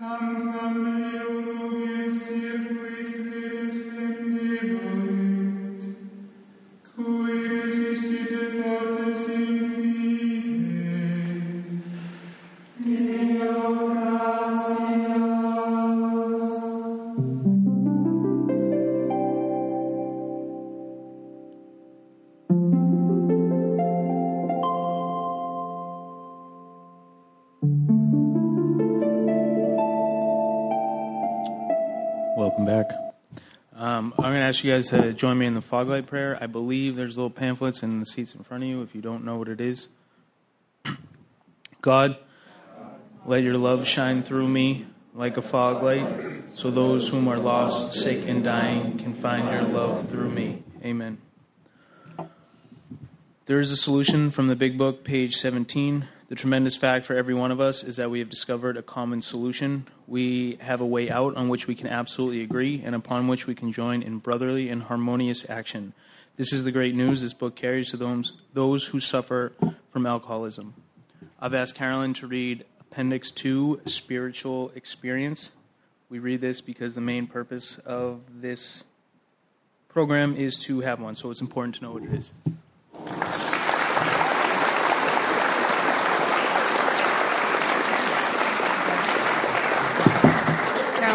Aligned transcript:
Tanquam 0.00 0.80
Leonovium 0.82 1.59
ask 34.60 34.64
you 34.66 34.74
guys 34.74 34.90
to 34.90 35.14
join 35.14 35.38
me 35.38 35.46
in 35.46 35.54
the 35.54 35.62
foglight 35.62 36.04
prayer. 36.04 36.36
I 36.38 36.46
believe 36.46 36.94
there's 36.94 37.16
little 37.16 37.30
pamphlets 37.30 37.82
in 37.82 37.98
the 37.98 38.04
seats 38.04 38.34
in 38.34 38.42
front 38.42 38.62
of 38.62 38.68
you 38.68 38.82
if 38.82 38.94
you 38.94 39.00
don't 39.00 39.24
know 39.24 39.38
what 39.38 39.48
it 39.48 39.58
is. 39.58 39.88
God, 41.80 42.18
let 43.24 43.42
your 43.42 43.56
love 43.56 43.86
shine 43.86 44.22
through 44.22 44.48
me 44.48 44.84
like 45.14 45.38
a 45.38 45.42
fog 45.42 45.82
light, 45.82 46.42
so 46.56 46.70
those 46.70 47.08
whom 47.08 47.26
are 47.26 47.38
lost, 47.38 47.94
sick, 47.94 48.28
and 48.28 48.44
dying 48.44 48.98
can 48.98 49.14
find 49.14 49.48
your 49.48 49.62
love 49.62 50.10
through 50.10 50.28
me. 50.28 50.62
Amen. 50.84 51.16
There 53.46 53.60
is 53.60 53.72
a 53.72 53.78
solution 53.78 54.30
from 54.30 54.48
the 54.48 54.56
Big 54.56 54.76
Book, 54.76 55.04
page 55.04 55.36
17. 55.36 56.06
The 56.30 56.36
tremendous 56.36 56.76
fact 56.76 57.06
for 57.06 57.16
every 57.16 57.34
one 57.34 57.50
of 57.50 57.60
us 57.60 57.82
is 57.82 57.96
that 57.96 58.08
we 58.08 58.20
have 58.20 58.30
discovered 58.30 58.76
a 58.76 58.82
common 58.82 59.20
solution. 59.20 59.88
We 60.06 60.58
have 60.60 60.80
a 60.80 60.86
way 60.86 61.10
out 61.10 61.34
on 61.34 61.48
which 61.48 61.66
we 61.66 61.74
can 61.74 61.88
absolutely 61.88 62.40
agree 62.42 62.80
and 62.84 62.94
upon 62.94 63.26
which 63.26 63.48
we 63.48 63.56
can 63.56 63.72
join 63.72 64.00
in 64.00 64.18
brotherly 64.18 64.68
and 64.68 64.84
harmonious 64.84 65.44
action. 65.50 65.92
This 66.36 66.52
is 66.52 66.62
the 66.62 66.70
great 66.70 66.94
news 66.94 67.20
this 67.20 67.34
book 67.34 67.56
carries 67.56 67.90
to 67.90 67.96
those, 67.96 68.32
those 68.52 68.86
who 68.86 69.00
suffer 69.00 69.50
from 69.92 70.06
alcoholism. 70.06 70.74
I've 71.40 71.52
asked 71.52 71.74
Carolyn 71.74 72.14
to 72.14 72.28
read 72.28 72.64
Appendix 72.80 73.32
2, 73.32 73.80
Spiritual 73.86 74.70
Experience. 74.76 75.50
We 76.10 76.20
read 76.20 76.40
this 76.40 76.60
because 76.60 76.94
the 76.94 77.00
main 77.00 77.26
purpose 77.26 77.78
of 77.84 78.20
this 78.40 78.84
program 79.88 80.36
is 80.36 80.58
to 80.58 80.78
have 80.82 81.00
one, 81.00 81.16
so 81.16 81.32
it's 81.32 81.40
important 81.40 81.74
to 81.74 81.82
know 81.82 81.90
what 81.90 82.04
it 82.04 82.14
is. 82.14 82.30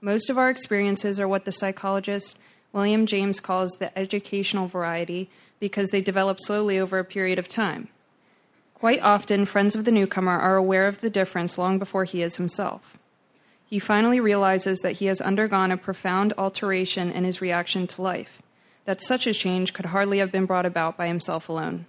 Most 0.00 0.28
of 0.28 0.36
our 0.36 0.50
experiences 0.50 1.18
are 1.18 1.28
what 1.28 1.44
the 1.44 1.52
psychologist 1.52 2.38
William 2.72 3.06
James 3.06 3.40
calls 3.40 3.72
the 3.72 3.96
educational 3.98 4.66
variety 4.66 5.30
because 5.58 5.88
they 5.88 6.02
develop 6.02 6.38
slowly 6.40 6.78
over 6.78 6.98
a 6.98 7.04
period 7.04 7.38
of 7.38 7.48
time. 7.48 7.88
Quite 8.74 9.00
often, 9.00 9.46
friends 9.46 9.74
of 9.74 9.86
the 9.86 9.92
newcomer 9.92 10.38
are 10.38 10.56
aware 10.56 10.86
of 10.86 11.00
the 11.00 11.08
difference 11.08 11.56
long 11.56 11.78
before 11.78 12.04
he 12.04 12.20
is 12.20 12.36
himself. 12.36 12.98
He 13.64 13.78
finally 13.78 14.20
realizes 14.20 14.80
that 14.80 14.96
he 14.96 15.06
has 15.06 15.22
undergone 15.22 15.72
a 15.72 15.78
profound 15.78 16.34
alteration 16.36 17.10
in 17.10 17.24
his 17.24 17.40
reaction 17.40 17.86
to 17.86 18.02
life, 18.02 18.42
that 18.84 19.00
such 19.00 19.26
a 19.26 19.32
change 19.32 19.72
could 19.72 19.86
hardly 19.86 20.18
have 20.18 20.30
been 20.30 20.44
brought 20.44 20.66
about 20.66 20.98
by 20.98 21.06
himself 21.08 21.48
alone. 21.48 21.86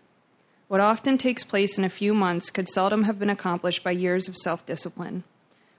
What 0.70 0.80
often 0.80 1.18
takes 1.18 1.44
place 1.44 1.78
in 1.78 1.84
a 1.84 1.90
few 1.90 2.14
months 2.14 2.50
could 2.50 2.70
seldom 2.70 3.04
have 3.04 3.20
been 3.20 3.30
accomplished 3.30 3.84
by 3.84 3.92
years 3.92 4.28
of 4.30 4.38
self 4.38 4.66
discipline. 4.66 5.26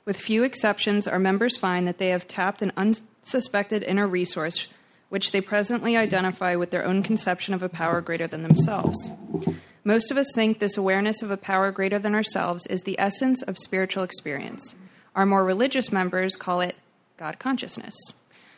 With 0.08 0.16
few 0.16 0.42
exceptions, 0.42 1.06
our 1.06 1.18
members 1.18 1.58
find 1.58 1.86
that 1.86 1.98
they 1.98 2.08
have 2.08 2.26
tapped 2.26 2.62
an 2.62 2.72
unsuspected 2.78 3.82
inner 3.82 4.06
resource 4.06 4.66
which 5.10 5.32
they 5.32 5.42
presently 5.42 5.98
identify 5.98 6.56
with 6.56 6.70
their 6.70 6.86
own 6.86 7.02
conception 7.02 7.52
of 7.52 7.62
a 7.62 7.68
power 7.68 8.00
greater 8.00 8.26
than 8.26 8.42
themselves. 8.42 9.10
Most 9.84 10.10
of 10.10 10.16
us 10.16 10.32
think 10.34 10.60
this 10.60 10.78
awareness 10.78 11.20
of 11.20 11.30
a 11.30 11.36
power 11.36 11.70
greater 11.70 11.98
than 11.98 12.14
ourselves 12.14 12.64
is 12.68 12.80
the 12.80 12.98
essence 12.98 13.42
of 13.42 13.58
spiritual 13.58 14.02
experience. 14.02 14.74
Our 15.14 15.26
more 15.26 15.44
religious 15.44 15.92
members 15.92 16.36
call 16.36 16.62
it 16.62 16.76
God 17.18 17.38
consciousness. 17.38 17.94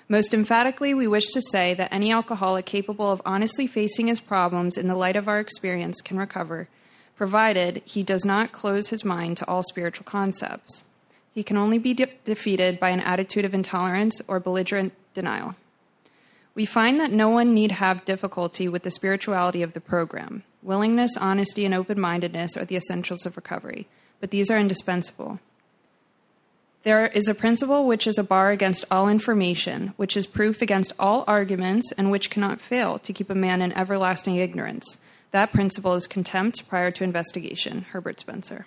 Most 0.09 0.33
emphatically, 0.33 0.95
we 0.95 1.09
wish 1.09 1.27
to 1.33 1.43
say 1.43 1.75
that 1.75 1.93
any 1.93 2.13
alcoholic 2.13 2.65
capable 2.65 3.11
of 3.11 3.21
honestly 3.27 3.67
facing 3.67 4.07
his 4.07 4.21
problems 4.21 4.79
in 4.79 4.87
the 4.87 4.95
light 4.95 5.17
of 5.17 5.27
our 5.27 5.41
experience 5.41 6.01
can 6.01 6.17
recover, 6.17 6.69
provided 7.17 7.83
he 7.85 8.05
does 8.05 8.25
not 8.25 8.53
close 8.53 8.91
his 8.91 9.05
mind 9.05 9.37
to 9.39 9.49
all 9.49 9.65
spiritual 9.65 10.05
concepts. 10.05 10.85
He 11.33 11.43
can 11.43 11.57
only 11.57 11.79
be 11.79 11.95
de- 11.95 12.07
defeated 12.25 12.81
by 12.81 12.91
an 12.91 13.01
attitude 13.01 13.45
of 13.45 13.55
intolerance 13.55 14.21
or 14.27 14.41
belligerent 14.41 14.93
denial. 15.15 15.55
We 16.55 16.65
find 16.67 17.01
that 17.01 17.13
no 17.13 17.29
one 17.29 17.55
need 17.55 17.73
have 17.73 18.05
difficulty 18.05 18.69
with 18.69 18.83
the 18.83 18.91
spirituality 18.91 19.63
of 19.63 19.73
the 19.73 19.81
program. 19.81 20.43
Willingness, 20.63 21.17
honesty, 21.17 21.65
and 21.65 21.75
open 21.75 22.01
mindedness 22.01 22.57
are 22.57 22.65
the 22.65 22.77
essentials 22.77 23.25
of 23.25 23.37
recovery, 23.37 23.87
but 24.21 24.31
these 24.31 24.51
are 24.51 24.59
indispensable. 24.59 25.39
There 26.83 27.07
is 27.07 27.29
a 27.29 27.35
principle 27.35 27.87
which 27.87 28.07
is 28.07 28.19
a 28.19 28.25
bar 28.25 28.51
against 28.51 28.85
all 28.91 29.09
information, 29.09 29.93
which 29.97 30.17
is 30.17 30.27
proof 30.27 30.63
against 30.63 30.93
all 30.99 31.25
arguments, 31.27 31.93
and 31.93 32.11
which 32.11 32.31
cannot 32.31 32.61
fail 32.61 32.99
to 32.99 33.13
keep 33.13 33.31
a 33.31 33.35
man 33.35 33.63
in 33.63 33.73
everlasting 33.73 34.37
ignorance. 34.37 34.97
That 35.31 35.53
principle 35.53 35.95
is 35.95 36.07
contempt 36.07 36.69
prior 36.69 36.91
to 36.91 37.05
investigation. 37.05 37.83
Herbert 37.91 38.19
Spencer. 38.19 38.67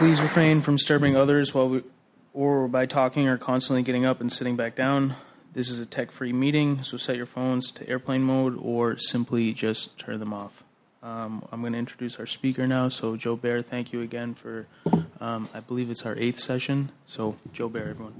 Please 0.00 0.22
refrain 0.22 0.62
from 0.62 0.76
disturbing 0.76 1.14
others 1.14 1.52
while 1.52 1.68
we, 1.68 1.82
or 2.32 2.68
by 2.68 2.86
talking 2.86 3.28
or 3.28 3.36
constantly 3.36 3.82
getting 3.82 4.06
up 4.06 4.18
and 4.18 4.32
sitting 4.32 4.56
back 4.56 4.74
down. 4.74 5.14
This 5.52 5.68
is 5.68 5.78
a 5.78 5.84
tech 5.84 6.10
free 6.10 6.32
meeting, 6.32 6.82
so 6.82 6.96
set 6.96 7.18
your 7.18 7.26
phones 7.26 7.70
to 7.72 7.86
airplane 7.86 8.22
mode 8.22 8.56
or 8.62 8.96
simply 8.96 9.52
just 9.52 9.98
turn 9.98 10.18
them 10.18 10.32
off. 10.32 10.64
Um, 11.02 11.46
I'm 11.52 11.60
going 11.60 11.74
to 11.74 11.78
introduce 11.78 12.18
our 12.18 12.24
speaker 12.24 12.66
now. 12.66 12.88
So, 12.88 13.14
Joe 13.14 13.36
Bear, 13.36 13.60
thank 13.60 13.92
you 13.92 14.00
again 14.00 14.32
for, 14.32 14.66
um, 15.20 15.50
I 15.52 15.60
believe 15.60 15.90
it's 15.90 16.06
our 16.06 16.16
eighth 16.16 16.38
session. 16.38 16.92
So, 17.04 17.36
Joe 17.52 17.68
Bear, 17.68 17.90
everyone. 17.90 18.14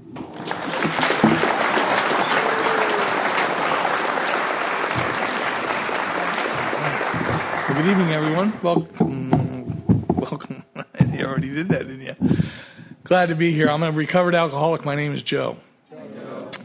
Good 7.73 7.85
evening, 7.87 8.11
everyone. 8.11 8.53
Welcome. 8.61 10.07
Welcome. 10.19 10.63
you 11.11 11.25
already 11.25 11.53
did 11.53 11.69
that, 11.69 11.87
didn't 11.87 12.01
you? 12.01 12.15
Glad 13.03 13.27
to 13.29 13.35
be 13.35 13.51
here. 13.51 13.69
I'm 13.69 13.83
a 13.83 13.91
recovered 13.91 14.35
alcoholic. 14.35 14.85
My 14.85 14.95
name 14.95 15.13
is 15.13 15.23
Joe. 15.23 15.57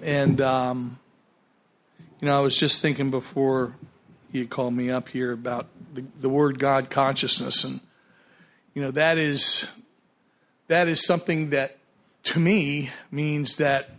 And, 0.02 0.40
um, 0.40 0.98
you 2.20 2.26
know, 2.26 2.36
I 2.36 2.40
was 2.40 2.56
just 2.56 2.80
thinking 2.80 3.10
before 3.10 3.74
you 4.32 4.46
called 4.46 4.74
me 4.74 4.90
up 4.90 5.08
here 5.08 5.32
about 5.32 5.66
the, 5.94 6.04
the 6.20 6.28
word 6.28 6.58
God 6.58 6.90
consciousness. 6.90 7.64
And, 7.64 7.80
you 8.74 8.82
know, 8.82 8.90
that 8.92 9.18
is, 9.18 9.66
that 10.68 10.88
is 10.88 11.04
something 11.04 11.50
that 11.50 11.78
to 12.24 12.38
me 12.38 12.90
means 13.10 13.56
that 13.56 13.90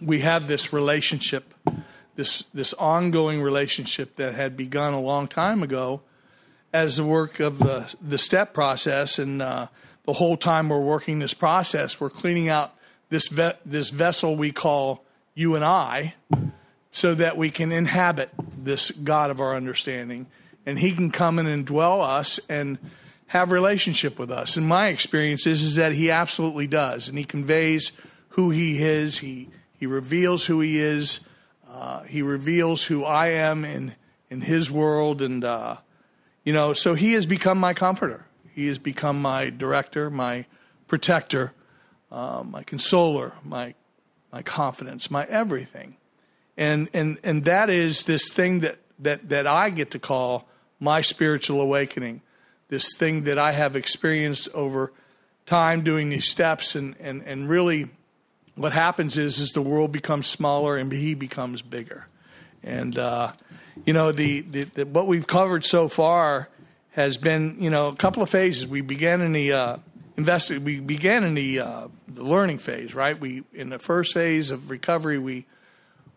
we 0.00 0.20
have 0.20 0.48
this 0.48 0.72
relationship 0.72 1.52
this 2.14 2.44
this 2.52 2.74
ongoing 2.74 3.40
relationship 3.40 4.16
that 4.16 4.34
had 4.34 4.56
begun 4.56 4.92
a 4.92 5.00
long 5.00 5.26
time 5.26 5.62
ago 5.62 6.02
as 6.72 6.96
the 6.96 7.04
work 7.04 7.40
of 7.40 7.58
the 7.58 7.94
the 8.00 8.18
step 8.18 8.54
process, 8.54 9.18
and 9.18 9.42
uh, 9.42 9.66
the 10.04 10.12
whole 10.12 10.36
time 10.36 10.68
we're 10.68 10.80
working 10.80 11.18
this 11.18 11.34
process, 11.34 12.00
we're 12.00 12.10
cleaning 12.10 12.48
out 12.48 12.74
this 13.10 13.28
ve- 13.28 13.58
this 13.64 13.90
vessel 13.90 14.36
we 14.36 14.52
call 14.52 15.04
you 15.34 15.54
and 15.54 15.64
I, 15.64 16.14
so 16.90 17.14
that 17.14 17.36
we 17.36 17.50
can 17.50 17.72
inhabit 17.72 18.30
this 18.56 18.90
God 18.90 19.30
of 19.30 19.40
our 19.40 19.54
understanding, 19.54 20.26
and 20.64 20.78
He 20.78 20.92
can 20.92 21.10
come 21.10 21.38
in 21.38 21.46
and 21.46 21.66
dwell 21.66 22.00
us 22.00 22.40
and 22.48 22.78
have 23.28 23.50
relationship 23.50 24.18
with 24.18 24.30
us. 24.30 24.56
And 24.56 24.66
my 24.66 24.88
experience 24.88 25.46
is, 25.46 25.62
is 25.62 25.76
that 25.76 25.92
He 25.92 26.10
absolutely 26.10 26.66
does, 26.66 27.08
and 27.08 27.18
He 27.18 27.24
conveys 27.24 27.92
who 28.30 28.50
He 28.50 28.82
is. 28.82 29.18
He 29.18 29.48
He 29.78 29.86
reveals 29.86 30.46
who 30.46 30.60
He 30.60 30.80
is. 30.80 31.20
Uh, 31.70 32.02
he 32.02 32.20
reveals 32.20 32.84
who 32.84 33.04
I 33.04 33.28
am 33.28 33.64
in 33.64 33.94
in 34.30 34.40
His 34.40 34.70
world, 34.70 35.22
and 35.22 35.44
uh, 35.44 35.76
you 36.44 36.52
know, 36.52 36.72
so 36.72 36.94
He 36.94 37.12
has 37.12 37.26
become 37.26 37.58
my 37.58 37.74
comforter. 37.74 38.26
He 38.54 38.66
has 38.68 38.78
become 38.78 39.20
my 39.20 39.50
director, 39.50 40.10
my 40.10 40.46
protector, 40.88 41.52
uh, 42.10 42.42
my 42.44 42.62
consoler, 42.62 43.32
my 43.44 43.74
my 44.32 44.42
confidence, 44.42 45.10
my 45.10 45.24
everything. 45.24 45.96
And 46.56 46.88
and 46.92 47.18
and 47.22 47.44
that 47.44 47.70
is 47.70 48.04
this 48.04 48.30
thing 48.30 48.60
that 48.60 48.78
that 48.98 49.28
that 49.28 49.46
I 49.46 49.70
get 49.70 49.92
to 49.92 49.98
call 49.98 50.48
my 50.80 51.00
spiritual 51.00 51.60
awakening. 51.60 52.22
This 52.68 52.94
thing 52.96 53.24
that 53.24 53.38
I 53.38 53.52
have 53.52 53.76
experienced 53.76 54.48
over 54.54 54.92
time 55.46 55.82
doing 55.82 56.10
these 56.10 56.28
steps 56.28 56.74
and 56.74 56.94
and 57.00 57.22
and 57.22 57.48
really 57.48 57.90
what 58.54 58.72
happens 58.72 59.16
is 59.18 59.38
is 59.38 59.50
the 59.50 59.62
world 59.62 59.92
becomes 59.92 60.26
smaller 60.26 60.76
and 60.76 60.92
he 60.92 61.14
becomes 61.14 61.62
bigger. 61.62 62.06
And 62.62 62.96
uh, 62.98 63.32
you 63.84 63.92
know 63.92 64.12
the, 64.12 64.40
the, 64.42 64.64
the 64.64 64.86
what 64.86 65.06
we've 65.06 65.26
covered 65.26 65.64
so 65.64 65.88
far 65.88 66.48
has 66.92 67.16
been 67.16 67.56
you 67.60 67.70
know 67.70 67.88
a 67.88 67.96
couple 67.96 68.22
of 68.22 68.28
phases. 68.30 68.66
We 68.66 68.80
began 68.80 69.20
in 69.20 69.32
the 69.32 69.52
uh. 69.52 69.76
We 70.14 70.78
began 70.78 71.24
in 71.24 71.32
the, 71.34 71.60
uh, 71.60 71.88
the 72.06 72.22
learning 72.22 72.58
phase, 72.58 72.94
right? 72.94 73.18
We 73.18 73.44
in 73.54 73.70
the 73.70 73.78
first 73.78 74.12
phase 74.12 74.50
of 74.50 74.70
recovery, 74.70 75.18
we 75.18 75.46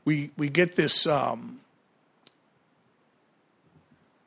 we 0.04 0.32
we 0.38 0.50
get 0.50 0.76
this 0.76 1.08
um, 1.08 1.62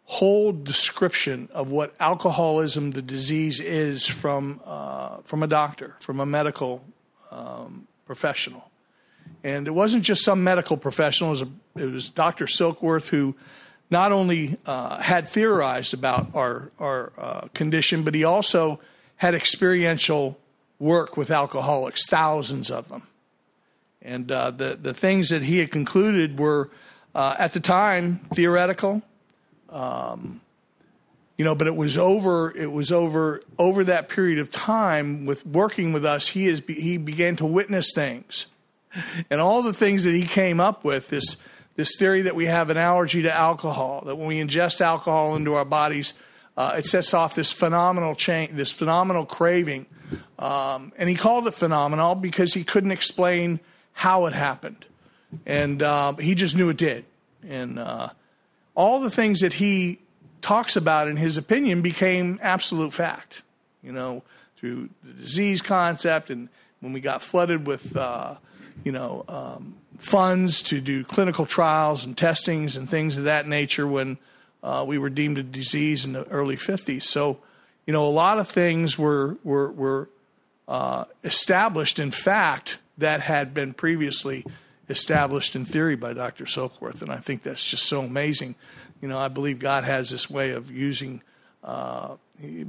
whole 0.06 0.52
description 0.52 1.50
of 1.52 1.70
what 1.70 1.94
alcoholism, 2.00 2.92
the 2.92 3.02
disease, 3.02 3.60
is 3.60 4.06
from 4.06 4.60
uh, 4.64 5.18
from 5.24 5.42
a 5.42 5.46
doctor, 5.46 5.96
from 6.00 6.18
a 6.18 6.26
medical 6.26 6.82
um, 7.30 7.86
professional, 8.06 8.67
and 9.44 9.66
it 9.66 9.72
wasn't 9.72 10.04
just 10.04 10.24
some 10.24 10.44
medical 10.44 10.76
professional. 10.76 11.30
It 11.30 11.32
was, 11.32 11.42
a, 11.42 11.48
it 11.84 11.92
was 11.92 12.08
Dr. 12.10 12.46
Silkworth 12.46 13.08
who 13.08 13.34
not 13.90 14.12
only 14.12 14.58
uh, 14.66 14.98
had 14.98 15.28
theorized 15.28 15.94
about 15.94 16.34
our 16.34 16.70
our 16.78 17.12
uh, 17.18 17.48
condition, 17.54 18.02
but 18.02 18.14
he 18.14 18.24
also 18.24 18.80
had 19.16 19.34
experiential 19.34 20.38
work 20.78 21.16
with 21.16 21.30
alcoholics, 21.30 22.06
thousands 22.06 22.70
of 22.70 22.88
them. 22.88 23.02
And 24.00 24.30
uh, 24.30 24.52
the, 24.52 24.78
the 24.80 24.94
things 24.94 25.30
that 25.30 25.42
he 25.42 25.58
had 25.58 25.72
concluded 25.72 26.38
were, 26.38 26.70
uh, 27.14 27.34
at 27.38 27.52
the 27.52 27.60
time, 27.60 28.20
theoretical. 28.32 29.02
Um, 29.70 30.40
you 31.36 31.44
know, 31.44 31.54
but 31.54 31.66
it 31.66 31.76
was 31.76 31.96
over. 31.96 32.50
It 32.56 32.70
was 32.70 32.90
over 32.90 33.42
over 33.58 33.84
that 33.84 34.08
period 34.08 34.40
of 34.40 34.50
time 34.50 35.24
with 35.24 35.46
working 35.46 35.92
with 35.92 36.04
us. 36.04 36.26
He 36.26 36.48
is 36.48 36.62
he 36.66 36.96
began 36.96 37.36
to 37.36 37.46
witness 37.46 37.92
things, 37.94 38.46
and 39.30 39.40
all 39.40 39.62
the 39.62 39.72
things 39.72 40.04
that 40.04 40.14
he 40.14 40.26
came 40.26 40.60
up 40.60 40.84
with. 40.84 41.08
This 41.08 41.36
this 41.76 41.96
theory 41.96 42.22
that 42.22 42.34
we 42.34 42.46
have 42.46 42.70
an 42.70 42.76
allergy 42.76 43.22
to 43.22 43.32
alcohol. 43.32 44.02
That 44.04 44.16
when 44.16 44.26
we 44.26 44.40
ingest 44.40 44.80
alcohol 44.80 45.36
into 45.36 45.54
our 45.54 45.64
bodies, 45.64 46.12
uh, 46.56 46.74
it 46.76 46.86
sets 46.86 47.14
off 47.14 47.36
this 47.36 47.52
phenomenal 47.52 48.16
change, 48.16 48.52
this 48.56 48.72
phenomenal 48.72 49.24
craving. 49.24 49.86
Um, 50.40 50.92
and 50.96 51.08
he 51.08 51.14
called 51.14 51.46
it 51.46 51.54
phenomenal 51.54 52.16
because 52.16 52.52
he 52.52 52.64
couldn't 52.64 52.90
explain 52.90 53.60
how 53.92 54.26
it 54.26 54.32
happened. 54.32 54.86
And 55.46 55.80
uh, 55.80 56.14
he 56.14 56.34
just 56.34 56.56
knew 56.56 56.68
it 56.68 56.78
did. 56.78 57.04
And 57.46 57.78
uh, 57.78 58.08
all 58.74 59.00
the 59.00 59.10
things 59.10 59.40
that 59.40 59.52
he 59.52 60.00
talks 60.40 60.74
about 60.74 61.06
in 61.06 61.16
his 61.16 61.38
opinion 61.38 61.82
became 61.82 62.40
absolute 62.42 62.92
fact, 62.92 63.42
you 63.84 63.92
know, 63.92 64.24
through 64.56 64.88
the 65.04 65.12
disease 65.12 65.62
concept 65.62 66.30
and 66.30 66.48
when 66.80 66.92
we 66.92 67.00
got 67.00 67.22
flooded 67.22 67.66
with, 67.66 67.96
uh, 67.96 68.34
you 68.84 68.92
know, 68.92 69.24
um, 69.28 69.74
funds 69.98 70.62
to 70.62 70.80
do 70.80 71.04
clinical 71.04 71.46
trials 71.46 72.04
and 72.04 72.16
testings 72.16 72.76
and 72.76 72.88
things 72.88 73.18
of 73.18 73.24
that 73.24 73.46
nature 73.46 73.86
when 73.86 74.18
uh, 74.62 74.84
we 74.86 74.98
were 74.98 75.10
deemed 75.10 75.38
a 75.38 75.42
disease 75.42 76.04
in 76.04 76.12
the 76.12 76.24
early 76.28 76.56
50s. 76.56 77.04
So, 77.04 77.38
you 77.86 77.92
know, 77.92 78.06
a 78.06 78.10
lot 78.10 78.38
of 78.38 78.48
things 78.48 78.98
were 78.98 79.36
were, 79.44 79.70
were 79.70 80.08
uh, 80.66 81.04
established 81.24 81.98
in 81.98 82.10
fact 82.10 82.78
that 82.98 83.20
had 83.20 83.54
been 83.54 83.72
previously 83.72 84.44
established 84.88 85.54
in 85.54 85.64
theory 85.64 85.96
by 85.96 86.12
Dr. 86.12 86.44
Silkworth, 86.44 87.02
and 87.02 87.10
I 87.10 87.18
think 87.18 87.42
that's 87.42 87.66
just 87.66 87.86
so 87.86 88.02
amazing. 88.02 88.54
You 89.00 89.08
know, 89.08 89.18
I 89.18 89.28
believe 89.28 89.58
God 89.58 89.84
has 89.84 90.10
this 90.10 90.28
way 90.28 90.50
of 90.50 90.70
using. 90.70 91.22
Uh, 91.62 92.16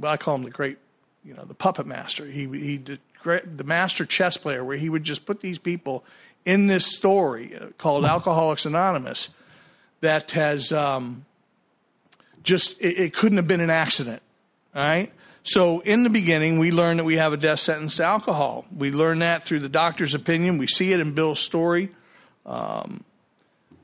I 0.02 0.16
call 0.16 0.36
him 0.36 0.42
the 0.42 0.50
great, 0.50 0.78
you 1.24 1.34
know, 1.34 1.44
the 1.44 1.54
puppet 1.54 1.86
master. 1.86 2.26
He 2.26 2.46
he 2.46 2.98
the 3.24 3.64
master 3.64 4.04
chess 4.04 4.36
player, 4.36 4.64
where 4.64 4.76
he 4.76 4.88
would 4.88 5.04
just 5.04 5.26
put 5.26 5.40
these 5.40 5.58
people 5.58 6.04
in 6.44 6.66
this 6.66 6.86
story 6.86 7.58
called 7.78 8.04
Alcoholics 8.04 8.66
Anonymous 8.66 9.28
that 10.00 10.30
has 10.32 10.72
um, 10.72 11.24
just 12.42 12.80
it, 12.80 12.98
it 12.98 13.14
couldn't 13.14 13.36
have 13.36 13.46
been 13.46 13.60
an 13.60 13.70
accident. 13.70 14.22
All 14.74 14.82
right. 14.82 15.12
So 15.42 15.80
in 15.80 16.02
the 16.02 16.10
beginning, 16.10 16.58
we 16.58 16.70
learn 16.70 16.98
that 16.98 17.04
we 17.04 17.16
have 17.16 17.32
a 17.32 17.36
death 17.36 17.60
sentence 17.60 17.96
to 17.96 18.04
alcohol. 18.04 18.66
We 18.76 18.90
learn 18.90 19.20
that 19.20 19.42
through 19.42 19.60
the 19.60 19.68
doctor's 19.68 20.14
opinion. 20.14 20.58
We 20.58 20.66
see 20.66 20.92
it 20.92 21.00
in 21.00 21.12
Bill's 21.12 21.40
story. 21.40 21.90
Um, 22.44 23.04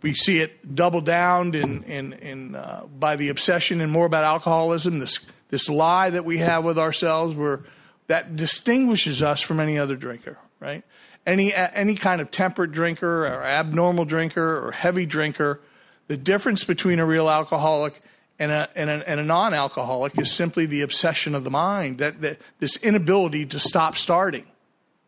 we 0.03 0.15
see 0.15 0.41
it 0.41 0.75
double 0.75 1.00
down 1.00 1.55
in, 1.55 1.83
in, 1.85 2.12
in 2.12 2.55
uh, 2.55 2.85
by 2.99 3.17
the 3.17 3.31
obsession 3.31 3.81
and 3.81 3.91
more 3.91 4.06
about 4.06 4.25
alcoholism. 4.25 4.99
This 4.99 5.27
this 5.49 5.69
lie 5.69 6.11
that 6.11 6.25
we 6.25 6.38
have 6.38 6.65
with 6.65 6.79
ourselves, 6.79 7.35
where 7.35 7.61
that 8.06 8.37
distinguishes 8.37 9.23
us 9.23 9.41
from 9.41 9.61
any 9.61 9.79
other 9.79 9.97
drinker, 9.97 10.38
right? 10.61 10.85
Any 11.26 11.53
any 11.55 11.97
kind 11.97 12.20
of 12.20 12.31
temperate 12.31 12.73
drinker 12.73 13.26
or 13.26 13.43
abnormal 13.43 14.05
drinker 14.05 14.67
or 14.67 14.73
heavy 14.73 15.06
drinker. 15.06 15.61
The 16.06 16.17
difference 16.17 16.62
between 16.62 17.00
a 17.00 17.06
real 17.06 17.29
alcoholic 17.29 18.00
and 18.38 18.53
a, 18.53 18.69
and 18.75 18.91
a, 18.91 19.08
and 19.08 19.20
a 19.20 19.25
non-alcoholic 19.25 20.19
is 20.19 20.31
simply 20.31 20.67
the 20.67 20.82
obsession 20.82 21.35
of 21.35 21.44
the 21.44 21.50
mind 21.50 21.99
that, 21.99 22.20
that 22.20 22.38
this 22.58 22.76
inability 22.76 23.47
to 23.47 23.59
stop 23.59 23.97
starting 23.97 24.47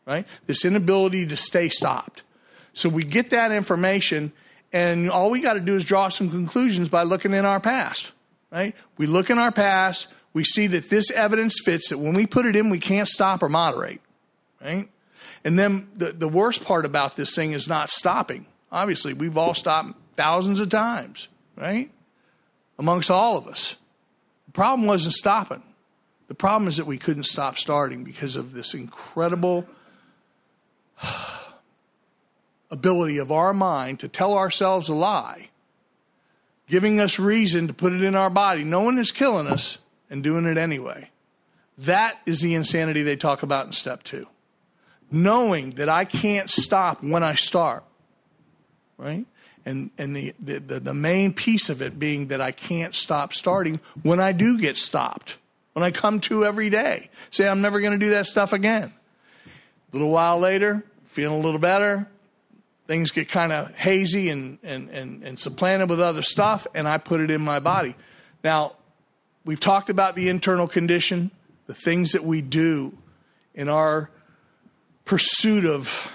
right 0.06 0.26
this 0.46 0.64
inability 0.64 1.26
to 1.26 1.36
stay 1.36 1.68
stopped 1.68 2.22
so 2.72 2.88
we 2.88 3.04
get 3.04 3.30
that 3.30 3.52
information 3.52 4.32
and 4.72 5.10
all 5.10 5.30
we 5.30 5.40
got 5.40 5.54
to 5.54 5.60
do 5.60 5.76
is 5.76 5.84
draw 5.84 6.08
some 6.08 6.30
conclusions 6.30 6.88
by 6.88 7.02
looking 7.02 7.34
in 7.34 7.44
our 7.44 7.60
past 7.60 8.12
right 8.50 8.74
we 8.96 9.06
look 9.06 9.30
in 9.30 9.38
our 9.38 9.52
past 9.52 10.08
we 10.32 10.44
see 10.44 10.66
that 10.68 10.90
this 10.90 11.10
evidence 11.10 11.58
fits 11.64 11.90
that 11.90 11.98
when 11.98 12.14
we 12.14 12.26
put 12.26 12.46
it 12.46 12.56
in 12.56 12.70
we 12.70 12.80
can't 12.80 13.08
stop 13.08 13.42
or 13.42 13.48
moderate 13.48 14.00
right 14.60 14.88
and 15.44 15.58
then 15.58 15.88
the, 15.96 16.12
the 16.12 16.28
worst 16.28 16.64
part 16.64 16.84
about 16.84 17.16
this 17.16 17.34
thing 17.34 17.52
is 17.52 17.68
not 17.68 17.90
stopping 17.90 18.46
obviously 18.70 19.12
we've 19.12 19.38
all 19.38 19.54
stopped 19.54 19.94
thousands 20.14 20.60
of 20.60 20.68
times 20.68 21.28
right 21.56 21.90
amongst 22.78 23.10
all 23.10 23.36
of 23.36 23.46
us. 23.46 23.76
The 24.46 24.52
problem 24.52 24.86
wasn't 24.86 25.14
stopping. 25.14 25.62
The 26.28 26.34
problem 26.34 26.68
is 26.68 26.76
that 26.76 26.86
we 26.86 26.98
couldn't 26.98 27.24
stop 27.24 27.58
starting 27.58 28.04
because 28.04 28.36
of 28.36 28.52
this 28.52 28.74
incredible 28.74 29.66
ability 32.70 33.18
of 33.18 33.32
our 33.32 33.52
mind 33.52 34.00
to 34.00 34.08
tell 34.08 34.34
ourselves 34.34 34.88
a 34.88 34.94
lie, 34.94 35.48
giving 36.68 37.00
us 37.00 37.18
reason 37.18 37.66
to 37.66 37.72
put 37.72 37.92
it 37.92 38.02
in 38.02 38.14
our 38.14 38.30
body. 38.30 38.62
No 38.64 38.82
one 38.82 38.98
is 38.98 39.10
killing 39.10 39.46
us 39.46 39.78
and 40.10 40.22
doing 40.22 40.46
it 40.46 40.58
anyway. 40.58 41.10
That 41.78 42.18
is 42.26 42.40
the 42.40 42.54
insanity 42.54 43.02
they 43.02 43.16
talk 43.16 43.42
about 43.42 43.66
in 43.66 43.72
step 43.72 44.02
two. 44.02 44.26
Knowing 45.10 45.70
that 45.72 45.88
I 45.88 46.04
can't 46.04 46.50
stop 46.50 47.02
when 47.02 47.22
I 47.22 47.34
start, 47.34 47.84
right? 48.96 49.26
and 49.68 49.90
and 49.98 50.16
the, 50.16 50.34
the 50.40 50.80
the 50.80 50.94
main 50.94 51.34
piece 51.34 51.68
of 51.68 51.82
it 51.82 51.98
being 51.98 52.28
that 52.28 52.40
I 52.40 52.52
can't 52.52 52.94
stop 52.94 53.34
starting 53.34 53.80
when 54.02 54.18
I 54.18 54.32
do 54.32 54.58
get 54.58 54.76
stopped. 54.76 55.36
When 55.74 55.84
I 55.84 55.90
come 55.90 56.20
to 56.20 56.44
every 56.44 56.70
day, 56.70 57.10
say 57.30 57.46
I'm 57.46 57.60
never 57.60 57.80
going 57.80 57.92
to 57.92 58.04
do 58.04 58.10
that 58.12 58.26
stuff 58.26 58.52
again. 58.52 58.92
A 59.46 59.96
little 59.96 60.10
while 60.10 60.38
later, 60.38 60.82
feeling 61.04 61.38
a 61.38 61.40
little 61.40 61.60
better, 61.60 62.08
things 62.88 63.12
get 63.12 63.28
kind 63.28 63.52
of 63.52 63.72
hazy 63.76 64.30
and, 64.30 64.58
and, 64.64 64.88
and, 64.88 65.22
and 65.22 65.38
supplanted 65.38 65.88
with 65.88 66.00
other 66.00 66.22
stuff, 66.22 66.66
and 66.74 66.88
I 66.88 66.98
put 66.98 67.20
it 67.20 67.30
in 67.30 67.42
my 67.42 67.60
body. 67.60 67.94
Now, 68.42 68.74
we've 69.44 69.60
talked 69.60 69.90
about 69.90 70.16
the 70.16 70.28
internal 70.28 70.68
condition, 70.68 71.30
the 71.66 71.74
things 71.74 72.12
that 72.12 72.24
we 72.24 72.40
do 72.40 72.96
in 73.54 73.68
our 73.68 74.10
pursuit 75.04 75.64
of 75.64 76.10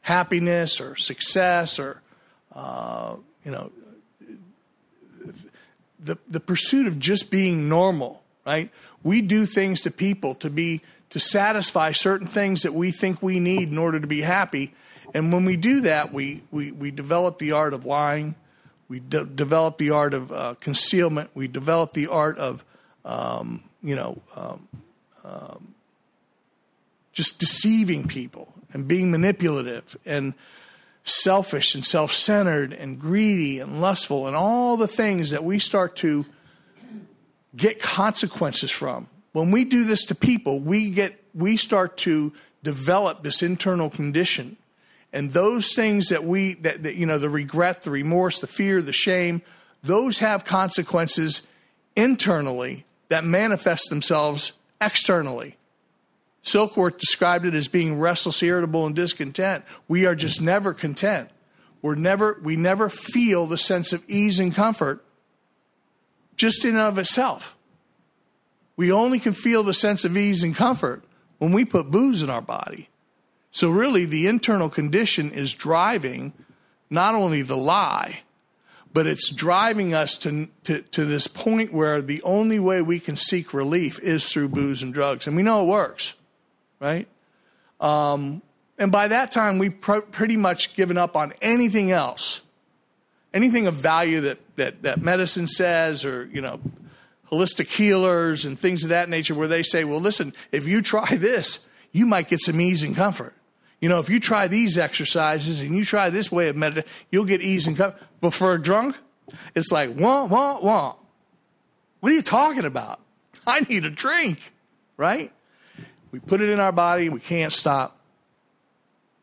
happiness 0.00 0.80
or 0.80 0.96
success 0.96 1.78
or, 1.78 2.00
uh, 2.54 3.16
you 3.44 3.50
know, 3.50 3.70
the, 6.00 6.16
the 6.28 6.40
pursuit 6.40 6.86
of 6.86 6.98
just 6.98 7.30
being 7.30 7.68
normal, 7.68 8.22
right? 8.46 8.70
We 9.02 9.22
do 9.22 9.46
things 9.46 9.82
to 9.82 9.90
people 9.90 10.34
to 10.36 10.50
be 10.50 10.80
to 11.10 11.20
satisfy 11.20 11.92
certain 11.92 12.26
things 12.26 12.62
that 12.62 12.74
we 12.74 12.90
think 12.90 13.22
we 13.22 13.40
need 13.40 13.70
in 13.70 13.78
order 13.78 13.98
to 13.98 14.06
be 14.06 14.20
happy. 14.20 14.74
And 15.14 15.32
when 15.32 15.44
we 15.44 15.56
do 15.56 15.82
that, 15.82 16.12
we, 16.12 16.42
we, 16.50 16.70
we 16.70 16.90
develop 16.90 17.38
the 17.38 17.52
art 17.52 17.72
of 17.72 17.86
lying. 17.86 18.34
We 18.88 19.00
de- 19.00 19.24
develop 19.24 19.78
the 19.78 19.90
art 19.90 20.14
of 20.14 20.32
uh, 20.32 20.54
concealment. 20.60 21.30
We 21.34 21.48
develop 21.48 21.92
the 21.92 22.06
art 22.06 22.38
of, 22.38 22.64
um, 23.04 23.62
you 23.82 23.94
know, 23.94 24.22
um, 24.34 24.68
um, 25.24 25.74
just 27.12 27.38
deceiving 27.38 28.08
people 28.08 28.52
and 28.72 28.88
being 28.88 29.10
manipulative 29.10 29.96
and 30.06 30.34
selfish 31.04 31.74
and 31.74 31.84
self 31.84 32.12
centered 32.12 32.72
and 32.72 32.98
greedy 32.98 33.60
and 33.60 33.80
lustful 33.80 34.26
and 34.26 34.36
all 34.36 34.76
the 34.76 34.88
things 34.88 35.30
that 35.30 35.44
we 35.44 35.58
start 35.58 35.96
to 35.96 36.24
get 37.56 37.80
consequences 37.80 38.70
from. 38.70 39.08
When 39.32 39.50
we 39.50 39.64
do 39.64 39.84
this 39.84 40.04
to 40.06 40.14
people, 40.14 40.60
we 40.60 40.90
get 40.90 41.22
we 41.34 41.56
start 41.56 41.96
to 41.98 42.32
develop 42.62 43.22
this 43.22 43.42
internal 43.42 43.90
condition. 43.90 44.56
And 45.12 45.32
those 45.32 45.74
things 45.74 46.08
that 46.08 46.24
we 46.24 46.54
that, 46.54 46.82
that 46.82 46.96
you 46.96 47.06
know, 47.06 47.18
the 47.18 47.30
regret, 47.30 47.82
the 47.82 47.90
remorse, 47.90 48.40
the 48.40 48.46
fear, 48.46 48.82
the 48.82 48.92
shame, 48.92 49.42
those 49.82 50.18
have 50.18 50.44
consequences 50.44 51.46
internally 51.96 52.84
that 53.08 53.24
manifest 53.24 53.88
themselves 53.88 54.52
externally. 54.80 55.56
Silkworth 56.44 56.98
described 56.98 57.44
it 57.44 57.54
as 57.54 57.68
being 57.68 57.98
restless, 57.98 58.42
irritable, 58.42 58.86
and 58.86 58.94
discontent. 58.94 59.64
We 59.86 60.06
are 60.06 60.14
just 60.14 60.40
never 60.40 60.72
content. 60.72 61.30
We're 61.82 61.94
never, 61.94 62.38
we 62.42 62.56
never 62.56 62.88
feel 62.88 63.46
the 63.46 63.58
sense 63.58 63.92
of 63.92 64.02
ease 64.08 64.40
and 64.40 64.54
comfort 64.54 65.04
just 66.36 66.64
in 66.64 66.70
and 66.70 66.80
of 66.80 66.98
itself. 66.98 67.56
We 68.76 68.92
only 68.92 69.18
can 69.18 69.32
feel 69.32 69.62
the 69.62 69.74
sense 69.74 70.04
of 70.04 70.16
ease 70.16 70.42
and 70.42 70.54
comfort 70.54 71.04
when 71.38 71.52
we 71.52 71.64
put 71.64 71.90
booze 71.90 72.22
in 72.22 72.30
our 72.30 72.40
body. 72.40 72.88
So, 73.50 73.70
really, 73.70 74.04
the 74.04 74.26
internal 74.26 74.68
condition 74.68 75.30
is 75.30 75.54
driving 75.54 76.32
not 76.90 77.14
only 77.14 77.42
the 77.42 77.56
lie, 77.56 78.20
but 78.92 79.06
it's 79.06 79.30
driving 79.30 79.94
us 79.94 80.16
to, 80.18 80.48
to, 80.64 80.82
to, 80.82 81.04
this 81.04 81.26
point 81.26 81.72
where 81.72 82.00
the 82.00 82.22
only 82.22 82.58
way 82.58 82.82
we 82.82 83.00
can 83.00 83.16
seek 83.16 83.52
relief 83.52 83.98
is 84.00 84.30
through 84.30 84.48
booze 84.48 84.82
and 84.82 84.94
drugs. 84.94 85.26
And 85.26 85.36
we 85.36 85.42
know 85.42 85.62
it 85.62 85.66
works 85.66 86.14
right? 86.80 87.08
Um, 87.80 88.42
and 88.78 88.92
by 88.92 89.08
that 89.08 89.30
time, 89.30 89.58
we've 89.58 89.80
pr- 89.80 89.98
pretty 89.98 90.36
much 90.36 90.74
given 90.74 90.96
up 90.96 91.16
on 91.16 91.32
anything 91.40 91.90
else, 91.90 92.40
anything 93.34 93.66
of 93.66 93.74
value 93.74 94.22
that, 94.22 94.38
that, 94.56 94.82
that 94.82 95.02
medicine 95.02 95.46
says, 95.46 96.04
or, 96.04 96.26
you 96.32 96.40
know, 96.40 96.60
holistic 97.30 97.66
healers 97.66 98.44
and 98.44 98.58
things 98.58 98.84
of 98.84 98.90
that 98.90 99.08
nature, 99.08 99.34
where 99.34 99.48
they 99.48 99.62
say, 99.62 99.84
well, 99.84 100.00
listen, 100.00 100.32
if 100.52 100.66
you 100.66 100.82
try 100.82 101.16
this, 101.16 101.66
you 101.92 102.06
might 102.06 102.28
get 102.28 102.40
some 102.40 102.60
ease 102.60 102.82
and 102.82 102.94
comfort. 102.94 103.34
You 103.80 103.88
know, 103.88 104.00
if 104.00 104.10
you 104.10 104.18
try 104.18 104.48
these 104.48 104.76
exercises 104.76 105.60
and 105.60 105.76
you 105.76 105.84
try 105.84 106.10
this 106.10 106.32
way 106.32 106.48
of 106.48 106.56
meditating, 106.56 106.90
you'll 107.10 107.24
get 107.24 107.40
ease 107.40 107.66
and 107.66 107.76
comfort. 107.76 108.00
But 108.20 108.34
for 108.34 108.52
a 108.52 108.60
drunk, 108.60 108.96
it's 109.54 109.70
like, 109.70 109.94
wah, 109.96 110.24
wah, 110.24 110.58
wah. 110.60 110.94
What 112.00 112.12
are 112.12 112.14
you 112.14 112.22
talking 112.22 112.64
about? 112.64 113.00
I 113.46 113.60
need 113.60 113.84
a 113.84 113.90
drink, 113.90 114.52
right? 114.96 115.32
We 116.10 116.18
put 116.18 116.40
it 116.40 116.48
in 116.48 116.60
our 116.60 116.72
body 116.72 117.04
and 117.04 117.14
we 117.14 117.20
can't 117.20 117.52
stop. 117.52 117.96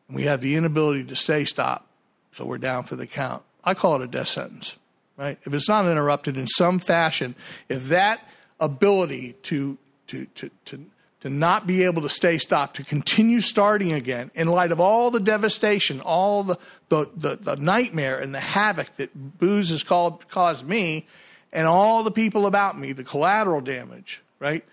We 0.08 0.22
have 0.24 0.40
the 0.40 0.54
inability 0.54 1.04
to 1.04 1.16
stay 1.16 1.44
stopped, 1.44 1.86
so 2.34 2.44
we're 2.44 2.58
down 2.58 2.84
for 2.84 2.94
the 2.96 3.06
count. 3.06 3.42
I 3.64 3.74
call 3.74 3.96
it 3.96 4.02
a 4.02 4.06
death 4.06 4.28
sentence, 4.28 4.76
right? 5.16 5.36
If 5.44 5.52
it's 5.52 5.68
not 5.68 5.84
interrupted 5.86 6.36
in 6.36 6.46
some 6.46 6.78
fashion, 6.78 7.34
if 7.68 7.88
that 7.88 8.20
ability 8.60 9.34
to, 9.44 9.76
to, 10.06 10.26
to, 10.36 10.50
to, 10.66 10.84
to 11.20 11.30
not 11.30 11.66
be 11.66 11.84
able 11.84 12.02
to 12.02 12.08
stay 12.08 12.38
stopped, 12.38 12.76
to 12.76 12.84
continue 12.84 13.40
starting 13.40 13.92
again, 13.92 14.30
in 14.34 14.46
light 14.46 14.72
of 14.72 14.80
all 14.80 15.10
the 15.10 15.20
devastation, 15.20 16.00
all 16.00 16.42
the, 16.42 16.58
the, 16.88 17.10
the, 17.16 17.36
the 17.36 17.56
nightmare 17.56 18.18
and 18.18 18.34
the 18.34 18.40
havoc 18.40 18.94
that 18.96 19.38
booze 19.38 19.70
has 19.70 19.82
called, 19.82 20.28
caused 20.28 20.66
me, 20.66 21.06
and 21.52 21.66
all 21.66 22.02
the 22.02 22.10
people 22.10 22.46
about 22.46 22.78
me, 22.78 22.92
the 22.92 23.04
collateral 23.04 23.60
damage, 23.60 24.22
right? 24.38 24.64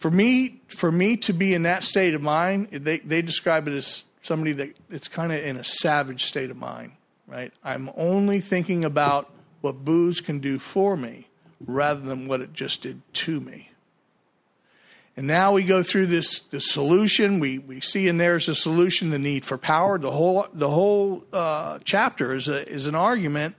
for 0.00 0.10
me, 0.10 0.60
for 0.66 0.90
me 0.90 1.18
to 1.18 1.32
be 1.34 1.52
in 1.54 1.62
that 1.62 1.84
state 1.84 2.14
of 2.14 2.22
mind, 2.22 2.68
they, 2.72 2.98
they 2.98 3.20
describe 3.20 3.68
it 3.68 3.74
as 3.74 4.02
somebody 4.22 4.52
that 4.52 4.74
it's 4.90 5.08
kind 5.08 5.30
of 5.30 5.44
in 5.44 5.58
a 5.58 5.64
savage 5.64 6.24
state 6.24 6.50
of 6.50 6.56
mind, 6.56 6.92
right? 7.26 7.52
I'm 7.62 7.90
only 7.96 8.40
thinking 8.40 8.84
about 8.84 9.30
what 9.60 9.84
booze 9.84 10.22
can 10.22 10.40
do 10.40 10.58
for 10.58 10.96
me 10.96 11.28
rather 11.66 12.00
than 12.00 12.28
what 12.28 12.40
it 12.40 12.54
just 12.54 12.80
did 12.80 13.02
to 13.12 13.40
me. 13.40 13.69
And 15.16 15.26
now 15.26 15.52
we 15.52 15.64
go 15.64 15.82
through 15.82 16.06
this, 16.06 16.40
this 16.40 16.70
solution. 16.70 17.40
We, 17.40 17.58
we 17.58 17.80
see 17.80 18.08
in 18.08 18.16
there 18.16 18.36
is 18.36 18.48
a 18.48 18.54
solution, 18.54 19.10
the 19.10 19.18
need 19.18 19.44
for 19.44 19.58
power. 19.58 19.98
The 19.98 20.10
whole, 20.10 20.46
the 20.52 20.70
whole 20.70 21.24
uh, 21.32 21.78
chapter 21.84 22.34
is, 22.34 22.48
a, 22.48 22.66
is 22.68 22.86
an 22.86 22.94
argument 22.94 23.56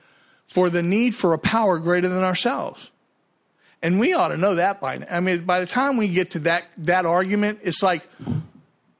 for 0.48 0.70
the 0.70 0.82
need 0.82 1.14
for 1.14 1.34
a 1.34 1.38
power 1.38 1.78
greater 1.78 2.10
than 2.10 2.24
ourselves. 2.24 2.90
And 3.82 4.00
we 4.00 4.14
ought 4.14 4.30
to 4.30 4.38
know 4.38 4.56
that 4.56 4.80
by 4.80 4.98
now. 4.98 5.08
I 5.10 5.20
mean, 5.20 5.46
by 5.46 5.60
the 5.60 5.66
time 5.66 5.98
we 5.98 6.08
get 6.08 6.32
to 6.32 6.40
that, 6.40 6.66
that 6.78 7.06
argument, 7.06 7.60
it's 7.64 7.82
like, 7.82 8.08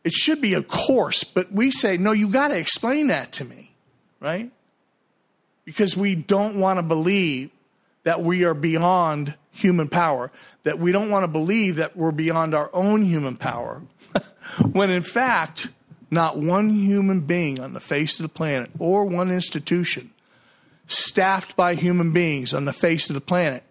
it 0.04 0.12
should 0.12 0.42
be 0.42 0.56
a 0.56 0.64
course, 0.64 1.24
but 1.24 1.52
we 1.52 1.70
say, 1.70 1.98
no, 1.98 2.12
you 2.12 2.28
got 2.28 2.50
to 2.50 2.58
explain 2.58 3.08
that 3.08 3.34
to 3.34 3.46
me, 3.46 3.72
right? 4.20 4.52
Because 5.66 5.96
we 5.96 6.16
don't 6.16 6.60
want 6.60 6.80
to 6.80 6.84
believe 6.84 7.52
that 8.04 8.24
we 8.24 8.44
are 8.44 8.56
beyond 8.56 9.36
human 9.52 9.88
power, 9.88 10.32
that 10.64 10.80
we 10.80 10.92
don't 10.92 11.10
want 11.10 11.24
to 11.24 11.28
believe 11.28 11.78
that 11.78 11.96
we're 11.96 12.12
beyond 12.12 12.54
our 12.54 12.70
own 12.74 13.04
human 13.04 13.36
power, 13.36 13.82
when 14.72 14.90
in 14.90 15.04
fact, 15.04 15.70
not 16.10 16.38
one 16.38 16.70
human 16.70 17.22
being 17.22 17.60
on 17.60 17.74
the 17.74 17.80
face 17.80 18.20
of 18.20 18.24
the 18.24 18.30
planet 18.30 18.70
or 18.80 19.06
one 19.06 19.32
institution 19.32 20.12
staffed 20.88 21.56
by 21.56 21.76
human 21.76 22.12
beings 22.12 22.54
on 22.54 22.66
the 22.66 22.74
face 22.74 23.10
of 23.10 23.14
the 23.14 23.22
planet 23.22 23.64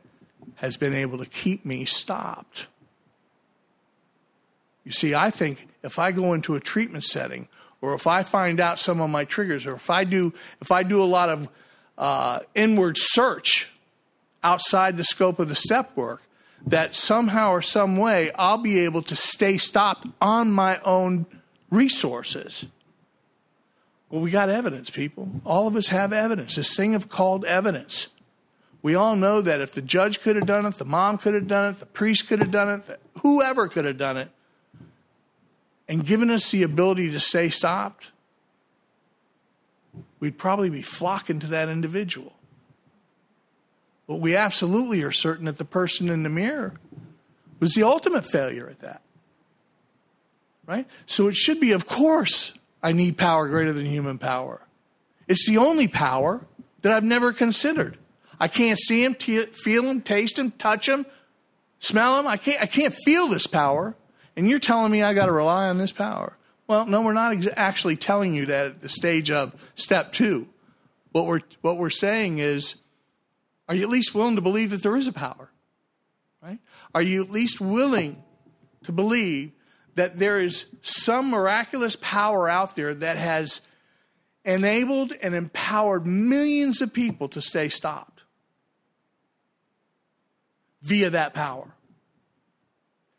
has 0.57 0.77
been 0.77 0.95
able 0.95 1.19
to 1.19 1.27
keep 1.27 1.65
me 1.65 1.85
stopped. 1.85 2.67
You 4.85 4.93
see, 4.93 5.15
I 5.15 5.31
think 5.31 5.69
if 5.83 5.99
I 5.99 6.13
go 6.13 6.33
into 6.33 6.55
a 6.55 6.61
treatment 6.61 7.05
setting, 7.05 7.49
or 7.83 7.95
if 7.95 8.07
I 8.07 8.23
find 8.23 8.61
out 8.61 8.79
some 8.79 9.01
of 9.01 9.11
my 9.11 9.25
triggers, 9.25 9.67
or 9.67 9.75
if 9.75 9.91
I 9.91 10.05
do, 10.05 10.33
if 10.61 10.71
I 10.71 10.83
do 10.83 11.03
a 11.03 11.05
lot 11.05 11.29
of 11.29 11.49
uh, 11.97 12.41
inward 12.55 12.97
search 12.99 13.70
outside 14.43 14.97
the 14.97 15.05
scope 15.05 15.39
of 15.39 15.49
the 15.49 15.55
step 15.55 15.97
work, 15.97 16.23
that 16.67 16.95
somehow 16.95 17.51
or 17.51 17.63
some 17.63 17.97
way 17.97 18.31
I'll 18.33 18.59
be 18.59 18.81
able 18.81 19.03
to 19.03 19.17
stay 19.17 19.59
stopped 19.59 20.07
on 20.21 20.53
my 20.53 20.79
own 20.85 21.27
resources. 21.71 22.67
Well, 24.11 24.21
we 24.21 24.31
got 24.31 24.49
evidence, 24.49 24.91
people. 24.91 25.31
All 25.45 25.67
of 25.67 25.77
us 25.77 25.89
have 25.89 26.13
evidence. 26.13 26.57
This 26.57 26.77
thing 26.77 26.95
of 26.95 27.09
called 27.09 27.45
evidence. 27.45 28.09
We 28.83 28.95
all 28.95 29.15
know 29.15 29.41
that 29.41 29.61
if 29.61 29.73
the 29.73 29.83
judge 29.83 30.21
could 30.21 30.37
have 30.37 30.47
done 30.47 30.67
it, 30.67 30.79
the 30.79 30.85
mom 30.85 31.19
could 31.19 31.35
have 31.35 31.47
done 31.47 31.73
it, 31.73 31.81
the 31.81 31.87
priest 31.87 32.29
could 32.29 32.41
have 32.41 32.51
done 32.51 32.83
it, 32.89 33.01
whoever 33.19 33.69
could 33.69 33.85
have 33.85 33.99
done 33.99 34.17
it, 34.17 34.31
and 35.87 36.05
given 36.05 36.31
us 36.31 36.51
the 36.51 36.63
ability 36.63 37.11
to 37.11 37.21
stay 37.21 37.51
stopped, 37.51 38.11
we'd 40.19 40.39
probably 40.39 40.71
be 40.71 40.83
flocking 40.83 41.39
to 41.41 41.47
that 41.49 41.69
individual. 41.69 42.33
But 44.11 44.17
we 44.17 44.35
absolutely 44.35 45.05
are 45.05 45.13
certain 45.13 45.45
that 45.45 45.57
the 45.57 45.65
person 45.65 46.09
in 46.09 46.25
the 46.25 46.29
mirror 46.29 46.75
was 47.61 47.75
the 47.75 47.85
ultimate 47.85 48.27
failure 48.27 48.69
at 48.69 48.81
that. 48.81 49.03
Right? 50.67 50.89
So 51.07 51.29
it 51.29 51.37
should 51.37 51.61
be, 51.61 51.71
of 51.71 51.87
course, 51.87 52.51
I 52.83 52.91
need 52.91 53.17
power 53.17 53.47
greater 53.47 53.73
than 53.73 53.87
human 53.87 54.19
power. 54.19 54.63
It's 55.29 55.47
the 55.47 55.59
only 55.59 55.87
power 55.87 56.45
that 56.83 56.91
I've 56.91 57.05
never 57.05 57.33
considered. 57.33 57.99
I 58.41 58.49
can't 58.49 58.81
see 58.81 59.05
him, 59.05 59.15
t- 59.15 59.47
feel 59.47 59.85
him, 59.85 60.01
taste 60.01 60.41
him, 60.41 60.51
touch 60.51 60.89
him, 60.89 61.07
smell 61.79 62.19
him. 62.19 62.27
I 62.27 62.37
can't, 62.37 62.61
I 62.61 62.67
can't 62.67 62.93
feel 62.93 63.29
this 63.29 63.47
power. 63.47 63.95
And 64.35 64.51
you're 64.51 64.59
telling 64.59 64.91
me 64.91 65.05
I 65.05 65.15
got 65.15 65.27
to 65.27 65.33
rely 65.33 65.69
on 65.69 65.79
this 65.79 65.93
power. 65.93 66.37
Well, 66.67 66.85
no, 66.85 67.03
we're 67.03 67.13
not 67.13 67.35
ex- 67.35 67.47
actually 67.57 67.95
telling 67.95 68.35
you 68.35 68.47
that 68.47 68.67
at 68.67 68.81
the 68.81 68.89
stage 68.89 69.31
of 69.31 69.55
step 69.77 70.11
two. 70.11 70.49
What 71.13 71.27
we're, 71.27 71.43
what 71.61 71.77
we're 71.77 71.91
saying 71.91 72.39
is, 72.39 72.75
are 73.71 73.75
you 73.75 73.83
at 73.83 73.89
least 73.89 74.15
willing 74.15 74.37
to 74.37 74.43
believe 74.43 74.71
that 74.71 74.83
there 74.83 74.97
is 74.97 75.07
a 75.07 75.13
power? 75.13 75.51
Right? 76.43 76.59
Are 76.95 77.01
you 77.01 77.23
at 77.23 77.31
least 77.31 77.59
willing 77.59 78.23
to 78.85 78.93
believe 78.93 79.53
that 79.95 80.19
there 80.19 80.39
is 80.39 80.67
some 80.83 81.31
miraculous 81.31 81.97
power 81.97 82.51
out 82.51 82.77
there 82.77 82.93
that 82.93 83.17
has 83.17 83.63
enabled 84.45 85.15
and 85.23 85.35
empowered 85.35 86.07
millions 86.07 86.83
of 86.83 86.93
people 86.93 87.29
to 87.31 87.41
stay 87.41 87.71
stopped? 87.71 88.11
via 90.83 91.11
that 91.11 91.35
power. 91.35 91.75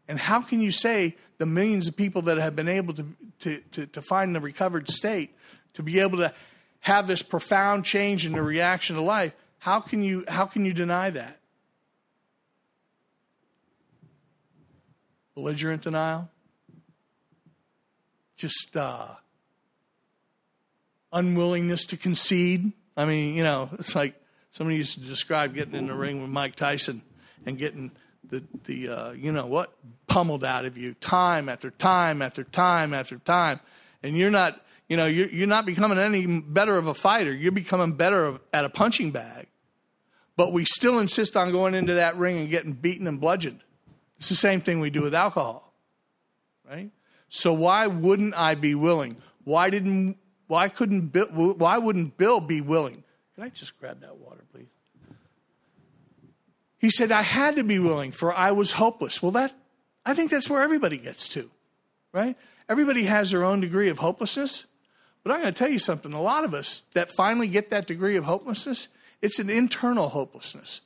And 0.08 0.20
how 0.20 0.42
can 0.42 0.62
you 0.62 0.72
say 0.72 1.16
the 1.38 1.46
millions 1.46 1.88
of 1.88 1.96
people 1.96 2.24
that 2.24 2.38
have 2.38 2.56
been 2.56 2.68
able 2.68 2.94
to, 2.96 3.06
to, 3.40 3.58
to, 3.72 3.86
to 3.88 4.02
find 4.02 4.36
the 4.36 4.42
recovered 4.42 4.90
state, 4.90 5.36
to 5.74 5.84
be 5.84 6.00
able 6.00 6.18
to 6.18 6.34
have 6.82 7.08
this 7.08 7.22
profound 7.22 7.86
change 7.86 8.26
in 8.26 8.34
the 8.34 8.42
reaction 8.42 8.96
to 8.96 9.02
life, 9.02 9.34
How 9.62 9.80
can 9.80 10.02
you 10.02 10.26
how 10.28 10.48
can 10.48 10.66
you 10.66 10.74
deny 10.74 11.12
that? 11.12 11.40
Belligerent 15.36 15.84
denial? 15.84 16.30
Just 18.38 18.76
uh, 18.76 19.06
unwillingness 21.14 21.86
to 21.86 21.98
concede? 21.98 22.72
I 22.98 23.06
mean, 23.06 23.36
you 23.36 23.44
know, 23.44 23.70
it's 23.74 23.94
like 23.94 24.16
somebody 24.50 24.78
used 24.78 24.96
to 24.96 25.02
describe 25.02 25.54
getting 25.54 25.76
in 25.76 25.86
the 25.86 25.94
ring 25.94 26.24
with 26.24 26.32
Mike 26.32 26.56
Tyson 26.56 27.04
and 27.46 27.56
getting 27.56 27.92
the 28.32 28.44
the 28.66 28.90
uh, 28.90 29.12
you 29.12 29.32
know 29.32 29.46
what 29.46 29.72
pummeled 30.08 30.44
out 30.44 30.66
of 30.66 30.76
you 30.76 30.96
time 30.96 31.48
after 31.48 31.70
time 31.70 32.24
after 32.24 32.44
time 32.44 32.96
after 32.96 33.20
time, 33.20 33.60
and 34.02 34.18
you're 34.18 34.32
not 34.32 34.60
you 34.90 34.98
know 34.98 35.06
you're 35.06 35.30
you're 35.30 35.46
not 35.46 35.68
becoming 35.68 36.00
any 36.00 36.26
better 36.26 36.78
of 36.78 36.88
a 36.88 36.96
fighter. 36.96 37.32
You're 37.32 37.52
becoming 37.52 37.92
better 37.92 38.26
of, 38.26 38.40
at 38.52 38.66
a 38.66 38.70
punching 38.70 39.12
bag, 39.12 39.50
but 40.42 40.52
we 40.52 40.66
still 40.66 40.98
insist 40.98 41.38
on 41.38 41.52
going 41.52 41.76
into 41.76 41.94
that 41.94 42.18
ring 42.18 42.40
and 42.40 42.50
getting 42.50 42.74
beaten 42.74 43.06
and 43.06 43.22
bludgeoned. 43.22 43.60
It's 44.18 44.28
the 44.28 44.34
same 44.34 44.60
thing 44.60 44.80
we 44.80 44.90
do 44.90 45.04
with 45.04 45.14
alcohol, 45.14 45.72
right? 46.68 46.90
So 47.30 47.54
why 47.54 47.86
wouldn't 47.86 48.34
I 48.34 48.56
be 48.56 48.74
willing? 48.74 49.18
Why 49.44 49.70
didn't 49.70 50.18
why 50.48 50.68
couldn't 50.68 51.10
Bill, 51.10 51.28
why 51.28 51.78
wouldn't 51.78 52.18
Bill 52.18 52.40
be 52.40 52.60
willing? 52.60 53.04
Can 53.36 53.44
I 53.44 53.50
just 53.50 53.80
grab 53.80 54.02
that 54.02 54.18
water, 54.18 54.44
please? 54.52 54.66
He 56.80 56.90
said, 56.90 57.12
I 57.12 57.22
had 57.22 57.58
to 57.58 57.64
be 57.64 57.78
willing, 57.78 58.12
for 58.12 58.34
I 58.34 58.50
was 58.50 58.72
hopeless. 58.72 59.22
Well, 59.22 59.34
that, 59.34 59.54
I 60.08 60.16
think 60.16 60.32
that's 60.32 60.50
where 60.50 60.64
everybody 60.64 60.98
gets 60.98 61.28
to, 61.30 61.52
right? 62.14 62.36
Everybody 62.68 63.04
has 63.04 63.30
their 63.30 63.44
own 63.44 63.62
degree 63.62 63.90
of 63.90 64.00
hopelessness. 64.00 64.66
But 65.22 65.34
I'm 65.34 65.42
going 65.42 65.54
to 65.54 65.60
tell 65.60 65.70
you 65.70 65.78
something. 65.78 66.14
A 66.14 66.22
lot 66.22 66.46
of 66.46 66.56
us 66.56 66.82
that 66.96 67.12
finally 67.12 67.48
get 67.48 67.70
that 67.70 67.86
degree 67.86 68.16
of 68.16 68.24
hopelessness, 68.24 68.88
it's 69.22 69.40
an 69.40 69.50
internal 69.50 70.10
hopelessness. 70.10 70.82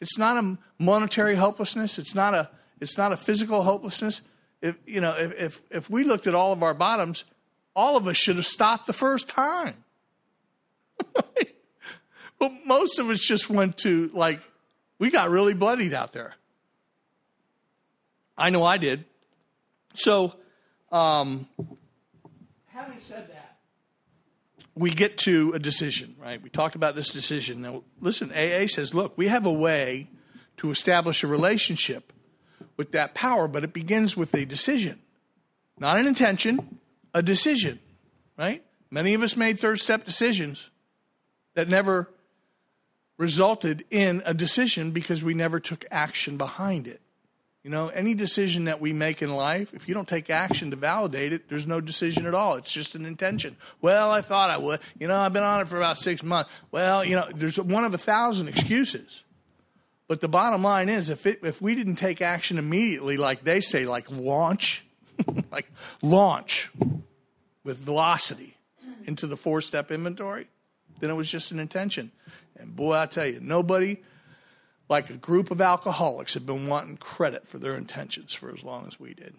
It's 0.00 0.16
not 0.16 0.36
a 0.42 0.56
monetary 0.78 1.36
hopelessness. 1.36 1.98
It's 1.98 2.14
not 2.14 2.34
a, 2.34 2.50
it's 2.80 2.96
not 2.96 3.12
a 3.12 3.16
physical 3.16 3.62
hopelessness. 3.62 4.22
If, 4.62 4.76
you 4.86 5.00
know, 5.00 5.14
if, 5.16 5.32
if, 5.32 5.62
if 5.70 5.90
we 5.90 6.04
looked 6.04 6.26
at 6.26 6.34
all 6.34 6.52
of 6.52 6.62
our 6.62 6.74
bottoms, 6.74 7.24
all 7.74 7.96
of 7.96 8.06
us 8.08 8.16
should 8.16 8.36
have 8.36 8.46
stopped 8.46 8.86
the 8.86 8.92
first 8.92 9.28
time. 9.28 9.74
but 11.14 12.52
most 12.66 12.98
of 12.98 13.08
us 13.10 13.20
just 13.20 13.48
went 13.48 13.78
to 13.78 14.10
like 14.12 14.40
we 14.98 15.10
got 15.10 15.30
really 15.30 15.54
bloodied 15.54 15.94
out 15.94 16.12
there. 16.12 16.34
I 18.36 18.50
know 18.50 18.64
I 18.64 18.76
did. 18.76 19.04
So, 19.94 20.34
um, 20.92 21.48
having 22.66 23.00
said 23.00 23.28
that, 23.28 23.29
we 24.74 24.90
get 24.90 25.18
to 25.18 25.52
a 25.52 25.58
decision, 25.58 26.16
right? 26.18 26.40
We 26.40 26.50
talked 26.50 26.74
about 26.74 26.94
this 26.94 27.10
decision. 27.10 27.62
Now, 27.62 27.82
listen, 28.00 28.32
AA 28.32 28.66
says, 28.66 28.94
look, 28.94 29.16
we 29.18 29.28
have 29.28 29.46
a 29.46 29.52
way 29.52 30.08
to 30.58 30.70
establish 30.70 31.22
a 31.24 31.26
relationship 31.26 32.12
with 32.76 32.92
that 32.92 33.14
power, 33.14 33.48
but 33.48 33.64
it 33.64 33.72
begins 33.72 34.16
with 34.16 34.34
a 34.34 34.44
decision. 34.44 35.00
Not 35.78 35.98
an 35.98 36.06
intention, 36.06 36.78
a 37.14 37.22
decision, 37.22 37.80
right? 38.38 38.62
Many 38.90 39.14
of 39.14 39.22
us 39.22 39.36
made 39.36 39.58
third 39.58 39.80
step 39.80 40.04
decisions 40.04 40.70
that 41.54 41.68
never 41.68 42.08
resulted 43.16 43.84
in 43.90 44.22
a 44.24 44.34
decision 44.34 44.92
because 44.92 45.22
we 45.22 45.34
never 45.34 45.60
took 45.60 45.84
action 45.90 46.36
behind 46.36 46.86
it. 46.86 47.00
You 47.62 47.68
know, 47.70 47.88
any 47.88 48.14
decision 48.14 48.64
that 48.64 48.80
we 48.80 48.94
make 48.94 49.20
in 49.20 49.30
life, 49.30 49.74
if 49.74 49.86
you 49.86 49.92
don't 49.92 50.08
take 50.08 50.30
action 50.30 50.70
to 50.70 50.76
validate 50.76 51.34
it, 51.34 51.48
there's 51.50 51.66
no 51.66 51.80
decision 51.80 52.24
at 52.24 52.34
all. 52.34 52.54
It's 52.54 52.72
just 52.72 52.94
an 52.94 53.04
intention. 53.04 53.56
Well, 53.82 54.10
I 54.10 54.22
thought 54.22 54.48
I 54.48 54.56
would. 54.56 54.80
You 54.98 55.08
know, 55.08 55.20
I've 55.20 55.34
been 55.34 55.42
on 55.42 55.60
it 55.60 55.68
for 55.68 55.76
about 55.76 55.98
six 55.98 56.22
months. 56.22 56.50
Well, 56.72 57.04
you 57.04 57.16
know, 57.16 57.28
there's 57.34 57.60
one 57.60 57.84
of 57.84 57.92
a 57.92 57.98
thousand 57.98 58.48
excuses. 58.48 59.24
But 60.08 60.22
the 60.22 60.28
bottom 60.28 60.64
line 60.64 60.88
is, 60.88 61.10
if 61.10 61.26
it, 61.26 61.40
if 61.44 61.60
we 61.60 61.74
didn't 61.74 61.96
take 61.96 62.22
action 62.22 62.58
immediately, 62.58 63.18
like 63.18 63.44
they 63.44 63.60
say, 63.60 63.84
like 63.84 64.10
launch, 64.10 64.84
like 65.52 65.70
launch 66.00 66.70
with 67.62 67.76
velocity 67.76 68.56
into 69.04 69.26
the 69.26 69.36
four 69.36 69.60
step 69.60 69.90
inventory, 69.90 70.48
then 70.98 71.10
it 71.10 71.14
was 71.14 71.30
just 71.30 71.52
an 71.52 71.60
intention. 71.60 72.10
And 72.56 72.74
boy, 72.74 72.96
I 72.96 73.06
tell 73.06 73.26
you, 73.26 73.38
nobody 73.40 73.98
like 74.90 75.08
a 75.08 75.14
group 75.14 75.52
of 75.52 75.60
alcoholics 75.60 76.34
had 76.34 76.44
been 76.44 76.66
wanting 76.66 76.96
credit 76.96 77.46
for 77.46 77.58
their 77.58 77.76
intentions 77.76 78.34
for 78.34 78.52
as 78.52 78.64
long 78.64 78.88
as 78.88 78.98
we 78.98 79.14
did. 79.14 79.36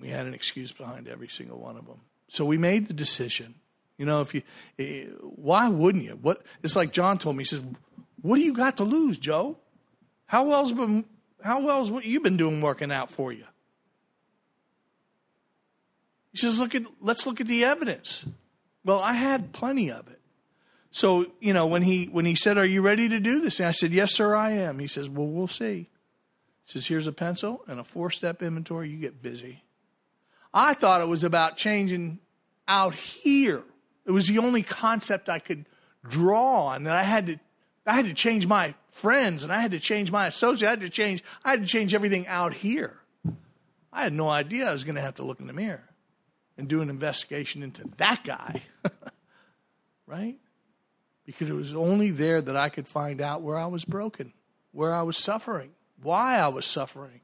We 0.00 0.08
had 0.08 0.26
an 0.26 0.32
excuse 0.32 0.72
behind 0.72 1.08
every 1.08 1.28
single 1.28 1.58
one 1.58 1.76
of 1.76 1.86
them. 1.86 2.00
So 2.28 2.44
we 2.46 2.56
made 2.56 2.86
the 2.86 2.94
decision. 2.94 3.56
You 3.98 4.06
know, 4.06 4.20
if 4.20 4.32
you, 4.32 4.42
eh, 4.78 5.06
why 5.20 5.68
wouldn't 5.68 6.04
you? 6.04 6.18
What 6.22 6.42
it's 6.62 6.76
like 6.76 6.92
John 6.92 7.18
told 7.18 7.36
me. 7.36 7.42
He 7.42 7.48
says, 7.48 7.60
"What 8.22 8.36
do 8.36 8.42
you 8.42 8.54
got 8.54 8.78
to 8.78 8.84
lose, 8.84 9.18
Joe? 9.18 9.58
How 10.26 10.44
well's 10.44 10.72
been, 10.72 11.04
how 11.42 11.60
well's 11.60 11.90
what 11.90 12.04
you've 12.04 12.22
been 12.22 12.38
doing 12.38 12.60
working 12.62 12.90
out 12.90 13.10
for 13.10 13.32
you?" 13.32 13.44
He 16.30 16.38
says, 16.38 16.58
"Look 16.58 16.74
at, 16.74 16.84
let's 17.00 17.26
look 17.26 17.40
at 17.40 17.48
the 17.48 17.64
evidence." 17.64 18.24
Well, 18.84 19.00
I 19.00 19.12
had 19.12 19.52
plenty 19.52 19.90
of 19.90 20.08
it. 20.08 20.20
So, 20.92 21.26
you 21.40 21.54
know, 21.54 21.66
when 21.66 21.82
he 21.82 22.04
when 22.06 22.26
he 22.26 22.34
said, 22.34 22.58
"Are 22.58 22.64
you 22.64 22.82
ready 22.82 23.08
to 23.08 23.18
do 23.18 23.40
this?" 23.40 23.58
And 23.58 23.68
I 23.68 23.72
said, 23.72 23.92
"Yes, 23.92 24.14
sir, 24.14 24.34
I 24.34 24.50
am." 24.50 24.78
He 24.78 24.86
says, 24.86 25.08
"Well, 25.08 25.26
we'll 25.26 25.48
see." 25.48 25.88
He 26.64 26.72
says, 26.72 26.86
"Here's 26.86 27.06
a 27.06 27.12
pencil 27.12 27.64
and 27.66 27.80
a 27.80 27.84
four-step 27.84 28.42
inventory. 28.42 28.90
You 28.90 28.98
get 28.98 29.22
busy." 29.22 29.64
I 30.54 30.74
thought 30.74 31.00
it 31.00 31.08
was 31.08 31.24
about 31.24 31.56
changing 31.56 32.18
out 32.68 32.94
here. 32.94 33.62
It 34.04 34.10
was 34.10 34.26
the 34.26 34.38
only 34.38 34.62
concept 34.62 35.28
I 35.28 35.38
could 35.38 35.66
draw 36.08 36.66
on 36.66 36.84
that 36.84 36.94
I 36.94 37.02
had 37.02 37.26
to 37.26 37.38
I 37.86 37.94
had 37.94 38.04
to 38.04 38.14
change 38.14 38.46
my 38.46 38.74
friends 38.90 39.44
and 39.44 39.52
I 39.52 39.60
had 39.60 39.72
to 39.72 39.80
change 39.80 40.12
my 40.12 40.26
associates. 40.26 40.64
I 40.64 40.70
had 40.70 40.80
to 40.82 40.90
change 40.90 41.24
I 41.44 41.50
had 41.50 41.60
to 41.60 41.66
change 41.66 41.94
everything 41.94 42.26
out 42.26 42.52
here. 42.52 42.98
I 43.92 44.02
had 44.02 44.12
no 44.12 44.28
idea 44.28 44.68
I 44.68 44.72
was 44.72 44.84
going 44.84 44.96
to 44.96 45.02
have 45.02 45.16
to 45.16 45.22
look 45.22 45.40
in 45.40 45.46
the 45.46 45.52
mirror 45.52 45.88
and 46.56 46.68
do 46.68 46.80
an 46.80 46.90
investigation 46.90 47.62
into 47.62 47.84
that 47.96 48.24
guy. 48.24 48.62
right? 50.06 50.38
Because 51.24 51.48
it 51.48 51.54
was 51.54 51.74
only 51.74 52.10
there 52.10 52.40
that 52.40 52.56
I 52.56 52.68
could 52.68 52.88
find 52.88 53.20
out 53.20 53.42
where 53.42 53.56
I 53.56 53.66
was 53.66 53.84
broken, 53.84 54.32
where 54.72 54.94
I 54.94 55.02
was 55.02 55.16
suffering, 55.16 55.70
why 56.02 56.38
I 56.38 56.48
was 56.48 56.66
suffering. 56.66 57.20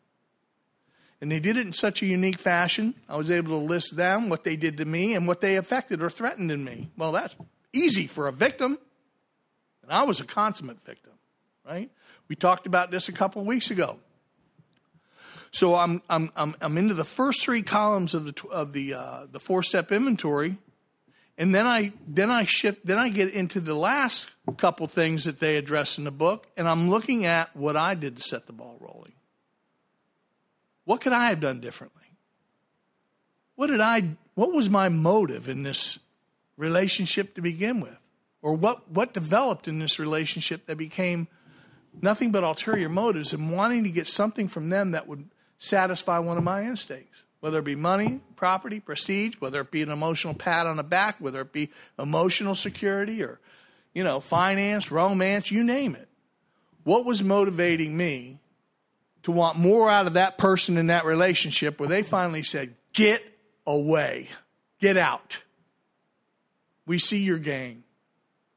And 1.20 1.32
they 1.32 1.40
did 1.40 1.56
it 1.56 1.66
in 1.66 1.72
such 1.72 2.00
a 2.02 2.06
unique 2.06 2.38
fashion. 2.38 2.94
I 3.08 3.16
was 3.16 3.30
able 3.30 3.58
to 3.58 3.64
list 3.64 3.96
them, 3.96 4.28
what 4.28 4.44
they 4.44 4.54
did 4.56 4.76
to 4.76 4.84
me, 4.84 5.14
and 5.14 5.26
what 5.26 5.40
they 5.40 5.56
affected 5.56 6.00
or 6.00 6.10
threatened 6.10 6.52
in 6.52 6.62
me. 6.62 6.90
Well, 6.96 7.12
that's 7.12 7.34
easy 7.72 8.06
for 8.06 8.28
a 8.28 8.32
victim. 8.32 8.78
And 9.82 9.90
I 9.90 10.04
was 10.04 10.20
a 10.20 10.24
consummate 10.24 10.84
victim, 10.84 11.14
right? 11.66 11.90
We 12.28 12.36
talked 12.36 12.66
about 12.66 12.90
this 12.90 13.08
a 13.08 13.12
couple 13.12 13.44
weeks 13.44 13.70
ago. 13.70 13.98
So 15.50 15.74
I'm, 15.74 16.02
I'm, 16.08 16.30
I'm, 16.36 16.54
I'm 16.60 16.78
into 16.78 16.94
the 16.94 17.04
first 17.04 17.42
three 17.42 17.62
columns 17.62 18.14
of 18.14 18.26
the, 18.26 18.48
of 18.48 18.72
the, 18.72 18.94
uh, 18.94 19.26
the 19.32 19.40
four 19.40 19.62
step 19.62 19.90
inventory 19.90 20.58
and 21.38 21.54
then 21.54 21.66
I 21.66 21.92
then 22.06 22.30
I 22.30 22.44
shift 22.44 22.84
then 22.84 22.98
I 22.98 23.08
get 23.08 23.32
into 23.32 23.60
the 23.60 23.74
last 23.74 24.28
couple 24.56 24.88
things 24.88 25.24
that 25.24 25.38
they 25.38 25.56
address 25.56 25.96
in 25.96 26.04
the 26.04 26.10
book, 26.10 26.46
and 26.56 26.68
I'm 26.68 26.90
looking 26.90 27.24
at 27.24 27.54
what 27.56 27.76
I 27.76 27.94
did 27.94 28.16
to 28.16 28.22
set 28.22 28.46
the 28.46 28.52
ball 28.52 28.76
rolling. 28.80 29.12
What 30.84 31.00
could 31.00 31.12
I 31.12 31.28
have 31.28 31.40
done 31.40 31.60
differently? 31.60 32.02
What 33.54 33.68
did 33.68 33.80
I 33.80 34.16
what 34.34 34.52
was 34.52 34.68
my 34.68 34.88
motive 34.88 35.48
in 35.48 35.62
this 35.62 36.00
relationship 36.56 37.36
to 37.36 37.40
begin 37.40 37.80
with? 37.80 37.96
Or 38.42 38.54
what 38.54 38.90
what 38.90 39.14
developed 39.14 39.68
in 39.68 39.78
this 39.78 40.00
relationship 40.00 40.66
that 40.66 40.76
became 40.76 41.28
nothing 42.02 42.32
but 42.32 42.42
ulterior 42.42 42.88
motives 42.88 43.32
and 43.32 43.52
wanting 43.52 43.84
to 43.84 43.90
get 43.90 44.08
something 44.08 44.48
from 44.48 44.70
them 44.70 44.90
that 44.90 45.06
would 45.06 45.28
satisfy 45.58 46.18
one 46.18 46.36
of 46.36 46.42
my 46.42 46.64
instincts? 46.64 47.22
Whether 47.40 47.58
it 47.58 47.64
be 47.64 47.74
money, 47.74 48.20
property, 48.36 48.80
prestige, 48.80 49.34
whether 49.38 49.60
it 49.60 49.70
be 49.70 49.82
an 49.82 49.90
emotional 49.90 50.34
pat 50.34 50.66
on 50.66 50.76
the 50.76 50.82
back, 50.82 51.16
whether 51.20 51.40
it 51.40 51.52
be 51.52 51.70
emotional 51.98 52.54
security 52.54 53.22
or, 53.22 53.38
you 53.94 54.02
know, 54.02 54.20
finance, 54.20 54.90
romance, 54.90 55.50
you 55.50 55.62
name 55.62 55.94
it. 55.94 56.08
What 56.84 57.04
was 57.04 57.22
motivating 57.22 57.96
me 57.96 58.38
to 59.24 59.32
want 59.32 59.58
more 59.58 59.90
out 59.90 60.06
of 60.06 60.14
that 60.14 60.38
person 60.38 60.76
in 60.76 60.88
that 60.88 61.04
relationship 61.04 61.78
where 61.78 61.88
they 61.88 62.02
finally 62.02 62.42
said, 62.42 62.74
get 62.92 63.22
away, 63.66 64.28
get 64.80 64.96
out. 64.96 65.38
We 66.86 66.98
see 66.98 67.18
your 67.18 67.38
game. 67.38 67.84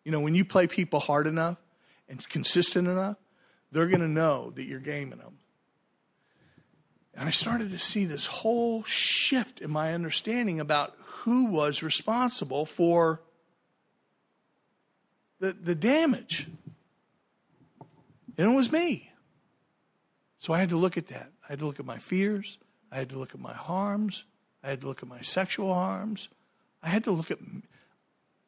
You 0.05 0.11
know, 0.11 0.21
when 0.21 0.33
you 0.33 0.45
play 0.45 0.67
people 0.67 0.99
hard 0.99 1.27
enough 1.27 1.57
and 2.07 2.27
consistent 2.29 2.87
enough, 2.87 3.17
they're 3.71 3.87
going 3.87 4.01
to 4.01 4.07
know 4.07 4.51
that 4.55 4.63
you're 4.63 4.79
gaming 4.79 5.19
them. 5.19 5.37
And 7.13 7.27
I 7.27 7.31
started 7.31 7.71
to 7.71 7.77
see 7.77 8.05
this 8.05 8.25
whole 8.25 8.83
shift 8.83 9.61
in 9.61 9.69
my 9.69 9.93
understanding 9.93 10.59
about 10.59 10.95
who 11.05 11.45
was 11.45 11.83
responsible 11.83 12.65
for 12.65 13.21
the, 15.39 15.53
the 15.53 15.75
damage. 15.75 16.47
And 18.37 18.53
it 18.53 18.55
was 18.55 18.71
me. 18.71 19.11
So 20.39 20.53
I 20.53 20.59
had 20.59 20.69
to 20.69 20.77
look 20.77 20.97
at 20.97 21.07
that. 21.07 21.31
I 21.43 21.51
had 21.51 21.59
to 21.59 21.65
look 21.65 21.79
at 21.79 21.85
my 21.85 21.97
fears. 21.99 22.57
I 22.91 22.97
had 22.97 23.09
to 23.09 23.19
look 23.19 23.35
at 23.35 23.41
my 23.41 23.53
harms. 23.53 24.23
I 24.63 24.69
had 24.69 24.81
to 24.81 24.87
look 24.87 25.03
at 25.03 25.09
my 25.09 25.21
sexual 25.21 25.73
harms. 25.73 26.29
I 26.81 26.89
had 26.89 27.03
to 27.03 27.11
look 27.11 27.29
at 27.29 27.39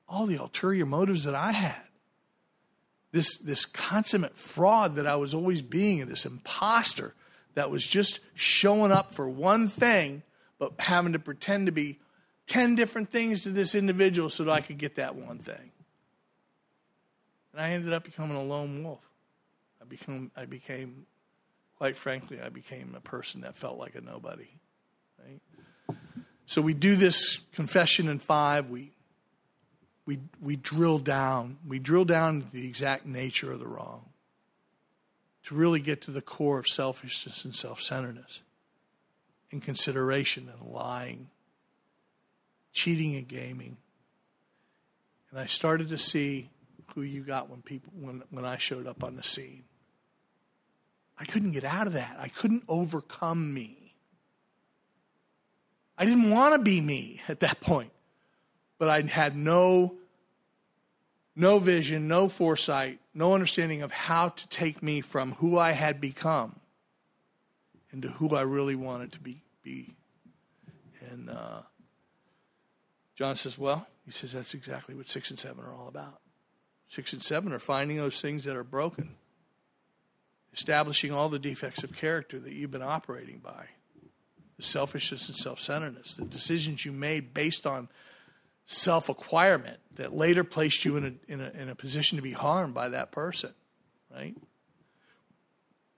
all 0.08 0.26
the 0.26 0.38
ulterior 0.38 0.86
motives 0.86 1.26
that 1.26 1.36
I 1.36 1.52
had. 1.52 1.82
this, 3.14 3.38
this 3.38 3.66
consummate 3.66 4.36
fraud 4.36 4.96
that 4.96 5.08
I 5.08 5.16
was 5.16 5.34
always 5.34 5.62
being, 5.62 6.06
this 6.08 6.26
imposter 6.26 7.14
that 7.56 7.70
was 7.70 7.86
just 7.86 8.20
showing 8.34 8.92
up 8.92 9.12
for 9.12 9.28
one 9.28 9.68
thing, 9.68 10.24
but 10.60 10.74
having 10.80 11.14
to 11.14 11.20
pretend 11.20 11.68
to 11.68 11.72
be 11.72 12.00
10 12.48 12.76
different 12.76 13.10
things 13.10 13.44
to 13.44 13.50
this 13.50 13.76
individual 13.76 14.30
so 14.30 14.44
that 14.44 14.52
I 14.52 14.62
could 14.62 14.78
get 14.78 14.96
that 14.96 15.16
one 15.16 15.40
thing. 15.40 15.72
And 17.52 17.62
I 17.62 17.72
ended 17.72 17.94
up 17.94 18.04
becoming 18.04 18.36
a 18.36 18.44
lone 18.44 18.84
wolf. 18.84 19.02
I 19.82 19.86
became, 19.86 20.32
I 20.36 20.46
became 20.46 21.06
quite 21.78 21.98
frankly, 21.98 22.40
I 22.40 22.48
became 22.48 22.96
a 22.96 23.02
person 23.02 23.42
that 23.42 23.58
felt 23.58 23.78
like 23.78 23.96
a 23.96 24.02
nobody. 24.02 24.48
Right? 25.20 25.98
So 26.46 26.62
we 26.62 26.74
do 26.74 26.96
this 26.96 27.40
confession 27.54 28.08
in 28.08 28.20
five. 28.20 28.70
We 28.70 28.92
we 30.06 30.20
we 30.42 30.56
drill 30.56 30.98
down. 30.98 31.58
We 31.68 31.80
drill 31.80 32.06
down 32.06 32.42
to 32.42 32.52
the 32.52 32.66
exact 32.66 33.06
nature 33.06 33.52
of 33.52 33.60
the 33.60 33.68
wrong. 33.68 34.06
To 35.48 35.56
really 35.56 35.82
get 35.82 36.02
to 36.04 36.12
the 36.12 36.22
core 36.22 36.58
of 36.58 36.70
selfishness 36.70 37.44
and 37.44 37.54
self-centeredness, 37.54 38.42
and 39.52 39.62
consideration 39.62 40.50
and 40.50 40.72
lying, 40.72 41.30
cheating 42.72 43.16
and 43.16 43.28
gaming. 43.28 43.76
And 45.30 45.40
I 45.40 45.48
started 45.48 45.90
to 45.90 45.98
see 45.98 46.50
who 46.96 47.02
you 47.02 47.24
got 47.24 47.50
when 47.50 47.62
people 47.62 47.92
when, 48.00 48.24
when 48.30 48.46
I 48.46 48.58
showed 48.58 48.88
up 48.88 49.04
on 49.04 49.16
the 49.16 49.24
scene. 49.24 49.64
I 51.20 51.26
couldn't 51.26 51.52
get 51.52 51.66
out 51.66 51.88
of 51.88 51.94
that. 51.94 52.16
I 52.20 52.30
couldn't 52.30 52.64
overcome 52.68 53.54
me. 53.54 53.96
I 55.98 56.06
didn't 56.06 56.30
want 56.30 56.54
to 56.54 56.60
be 56.60 56.80
me 56.82 57.22
at 57.28 57.42
that 57.42 57.62
point. 57.62 57.92
But 58.78 58.90
I 58.90 59.02
had 59.02 59.36
no 59.36 59.96
no 61.36 61.60
vision, 61.60 62.08
no 62.08 62.30
foresight, 62.30 63.00
no 63.14 63.34
understanding 63.34 63.82
of 63.82 63.92
how 63.92 64.30
to 64.30 64.48
take 64.48 64.82
me 64.82 65.02
from 65.02 65.34
who 65.34 65.58
I 65.58 65.72
had 65.72 66.02
become 66.02 66.60
into 67.92 68.10
who 68.10 68.36
I 68.36 68.42
really 68.42 68.76
wanted 68.76 69.12
to 69.14 69.20
be. 69.20 69.42
be. 69.62 69.96
And 71.12 71.30
uh, 71.30 71.62
John 73.16 73.36
says, 73.36 73.58
Well, 73.58 73.88
he 74.06 74.12
says 74.12 74.34
that's 74.34 74.54
exactly 74.54 74.96
what 74.96 75.10
six 75.10 75.30
and 75.30 75.38
seven 75.38 75.64
are 75.64 75.74
all 75.74 75.88
about. 75.88 76.20
Six 76.90 77.14
and 77.14 77.24
seven 77.24 77.54
are 77.54 77.60
finding 77.60 77.98
those 77.98 78.22
things 78.22 78.44
that 78.44 78.56
are 78.56 78.64
broken, 78.64 79.16
establishing 80.54 81.12
all 81.12 81.30
the 81.30 81.40
defects 81.40 81.84
of 81.84 81.96
character 81.96 82.40
that 82.40 82.54
you've 82.54 82.72
been 82.72 82.82
operating 82.82 83.38
by, 83.38 83.66
the 84.58 84.64
selfishness 84.64 85.28
and 85.28 85.38
self 85.38 85.60
centeredness, 85.60 86.16
the 86.16 86.26
decisions 86.26 86.86
you 86.86 86.92
made 86.92 87.34
based 87.34 87.66
on 87.68 87.90
self 88.66 89.10
acquirement 89.10 89.80
that 89.96 90.16
later 90.16 90.44
placed 90.44 90.86
you 90.86 90.98
in 90.98 91.06
a, 91.06 91.32
in, 91.32 91.42
a, 91.42 91.50
in 91.50 91.70
a 91.70 91.76
position 91.76 92.18
to 92.18 92.22
be 92.22 92.32
harmed 92.32 92.74
by 92.74 92.90
that 92.90 93.12
person, 93.12 93.54
right? 94.14 94.36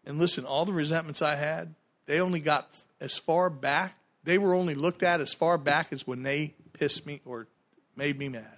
And 0.05 0.19
listen, 0.19 0.45
all 0.45 0.65
the 0.65 0.73
resentments 0.73 1.21
I 1.21 1.35
had, 1.35 1.73
they 2.05 2.19
only 2.19 2.39
got 2.39 2.69
as 2.99 3.17
far 3.17 3.49
back, 3.49 3.97
they 4.23 4.37
were 4.37 4.53
only 4.53 4.75
looked 4.75 5.03
at 5.03 5.21
as 5.21 5.33
far 5.33 5.57
back 5.57 5.91
as 5.91 6.05
when 6.05 6.23
they 6.23 6.53
pissed 6.73 7.05
me 7.05 7.21
or 7.25 7.47
made 7.95 8.17
me 8.17 8.29
mad. 8.29 8.57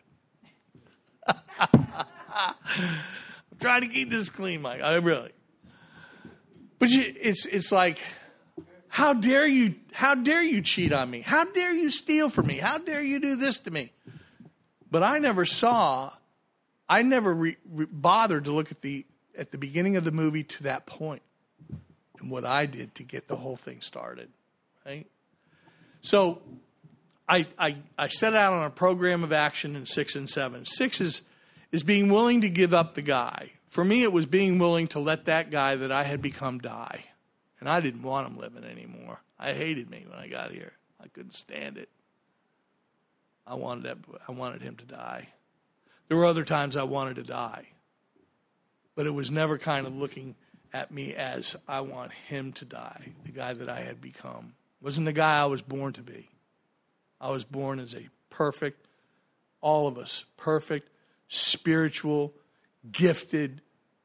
I'm 1.59 2.95
trying 3.59 3.81
to 3.81 3.87
keep 3.87 4.09
this 4.09 4.29
clean, 4.29 4.61
Mike. 4.61 4.81
I 4.81 4.95
really. 4.95 5.31
But 6.79 6.89
you, 6.89 7.13
it's 7.19 7.45
it's 7.45 7.71
like, 7.71 7.99
how 8.87 9.13
dare 9.13 9.47
you? 9.47 9.75
How 9.91 10.15
dare 10.15 10.41
you 10.41 10.61
cheat 10.61 10.93
on 10.93 11.09
me? 11.09 11.21
How 11.21 11.45
dare 11.45 11.73
you 11.73 11.89
steal 11.89 12.29
from 12.29 12.47
me? 12.47 12.57
How 12.57 12.77
dare 12.77 13.01
you 13.01 13.19
do 13.19 13.35
this 13.35 13.59
to 13.59 13.71
me? 13.71 13.91
But 14.89 15.03
I 15.03 15.19
never 15.19 15.45
saw. 15.45 16.11
I 16.87 17.01
never 17.01 17.33
re, 17.33 17.57
re, 17.69 17.85
bothered 17.91 18.45
to 18.45 18.51
look 18.51 18.71
at 18.71 18.81
the 18.81 19.05
at 19.37 19.51
the 19.51 19.57
beginning 19.57 19.97
of 19.97 20.03
the 20.03 20.11
movie 20.11 20.43
to 20.43 20.63
that 20.63 20.85
point 20.85 21.21
and 22.19 22.31
what 22.31 22.45
I 22.45 22.65
did 22.65 22.95
to 22.95 23.03
get 23.03 23.27
the 23.27 23.35
whole 23.35 23.55
thing 23.55 23.81
started, 23.81 24.29
right? 24.85 25.05
So 26.01 26.41
I, 27.27 27.47
I, 27.57 27.77
I 27.97 28.07
set 28.07 28.33
out 28.33 28.53
on 28.53 28.63
a 28.63 28.69
program 28.69 29.23
of 29.23 29.33
action 29.33 29.75
in 29.75 29.85
six 29.85 30.15
and 30.15 30.29
seven. 30.29 30.65
Six 30.65 31.01
is, 31.01 31.21
is 31.71 31.83
being 31.83 32.09
willing 32.09 32.41
to 32.41 32.49
give 32.49 32.73
up 32.73 32.95
the 32.95 33.01
guy. 33.01 33.51
For 33.67 33.83
me, 33.83 34.03
it 34.03 34.13
was 34.13 34.25
being 34.25 34.59
willing 34.59 34.87
to 34.89 34.99
let 34.99 35.25
that 35.25 35.51
guy 35.51 35.75
that 35.75 35.91
I 35.91 36.03
had 36.03 36.21
become 36.21 36.59
die. 36.59 37.05
And 37.59 37.67
I 37.67 37.79
didn't 37.79 38.03
want 38.03 38.27
him 38.27 38.37
living 38.37 38.63
anymore. 38.63 39.19
I 39.39 39.53
hated 39.53 39.89
me 39.89 40.05
when 40.07 40.17
I 40.17 40.27
got 40.27 40.51
here. 40.51 40.73
I 41.03 41.07
couldn't 41.07 41.35
stand 41.35 41.77
it. 41.77 41.89
I 43.47 43.55
wanted, 43.55 43.83
that, 43.85 43.97
I 44.27 44.31
wanted 44.33 44.61
him 44.61 44.75
to 44.75 44.85
die. 44.85 45.29
There 46.07 46.17
were 46.17 46.25
other 46.25 46.43
times 46.43 46.75
I 46.75 46.83
wanted 46.83 47.15
to 47.15 47.23
die. 47.23 47.67
But 48.95 49.05
it 49.05 49.11
was 49.11 49.31
never 49.31 49.57
kind 49.57 49.87
of 49.87 49.95
looking 49.95 50.35
at 50.73 50.91
me 50.91 51.13
as 51.13 51.55
I 51.67 51.81
want 51.81 52.11
him 52.11 52.51
to 52.53 52.65
die, 52.65 53.13
the 53.23 53.31
guy 53.31 53.53
that 53.53 53.69
I 53.69 53.81
had 53.81 54.01
become. 54.01 54.53
Wasn't 54.81 55.05
the 55.05 55.13
guy 55.13 55.41
I 55.41 55.45
was 55.45 55.61
born 55.61 55.93
to 55.93 56.01
be. 56.01 56.29
I 57.19 57.29
was 57.29 57.45
born 57.45 57.79
as 57.79 57.95
a 57.95 58.09
perfect, 58.29 58.85
all 59.61 59.87
of 59.87 59.97
us, 59.97 60.23
perfect, 60.35 60.89
spiritual, 61.29 62.33
gifted 62.91 63.61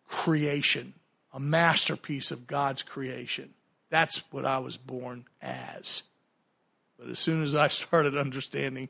creation, 0.09 0.95
a 1.33 1.41
masterpiece 1.41 2.31
of 2.31 2.47
God's 2.47 2.83
creation. 2.83 3.51
That's 3.91 4.23
what 4.31 4.45
I 4.45 4.59
was 4.59 4.77
born 4.77 5.25
as. 5.41 6.03
But 6.99 7.09
as 7.09 7.19
soon 7.19 7.43
as 7.43 7.55
I 7.55 7.69
started 7.69 8.17
understanding 8.17 8.89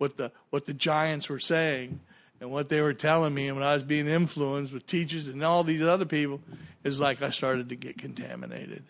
what 0.00 0.16
the, 0.16 0.32
what 0.48 0.64
the 0.64 0.72
giants 0.72 1.28
were 1.28 1.38
saying 1.38 2.00
and 2.40 2.50
what 2.50 2.70
they 2.70 2.80
were 2.80 2.94
telling 2.94 3.34
me, 3.34 3.48
and 3.48 3.56
when 3.56 3.66
I 3.66 3.74
was 3.74 3.82
being 3.82 4.08
influenced 4.08 4.72
with 4.72 4.86
teachers 4.86 5.28
and 5.28 5.44
all 5.44 5.62
these 5.62 5.82
other 5.82 6.06
people, 6.06 6.40
it's 6.82 6.98
like 6.98 7.20
I 7.20 7.28
started 7.28 7.68
to 7.68 7.76
get 7.76 7.98
contaminated. 7.98 8.82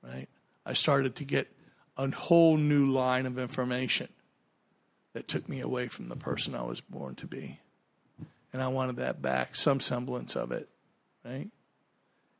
Right? 0.00 0.28
I 0.64 0.74
started 0.74 1.16
to 1.16 1.24
get 1.24 1.48
a 1.96 2.08
whole 2.10 2.56
new 2.56 2.86
line 2.86 3.26
of 3.26 3.36
information 3.36 4.08
that 5.12 5.26
took 5.26 5.48
me 5.48 5.60
away 5.60 5.88
from 5.88 6.06
the 6.06 6.16
person 6.16 6.54
I 6.54 6.62
was 6.62 6.80
born 6.80 7.16
to 7.16 7.26
be. 7.26 7.58
And 8.52 8.62
I 8.62 8.68
wanted 8.68 8.96
that 8.96 9.20
back, 9.20 9.56
some 9.56 9.80
semblance 9.80 10.36
of 10.36 10.52
it, 10.52 10.68
right? 11.24 11.48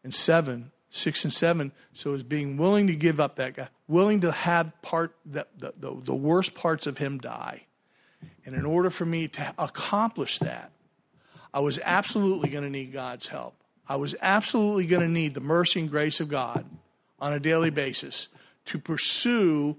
And 0.04 0.14
seven, 0.14 0.70
six 0.90 1.24
and 1.24 1.32
seven, 1.32 1.72
so 1.94 2.12
was 2.12 2.22
being 2.22 2.58
willing 2.58 2.86
to 2.86 2.94
give 2.94 3.18
up 3.18 3.36
that 3.36 3.56
guy, 3.56 3.68
willing 3.88 4.20
to 4.20 4.30
have 4.30 4.70
part 4.82 5.16
the, 5.26 5.46
the, 5.58 5.74
the, 5.76 6.00
the 6.04 6.14
worst 6.14 6.54
parts 6.54 6.86
of 6.86 6.98
him 6.98 7.18
die. 7.18 7.62
And 8.44 8.54
in 8.54 8.64
order 8.64 8.90
for 8.90 9.04
me 9.04 9.28
to 9.28 9.54
accomplish 9.58 10.38
that, 10.40 10.72
I 11.54 11.60
was 11.60 11.78
absolutely 11.82 12.48
going 12.48 12.64
to 12.64 12.70
need 12.70 12.92
God's 12.92 13.28
help. 13.28 13.54
I 13.88 13.96
was 13.96 14.14
absolutely 14.20 14.86
going 14.86 15.02
to 15.02 15.08
need 15.08 15.34
the 15.34 15.40
mercy 15.40 15.80
and 15.80 15.90
grace 15.90 16.20
of 16.20 16.28
God 16.28 16.64
on 17.20 17.32
a 17.32 17.40
daily 17.40 17.70
basis 17.70 18.28
to 18.66 18.78
pursue 18.78 19.76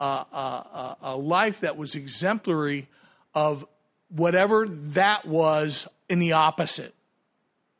a, 0.00 0.04
a, 0.04 0.96
a 1.02 1.16
life 1.16 1.60
that 1.60 1.76
was 1.76 1.94
exemplary 1.94 2.88
of 3.34 3.66
whatever 4.08 4.68
that 4.68 5.26
was 5.26 5.88
in 6.08 6.18
the 6.18 6.32
opposite. 6.32 6.94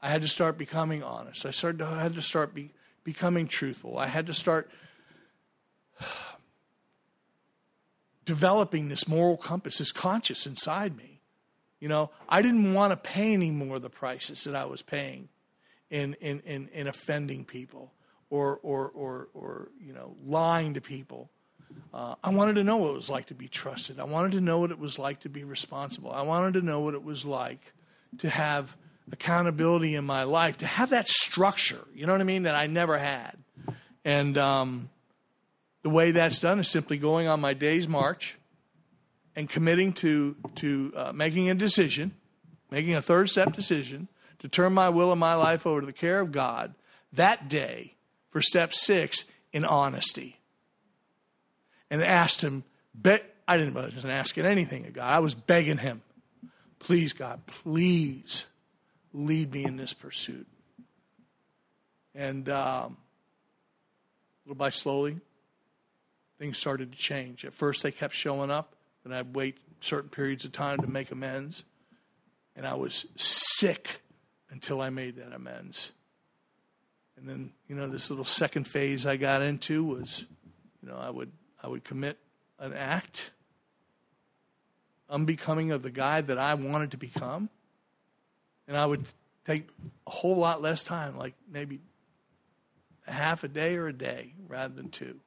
I 0.01 0.09
had 0.09 0.23
to 0.23 0.29
start 0.29 0.59
becoming 0.59 1.03
honest. 1.03 1.47
I 1.47 1.51
started 1.51 1.83
I 1.83 2.03
had 2.03 2.14
to 2.14 2.23
start 2.23 2.55
be, 2.55 2.70
becoming 3.05 3.47
truthful. 3.47 3.99
I 3.99 4.07
had 4.07 4.27
to 4.27 4.35
start 4.35 4.70
developing 8.24 8.88
this 8.88 9.06
moral 9.06 9.37
compass, 9.37 9.78
this 9.78 9.92
conscience 9.92 10.46
inside 10.46 10.96
me. 10.96 11.20
You 11.80 11.88
know, 11.88 12.10
I 12.28 12.40
didn't 12.42 12.72
want 12.72 12.92
to 12.92 12.96
pay 12.96 13.34
any 13.34 13.50
more 13.50 13.78
the 13.78 13.90
prices 13.90 14.44
that 14.44 14.54
I 14.54 14.64
was 14.64 14.80
paying 14.82 15.28
in, 15.90 16.14
in, 16.14 16.40
in, 16.40 16.68
in 16.72 16.87
offending 16.87 17.44
people 17.44 17.92
or, 18.30 18.58
or, 18.62 18.88
or, 18.88 19.28
or 19.34 19.68
you 19.80 19.92
know, 19.92 20.16
lying 20.24 20.74
to 20.74 20.80
people. 20.80 21.30
Uh, 21.92 22.14
I 22.22 22.30
wanted 22.30 22.54
to 22.54 22.64
know 22.64 22.78
what 22.78 22.90
it 22.90 22.94
was 22.94 23.10
like 23.10 23.26
to 23.26 23.34
be 23.34 23.48
trusted. 23.48 24.00
I 24.00 24.04
wanted 24.04 24.32
to 24.32 24.40
know 24.40 24.58
what 24.58 24.70
it 24.70 24.78
was 24.78 24.98
like 24.98 25.20
to 25.20 25.28
be 25.28 25.44
responsible. 25.44 26.10
I 26.10 26.22
wanted 26.22 26.54
to 26.54 26.62
know 26.62 26.80
what 26.80 26.94
it 26.94 27.02
was 27.02 27.24
like 27.24 27.72
to 28.18 28.30
have 28.30 28.76
accountability 29.12 29.94
in 29.94 30.04
my 30.04 30.22
life, 30.22 30.58
to 30.58 30.66
have 30.66 30.90
that 30.90 31.06
structure, 31.06 31.84
you 31.94 32.06
know 32.06 32.12
what 32.12 32.20
I 32.20 32.24
mean, 32.24 32.44
that 32.44 32.54
I 32.54 32.66
never 32.66 32.98
had. 32.98 33.37
And 34.04 34.38
um, 34.38 34.88
the 35.85 35.90
way 35.90 36.12
that's 36.12 36.38
done 36.38 36.59
is 36.59 36.66
simply 36.66 36.97
going 36.97 37.29
on 37.29 37.40
my 37.40 37.53
day's 37.53 37.87
march 37.87 38.38
and 39.37 39.49
committing 39.49 39.92
to, 39.92 40.35
to 40.57 40.92
uh, 40.97 41.12
making 41.12 41.51
a 41.51 41.55
decision, 41.55 42.12
making 42.70 42.94
a 42.94 43.03
third 43.03 43.29
step 43.29 43.53
decision 43.53 44.09
to 44.38 44.49
turn 44.49 44.73
my 44.73 44.88
will 44.88 45.12
and 45.12 45.20
my 45.20 45.35
life 45.35 45.66
over 45.66 45.81
to 45.81 45.87
the 45.87 45.92
care 45.92 46.20
of 46.20 46.33
God 46.33 46.75
that 47.12 47.51
day 47.51 47.92
for 48.31 48.40
step 48.40 48.73
six 48.73 49.27
in 49.53 49.66
honesty. 49.66 50.40
And 51.90 52.03
asked 52.03 52.42
him, 52.42 52.64
be- 53.01 53.18
I 53.47 53.59
didn't 53.59 53.75
wasn't 53.75 54.07
asking 54.07 54.47
anything 54.47 54.87
of 54.87 54.94
God. 54.94 55.05
I 55.05 55.18
was 55.18 55.35
begging 55.35 55.77
him, 55.77 56.01
please, 56.79 57.12
God, 57.12 57.44
please 57.47 58.47
lead 59.12 59.53
me 59.53 59.64
in 59.64 59.77
this 59.77 59.92
pursuit. 59.92 60.47
And 62.14 62.49
um, 62.49 62.97
little 64.47 64.57
by 64.57 64.70
slowly, 64.70 65.20
things 66.38 66.59
started 66.59 66.92
to 66.92 66.99
change. 66.99 67.44
At 67.44 67.53
first, 67.53 67.83
they 67.83 67.90
kept 67.90 68.14
showing 68.14 68.51
up, 68.51 68.75
and 69.05 69.14
I'd 69.14 69.35
wait 69.35 69.59
certain 69.81 70.11
periods 70.11 70.44
of 70.44 70.53
time 70.53 70.79
to 70.79 70.87
make 70.87 71.11
amends. 71.11 71.64
And 72.57 72.66
I 72.66 72.75
was 72.75 73.07
sick 73.16 74.01
until 74.51 74.81
I 74.81 74.90
made 74.90 75.16
that 75.16 75.33
amends. 75.33 75.92
And 77.16 77.29
then, 77.29 77.53
you 77.68 77.77
know, 77.77 77.88
this 77.88 78.11
little 78.11 78.25
second 78.25 78.66
phase 78.66 79.07
I 79.07 79.16
got 79.16 79.42
into 79.42 79.85
was, 79.85 80.25
you 80.83 80.88
know, 80.88 80.97
I 80.97 81.11
would 81.11 81.31
I 81.62 81.68
would 81.68 81.85
commit 81.85 82.18
an 82.59 82.73
act 82.73 83.31
unbecoming 85.09 85.70
of 85.70 85.83
the 85.83 85.90
guy 85.90 86.20
that 86.20 86.38
I 86.38 86.55
wanted 86.55 86.90
to 86.92 86.97
become. 86.97 87.49
And 88.66 88.77
I 88.77 88.85
would 88.87 89.05
take 89.47 89.68
a 90.07 90.11
whole 90.11 90.37
lot 90.37 90.62
less 90.62 90.85
time, 90.85 91.16
like 91.16 91.35
maybe 91.51 91.81
half 93.07 93.44
a 93.44 93.49
day 93.49 93.77
or 93.77 93.87
a 93.88 93.92
day 93.92 94.33
rather 94.49 94.75
than 94.75 94.88
two. 94.88 95.20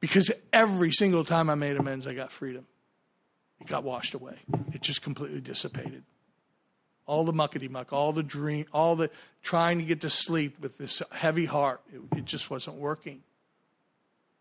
Because 0.00 0.30
every 0.52 0.92
single 0.92 1.24
time 1.24 1.50
I 1.50 1.54
made 1.54 1.76
amends, 1.76 2.06
I 2.06 2.14
got 2.14 2.32
freedom. 2.32 2.66
It 3.60 3.66
got 3.66 3.84
washed 3.84 4.14
away. 4.14 4.38
It 4.72 4.80
just 4.80 5.02
completely 5.02 5.40
dissipated. 5.40 6.02
All 7.06 7.24
the 7.24 7.32
muckety 7.32 7.68
muck, 7.68 7.92
all 7.92 8.12
the 8.12 8.22
dream, 8.22 8.66
all 8.72 8.96
the 8.96 9.10
trying 9.42 9.78
to 9.78 9.84
get 9.84 10.00
to 10.02 10.10
sleep 10.10 10.60
with 10.60 10.78
this 10.78 11.02
heavy 11.10 11.44
heart, 11.44 11.82
it, 11.92 12.18
it 12.18 12.24
just 12.24 12.50
wasn't 12.50 12.76
working. 12.76 13.22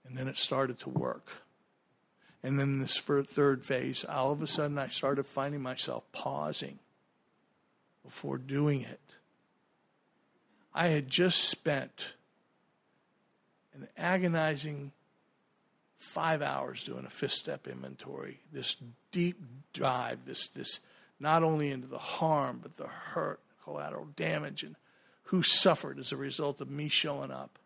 And 0.08 0.18
then 0.18 0.28
it 0.28 0.38
started 0.38 0.80
to 0.80 0.90
work. 0.90 1.28
And 2.42 2.58
then 2.58 2.80
this 2.80 2.98
third 2.98 3.66
phase, 3.66 4.06
all 4.06 4.32
of 4.32 4.42
a 4.42 4.48
sudden 4.48 4.78
I 4.78 4.88
started 4.88 5.26
finding 5.26 5.62
myself 5.62 6.04
pausing 6.14 6.80
before 8.06 8.38
doing 8.38 8.82
it. 8.82 9.00
I 10.74 10.88
had 10.88 11.10
just 11.10 11.50
spent 11.50 12.14
an 13.74 13.88
agonizing 13.98 14.92
five 16.00 16.42
hours 16.42 16.84
doing 16.84 17.06
a 17.06 17.10
fifth 17.10 17.34
step 17.34 17.68
inventory, 17.68 18.40
this 18.52 18.78
deep 19.12 19.40
dive, 19.74 20.20
this, 20.26 20.48
this 20.50 20.80
not 21.20 21.44
only 21.44 21.70
into 21.70 21.88
the 21.88 22.00
harm, 22.00 22.60
but 22.62 22.78
the 22.78 22.88
hurt, 22.88 23.40
collateral 23.64 24.08
damage, 24.16 24.64
and 24.64 24.76
who 25.24 25.44
suffered 25.44 26.00
as 26.00 26.12
a 26.12 26.18
result 26.18 26.62
of 26.62 26.70
me 26.70 26.88
showing 26.88 27.32
up. 27.32 27.60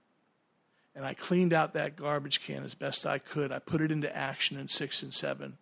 And 0.96 1.06
I 1.06 1.14
cleaned 1.14 1.54
out 1.54 1.74
that 1.74 1.96
garbage 1.96 2.46
can 2.46 2.64
as 2.64 2.76
best 2.76 3.06
I 3.06 3.20
could. 3.20 3.52
I 3.52 3.60
put 3.60 3.82
it 3.82 3.92
into 3.92 4.14
action 4.16 4.58
in 4.58 4.68
six 4.68 5.02
and 5.04 5.14
seven. 5.14 5.58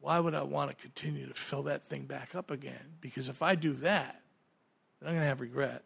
Why 0.00 0.18
would 0.18 0.34
I 0.34 0.42
want 0.42 0.70
to 0.70 0.76
continue 0.76 1.26
to 1.26 1.34
fill 1.34 1.64
that 1.64 1.82
thing 1.82 2.04
back 2.04 2.34
up 2.34 2.50
again? 2.50 2.94
Because 3.00 3.28
if 3.28 3.42
I 3.42 3.54
do 3.54 3.74
that, 3.74 4.20
I'm 5.02 5.08
going 5.08 5.20
to 5.20 5.26
have 5.26 5.40
regret. 5.40 5.82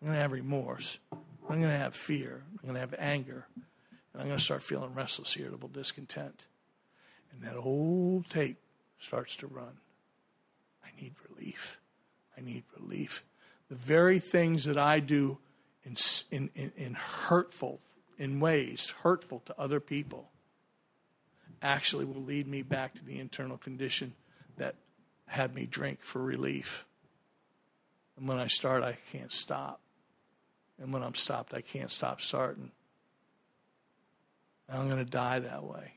I'm 0.00 0.08
going 0.08 0.16
to 0.16 0.22
have 0.22 0.32
remorse. 0.32 0.98
I'm 1.12 1.60
going 1.60 1.72
to 1.72 1.78
have 1.78 1.94
fear. 1.94 2.42
I'm 2.52 2.62
going 2.62 2.74
to 2.74 2.80
have 2.80 2.94
anger. 2.98 3.46
And 4.16 4.22
I'm 4.22 4.28
going 4.28 4.38
to 4.38 4.44
start 4.44 4.62
feeling 4.62 4.94
restless, 4.94 5.36
irritable, 5.36 5.68
discontent. 5.68 6.46
And 7.30 7.42
that 7.42 7.54
old 7.54 8.30
tape 8.30 8.56
starts 8.98 9.36
to 9.36 9.46
run. 9.46 9.76
I 10.82 10.88
need 10.98 11.12
relief. 11.28 11.76
I 12.34 12.40
need 12.40 12.64
relief. 12.80 13.22
The 13.68 13.74
very 13.74 14.18
things 14.18 14.64
that 14.64 14.78
I 14.78 15.00
do 15.00 15.36
in, 15.84 15.96
in, 16.30 16.48
in, 16.54 16.72
in 16.78 16.94
hurtful, 16.94 17.78
in 18.16 18.40
ways 18.40 18.94
hurtful 19.02 19.42
to 19.44 19.60
other 19.60 19.80
people, 19.80 20.30
actually 21.60 22.06
will 22.06 22.22
lead 22.22 22.48
me 22.48 22.62
back 22.62 22.94
to 22.94 23.04
the 23.04 23.18
internal 23.18 23.58
condition 23.58 24.14
that 24.56 24.76
had 25.26 25.54
me 25.54 25.66
drink 25.66 25.98
for 26.02 26.22
relief. 26.22 26.86
And 28.16 28.26
when 28.26 28.38
I 28.38 28.46
start, 28.46 28.82
I 28.82 28.96
can't 29.12 29.32
stop. 29.32 29.78
And 30.80 30.90
when 30.90 31.02
I'm 31.02 31.14
stopped, 31.14 31.52
I 31.52 31.60
can't 31.60 31.92
stop 31.92 32.22
starting. 32.22 32.70
And 34.68 34.80
I'm 34.80 34.88
going 34.88 35.04
to 35.04 35.10
die 35.10 35.38
that 35.38 35.64
way. 35.64 35.92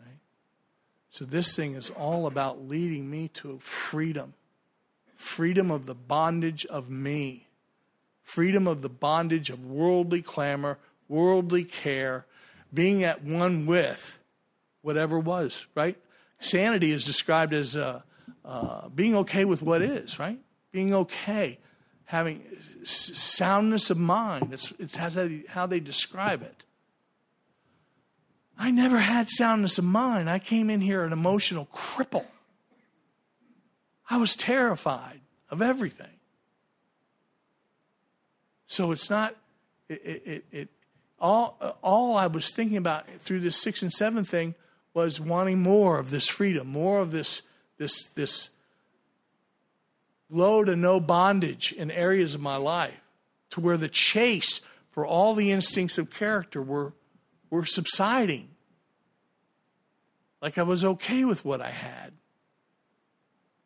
Right? 0.00 0.18
So 1.10 1.24
this 1.24 1.54
thing 1.54 1.74
is 1.74 1.90
all 1.90 2.26
about 2.26 2.68
leading 2.68 3.10
me 3.10 3.28
to 3.34 3.58
freedom 3.60 4.34
freedom 5.16 5.70
of 5.70 5.86
the 5.86 5.94
bondage 5.94 6.64
of 6.66 6.90
me, 6.90 7.48
freedom 8.22 8.66
of 8.66 8.82
the 8.82 8.88
bondage 8.88 9.50
of 9.50 9.64
worldly 9.64 10.22
clamor, 10.22 10.78
worldly 11.08 11.64
care, 11.64 12.26
being 12.72 13.02
at 13.02 13.24
one 13.24 13.66
with 13.66 14.18
whatever 14.82 15.18
was, 15.18 15.66
right? 15.74 15.96
Sanity 16.38 16.92
is 16.92 17.04
described 17.04 17.54
as 17.54 17.76
uh, 17.76 18.02
uh, 18.44 18.88
being 18.90 19.16
okay 19.16 19.44
with 19.44 19.62
what 19.62 19.82
is, 19.82 20.18
right? 20.18 20.38
Being 20.70 20.94
okay, 20.94 21.58
having 22.04 22.42
soundness 22.84 23.90
of 23.90 23.98
mind. 23.98 24.52
It's, 24.52 24.72
it's 24.78 24.96
how 24.96 25.66
they 25.66 25.80
describe 25.80 26.42
it. 26.42 26.62
I 28.58 28.70
never 28.70 28.98
had 28.98 29.28
soundness 29.28 29.78
of 29.78 29.84
mind. 29.84 30.30
I 30.30 30.38
came 30.38 30.70
in 30.70 30.80
here 30.80 31.04
an 31.04 31.12
emotional 31.12 31.66
cripple. 31.74 32.24
I 34.08 34.16
was 34.16 34.34
terrified 34.34 35.20
of 35.50 35.60
everything. 35.60 36.06
So 38.66 38.92
it's 38.92 39.10
not, 39.10 39.36
it, 39.88 40.22
it, 40.24 40.44
it, 40.50 40.68
all, 41.18 41.58
all 41.82 42.16
I 42.16 42.26
was 42.26 42.50
thinking 42.50 42.76
about 42.76 43.06
through 43.20 43.40
this 43.40 43.56
six 43.56 43.82
and 43.82 43.92
seven 43.92 44.24
thing 44.24 44.54
was 44.94 45.20
wanting 45.20 45.60
more 45.60 45.98
of 45.98 46.10
this 46.10 46.26
freedom, 46.26 46.68
more 46.68 47.00
of 47.00 47.12
this, 47.12 47.42
this, 47.78 48.04
this 48.04 48.50
low 50.30 50.64
to 50.64 50.74
no 50.74 50.98
bondage 50.98 51.72
in 51.72 51.90
areas 51.90 52.34
of 52.34 52.40
my 52.40 52.56
life, 52.56 52.94
to 53.50 53.60
where 53.60 53.76
the 53.76 53.88
chase 53.88 54.60
for 54.90 55.06
all 55.06 55.34
the 55.34 55.52
instincts 55.52 55.98
of 55.98 56.10
character 56.10 56.62
were 56.62 56.94
were 57.56 57.64
subsiding. 57.66 58.48
Like 60.40 60.58
I 60.58 60.62
was 60.62 60.84
okay 60.84 61.24
with 61.24 61.44
what 61.44 61.60
I 61.60 61.70
had. 61.70 62.12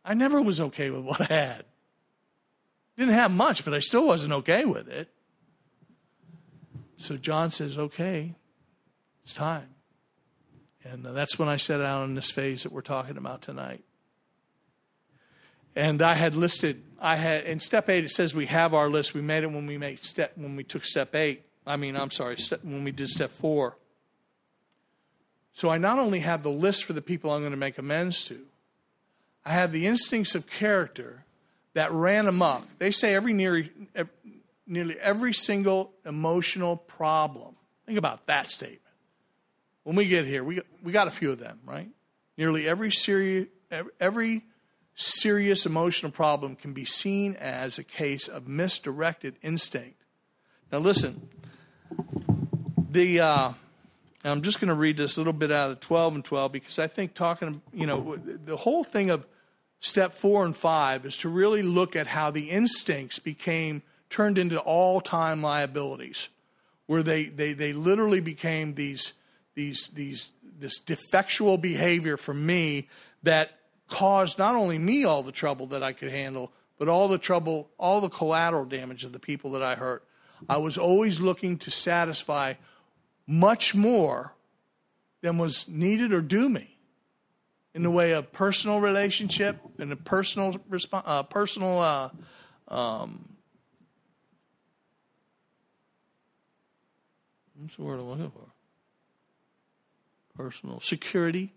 I 0.04 0.14
never 0.14 0.40
was 0.40 0.60
okay 0.60 0.90
with 0.90 1.02
what 1.02 1.20
I 1.20 1.34
had. 1.34 1.64
Didn't 2.96 3.14
have 3.14 3.30
much, 3.30 3.64
but 3.64 3.74
I 3.74 3.80
still 3.80 4.06
wasn't 4.06 4.32
okay 4.32 4.64
with 4.64 4.88
it. 4.88 5.08
So 6.96 7.16
John 7.16 7.50
says, 7.50 7.78
okay, 7.78 8.34
it's 9.22 9.32
time. 9.32 9.68
And 10.84 11.06
uh, 11.06 11.12
that's 11.12 11.38
when 11.38 11.48
I 11.48 11.56
set 11.56 11.80
out 11.80 12.02
on 12.02 12.14
this 12.14 12.30
phase 12.30 12.62
that 12.62 12.72
we're 12.72 12.80
talking 12.80 13.16
about 13.16 13.42
tonight. 13.42 13.84
And 15.76 16.02
I 16.02 16.14
had 16.14 16.34
listed, 16.34 16.82
I 17.00 17.16
had 17.16 17.44
in 17.44 17.60
step 17.60 17.88
eight. 17.88 18.04
It 18.04 18.10
says 18.10 18.34
we 18.34 18.46
have 18.46 18.74
our 18.74 18.90
list. 18.90 19.14
We 19.14 19.20
made 19.20 19.44
it 19.44 19.50
when 19.50 19.66
we 19.66 19.78
made 19.78 20.04
step 20.04 20.32
when 20.36 20.56
we 20.56 20.64
took 20.64 20.84
step 20.84 21.14
eight. 21.14 21.44
I 21.70 21.76
mean, 21.76 21.96
I'm 21.96 22.10
sorry, 22.10 22.36
when 22.62 22.84
we 22.84 22.90
did 22.90 23.08
step 23.08 23.30
four. 23.30 23.76
So 25.52 25.68
I 25.68 25.78
not 25.78 25.98
only 25.98 26.20
have 26.20 26.42
the 26.42 26.50
list 26.50 26.84
for 26.84 26.92
the 26.92 27.02
people 27.02 27.30
I'm 27.30 27.40
going 27.40 27.52
to 27.52 27.56
make 27.56 27.78
amends 27.78 28.24
to, 28.26 28.40
I 29.44 29.52
have 29.52 29.72
the 29.72 29.86
instincts 29.86 30.34
of 30.34 30.46
character 30.46 31.24
that 31.74 31.92
ran 31.92 32.26
amok. 32.26 32.66
They 32.78 32.90
say 32.90 33.14
every 33.14 33.32
nearly, 33.32 33.70
nearly 34.66 34.98
every 34.98 35.32
single 35.32 35.92
emotional 36.04 36.76
problem. 36.76 37.56
Think 37.86 37.98
about 37.98 38.26
that 38.26 38.50
statement. 38.50 38.80
When 39.84 39.96
we 39.96 40.06
get 40.06 40.26
here, 40.26 40.44
we, 40.44 40.60
we 40.82 40.92
got 40.92 41.08
a 41.08 41.10
few 41.10 41.30
of 41.30 41.38
them, 41.38 41.60
right? 41.64 41.88
Nearly 42.36 42.68
every 42.68 42.90
serious, 42.90 43.48
every 43.98 44.44
serious 44.94 45.66
emotional 45.66 46.12
problem 46.12 46.56
can 46.56 46.72
be 46.72 46.84
seen 46.84 47.36
as 47.36 47.78
a 47.78 47.84
case 47.84 48.28
of 48.28 48.46
misdirected 48.46 49.36
instinct. 49.42 50.00
Now, 50.70 50.78
listen, 50.78 51.28
the 52.90 53.20
uh, 53.20 53.52
I'm 54.24 54.42
just 54.42 54.60
going 54.60 54.68
to 54.68 54.74
read 54.74 54.96
this 54.96 55.16
a 55.16 55.20
little 55.20 55.32
bit 55.32 55.50
out 55.50 55.70
of 55.70 55.80
the 55.80 55.86
12 55.86 56.16
and 56.16 56.24
12 56.24 56.52
because 56.52 56.78
I 56.78 56.88
think 56.88 57.14
talking, 57.14 57.62
you 57.72 57.86
know, 57.86 58.16
the 58.16 58.56
whole 58.56 58.84
thing 58.84 59.10
of 59.10 59.26
step 59.80 60.12
four 60.12 60.44
and 60.44 60.54
five 60.54 61.06
is 61.06 61.16
to 61.18 61.28
really 61.28 61.62
look 61.62 61.96
at 61.96 62.06
how 62.06 62.30
the 62.30 62.50
instincts 62.50 63.18
became 63.18 63.82
turned 64.10 64.36
into 64.36 64.58
all 64.58 65.00
time 65.00 65.42
liabilities, 65.42 66.28
where 66.86 67.02
they, 67.02 67.24
they, 67.24 67.54
they 67.54 67.72
literally 67.72 68.20
became 68.20 68.74
these, 68.74 69.14
these, 69.54 69.88
these, 69.88 70.32
this 70.58 70.78
defectual 70.80 71.58
behavior 71.58 72.18
for 72.18 72.34
me 72.34 72.88
that 73.22 73.52
caused 73.88 74.38
not 74.38 74.54
only 74.54 74.78
me 74.78 75.04
all 75.04 75.22
the 75.22 75.32
trouble 75.32 75.66
that 75.68 75.82
I 75.82 75.92
could 75.92 76.10
handle, 76.10 76.52
but 76.78 76.88
all 76.88 77.08
the 77.08 77.18
trouble, 77.18 77.70
all 77.78 78.00
the 78.00 78.08
collateral 78.08 78.64
damage 78.66 79.04
of 79.04 79.12
the 79.12 79.18
people 79.18 79.52
that 79.52 79.62
I 79.62 79.76
hurt. 79.76 80.04
I 80.48 80.58
was 80.58 80.78
always 80.78 81.20
looking 81.20 81.58
to 81.58 81.70
satisfy 81.70 82.54
much 83.26 83.74
more 83.74 84.34
than 85.22 85.38
was 85.38 85.68
needed 85.68 86.12
or 86.12 86.20
due 86.20 86.48
me 86.48 86.76
in 87.74 87.82
the 87.82 87.90
way 87.90 88.12
of 88.12 88.32
personal 88.32 88.80
relationship 88.80 89.58
and 89.78 89.92
a 89.92 89.96
personal 89.96 90.54
resp- 90.70 91.02
uh, 91.04 91.22
personal 91.24 91.78
uh, 91.78 92.08
um, 92.68 93.28
what's 97.60 97.76
the 97.76 97.82
word 97.82 98.00
I'm 98.00 98.08
looking 98.08 98.30
for? 98.30 98.46
Personal 100.36 100.80
security, 100.80 101.52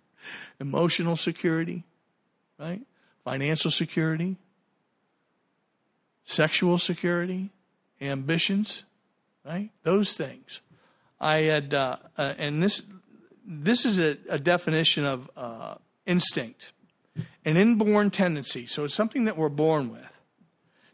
emotional 0.60 1.16
security, 1.16 1.84
right? 2.58 2.80
Financial 3.24 3.70
security, 3.70 4.36
sexual 6.24 6.78
security, 6.78 7.50
ambitions, 8.00 8.84
right? 9.44 9.70
Those 9.82 10.16
things. 10.16 10.60
I 11.20 11.36
had, 11.42 11.74
uh, 11.74 11.96
uh, 12.18 12.34
and 12.38 12.62
this 12.62 12.82
this 13.46 13.84
is 13.84 13.98
a, 13.98 14.16
a 14.28 14.38
definition 14.38 15.04
of 15.04 15.30
uh, 15.36 15.74
instinct. 16.06 16.72
an 17.44 17.56
inborn 17.56 18.10
tendency, 18.10 18.66
so 18.66 18.84
it's 18.84 18.94
something 18.94 19.24
that 19.26 19.36
we're 19.36 19.48
born 19.48 19.90
with, 19.90 20.10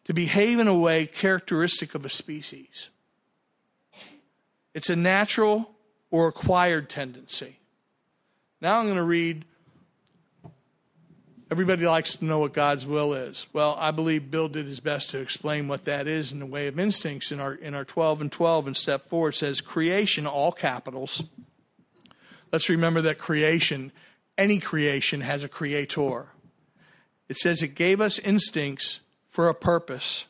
to 0.05 0.13
behave 0.13 0.59
in 0.59 0.69
a 0.69 0.77
way 0.77 1.07
characteristic 1.07 1.95
of 1.95 2.05
a 2.05 2.11
species. 2.11 2.91
It's 4.75 4.91
a 4.91 4.97
natural 4.97 5.71
or 6.11 6.29
acquired 6.29 6.89
tendency. 6.89 7.59
Now 8.61 8.79
I'm 8.79 8.87
going 8.87 8.97
to 8.97 9.03
read. 9.03 9.45
Everybody 11.51 11.85
likes 11.85 12.15
to 12.15 12.25
know 12.25 12.39
what 12.39 12.53
God's 12.53 12.87
will 12.87 13.13
is. 13.13 13.47
Well, 13.53 13.77
I 13.77 13.91
believe 13.91 14.31
Bill 14.31 14.47
did 14.47 14.67
his 14.67 14.79
best 14.79 15.11
to 15.11 15.19
explain 15.19 15.67
what 15.67 15.83
that 15.83 16.07
is 16.07 16.31
in 16.31 16.39
the 16.39 16.47
way 16.47 16.69
of 16.69 16.79
instincts 16.79 17.33
in 17.33 17.41
our 17.41 17.55
in 17.55 17.75
our 17.75 17.85
12 17.85 18.21
and 18.21 18.31
12 18.31 18.69
and 18.69 18.77
step 18.77 19.09
4 19.09 19.31
it 19.31 19.35
says 19.35 19.61
creation 19.61 20.29
all 20.29 20.53
capitals. 20.53 21.25
Let's 22.53 22.69
remember 22.69 23.01
that 23.03 23.19
creation 23.19 23.91
any 24.39 24.61
creation 24.61 25.23
has 25.23 25.43
a 25.43 25.49
creator. 25.49 26.29
It 27.29 27.37
says 27.37 27.63
it 27.63 27.75
gave 27.75 28.01
us 28.01 28.21
instincts 28.21 29.01
for 29.29 29.49
a 29.49 29.55
purpose. 29.55 30.27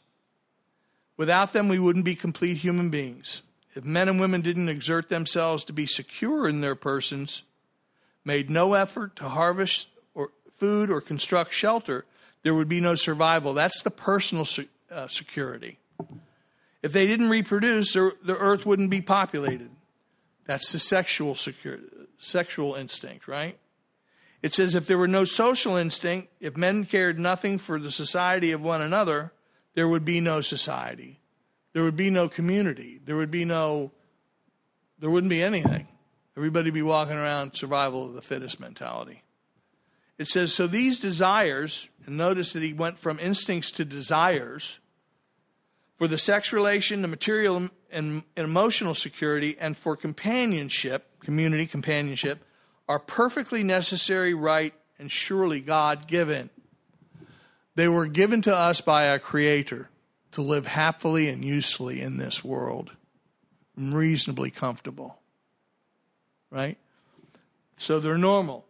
Without 1.18 1.52
them 1.52 1.68
we 1.68 1.78
wouldn't 1.78 2.06
be 2.06 2.16
complete 2.16 2.56
human 2.56 2.88
beings. 2.88 3.42
If 3.74 3.84
men 3.84 4.08
and 4.08 4.18
women 4.18 4.40
didn't 4.40 4.70
exert 4.70 5.10
themselves 5.10 5.64
to 5.64 5.74
be 5.74 5.84
secure 5.84 6.48
in 6.48 6.62
their 6.62 6.74
persons, 6.74 7.42
made 8.24 8.48
no 8.48 8.72
effort 8.72 9.16
to 9.16 9.28
harvest 9.28 9.86
food 10.60 10.90
or 10.90 11.00
construct 11.00 11.52
shelter, 11.52 12.04
there 12.44 12.54
would 12.54 12.68
be 12.68 12.80
no 12.80 12.94
survival. 12.94 13.54
That's 13.54 13.82
the 13.82 13.90
personal 13.90 14.46
uh, 14.90 15.08
security. 15.08 15.78
If 16.82 16.92
they 16.92 17.06
didn't 17.06 17.28
reproduce, 17.28 17.92
the 17.94 18.36
earth 18.38 18.64
wouldn't 18.64 18.90
be 18.90 19.00
populated. 19.00 19.70
That's 20.46 20.72
the 20.72 20.78
sexual 20.78 21.34
security, 21.34 21.84
sexual 22.18 22.74
instinct, 22.74 23.28
right? 23.28 23.58
It 24.42 24.54
says 24.54 24.74
if 24.74 24.86
there 24.86 24.96
were 24.96 25.08
no 25.08 25.24
social 25.24 25.76
instinct, 25.76 26.28
if 26.40 26.56
men 26.56 26.86
cared 26.86 27.18
nothing 27.18 27.58
for 27.58 27.78
the 27.78 27.92
society 27.92 28.52
of 28.52 28.62
one 28.62 28.80
another, 28.80 29.32
there 29.74 29.86
would 29.86 30.04
be 30.04 30.20
no 30.20 30.40
society. 30.40 31.20
There 31.72 31.84
would 31.84 31.96
be 31.96 32.10
no 32.10 32.28
community. 32.28 33.00
There 33.04 33.16
would 33.16 33.30
be 33.30 33.44
no, 33.44 33.92
there 34.98 35.10
wouldn't 35.10 35.30
be 35.30 35.42
anything. 35.42 35.86
Everybody 36.36 36.70
be 36.70 36.82
walking 36.82 37.16
around 37.16 37.54
survival 37.54 38.06
of 38.06 38.14
the 38.14 38.22
fittest 38.22 38.58
mentality. 38.60 39.22
It 40.20 40.28
says, 40.28 40.52
so 40.52 40.66
these 40.66 41.00
desires, 41.00 41.88
and 42.04 42.18
notice 42.18 42.52
that 42.52 42.62
he 42.62 42.74
went 42.74 42.98
from 42.98 43.18
instincts 43.18 43.70
to 43.70 43.86
desires 43.86 44.78
for 45.96 46.06
the 46.06 46.18
sex 46.18 46.52
relation, 46.52 47.00
the 47.00 47.08
material 47.08 47.70
and, 47.90 48.22
emotional 48.36 48.94
security, 48.94 49.56
and 49.58 49.74
for 49.74 49.96
companionship, 49.96 51.06
community 51.20 51.66
companionship, 51.66 52.44
are 52.86 52.98
perfectly 52.98 53.62
necessary, 53.62 54.34
right, 54.34 54.74
and 54.98 55.10
surely 55.10 55.60
God 55.60 56.06
given. 56.06 56.50
They 57.74 57.88
were 57.88 58.04
given 58.04 58.42
to 58.42 58.54
us 58.54 58.82
by 58.82 59.08
our 59.08 59.18
Creator 59.18 59.88
to 60.32 60.42
live 60.42 60.66
happily 60.66 61.30
and 61.30 61.42
usefully 61.42 62.02
in 62.02 62.18
this 62.18 62.44
world, 62.44 62.90
reasonably 63.74 64.50
comfortable. 64.50 65.18
Right? 66.50 66.76
So 67.78 68.00
they're 68.00 68.18
normal. 68.18 68.66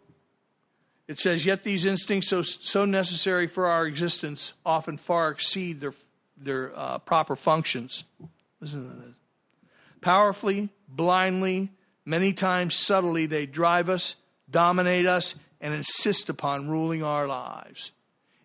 It 1.11 1.19
says, 1.19 1.45
Yet 1.45 1.65
these 1.65 1.87
instincts, 1.87 2.29
so, 2.29 2.43
so 2.43 2.85
necessary 2.85 3.49
for 3.49 3.67
our 3.67 3.85
existence, 3.85 4.53
often 4.65 4.97
far 4.97 5.31
exceed 5.31 5.81
their, 5.81 5.93
their 6.37 6.71
uh, 6.79 6.99
proper 6.99 7.35
functions. 7.35 8.05
Listen 8.61 8.89
to 8.89 9.07
this. 9.09 9.17
Powerfully, 10.03 10.69
blindly, 10.87 11.71
many 12.05 12.33
times 12.33 12.77
subtly, 12.77 13.27
they 13.27 13.45
drive 13.45 13.91
us, 13.91 14.15
dominate 14.49 15.05
us, 15.05 15.35
and 15.61 15.75
insist 15.75 16.31
upon 16.31 16.69
ruling 16.69 17.03
our 17.03 17.27
lives. 17.27 17.91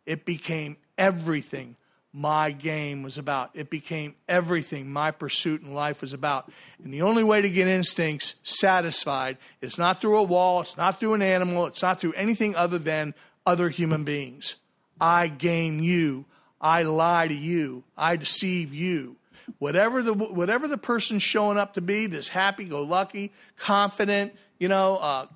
It 0.08 0.26
became 0.26 0.78
everything 0.98 1.76
my 2.16 2.52
game 2.52 3.04
was 3.04 3.18
about. 3.18 3.52
It 3.56 3.70
became 3.70 4.16
everything 4.30 4.90
my 4.90 5.12
pursuit 5.12 5.62
in 5.62 5.74
life 5.74 6.00
was 6.00 6.14
about. 6.14 6.50
And 6.82 6.94
the 6.94 7.02
only 7.02 7.26
way 7.26 7.42
to 7.42 7.50
get 7.50 7.68
instincts 7.68 8.36
satisfied 8.42 9.38
is 9.60 9.78
not 9.78 10.00
through 10.00 10.20
a 10.20 10.24
wall, 10.24 10.62
it's 10.62 10.78
not 10.78 10.98
through 10.98 11.16
an 11.16 11.22
animal, 11.22 11.66
it's 11.66 11.82
not 11.82 12.00
through 12.00 12.14
anything 12.14 12.56
other 12.56 12.80
than 12.80 13.16
other 13.46 13.68
human 13.68 14.06
beings. 14.06 14.56
I 15.00 15.28
game 15.28 15.82
you. 15.82 16.24
I 16.62 16.84
lie 16.84 17.28
to 17.28 17.34
you. 17.34 17.84
I 17.98 18.16
deceive 18.16 18.74
you. 18.74 19.18
Whatever 19.60 20.02
the 20.02 20.14
whatever 20.14 20.70
the 20.70 20.78
person's 20.78 21.22
showing 21.22 21.58
up 21.58 21.74
to 21.74 21.82
be, 21.82 22.08
this 22.08 22.30
happy-go-lucky, 22.30 23.34
confident, 23.58 24.34
you 24.58 24.70
know, 24.70 24.96
uh, 24.96 25.28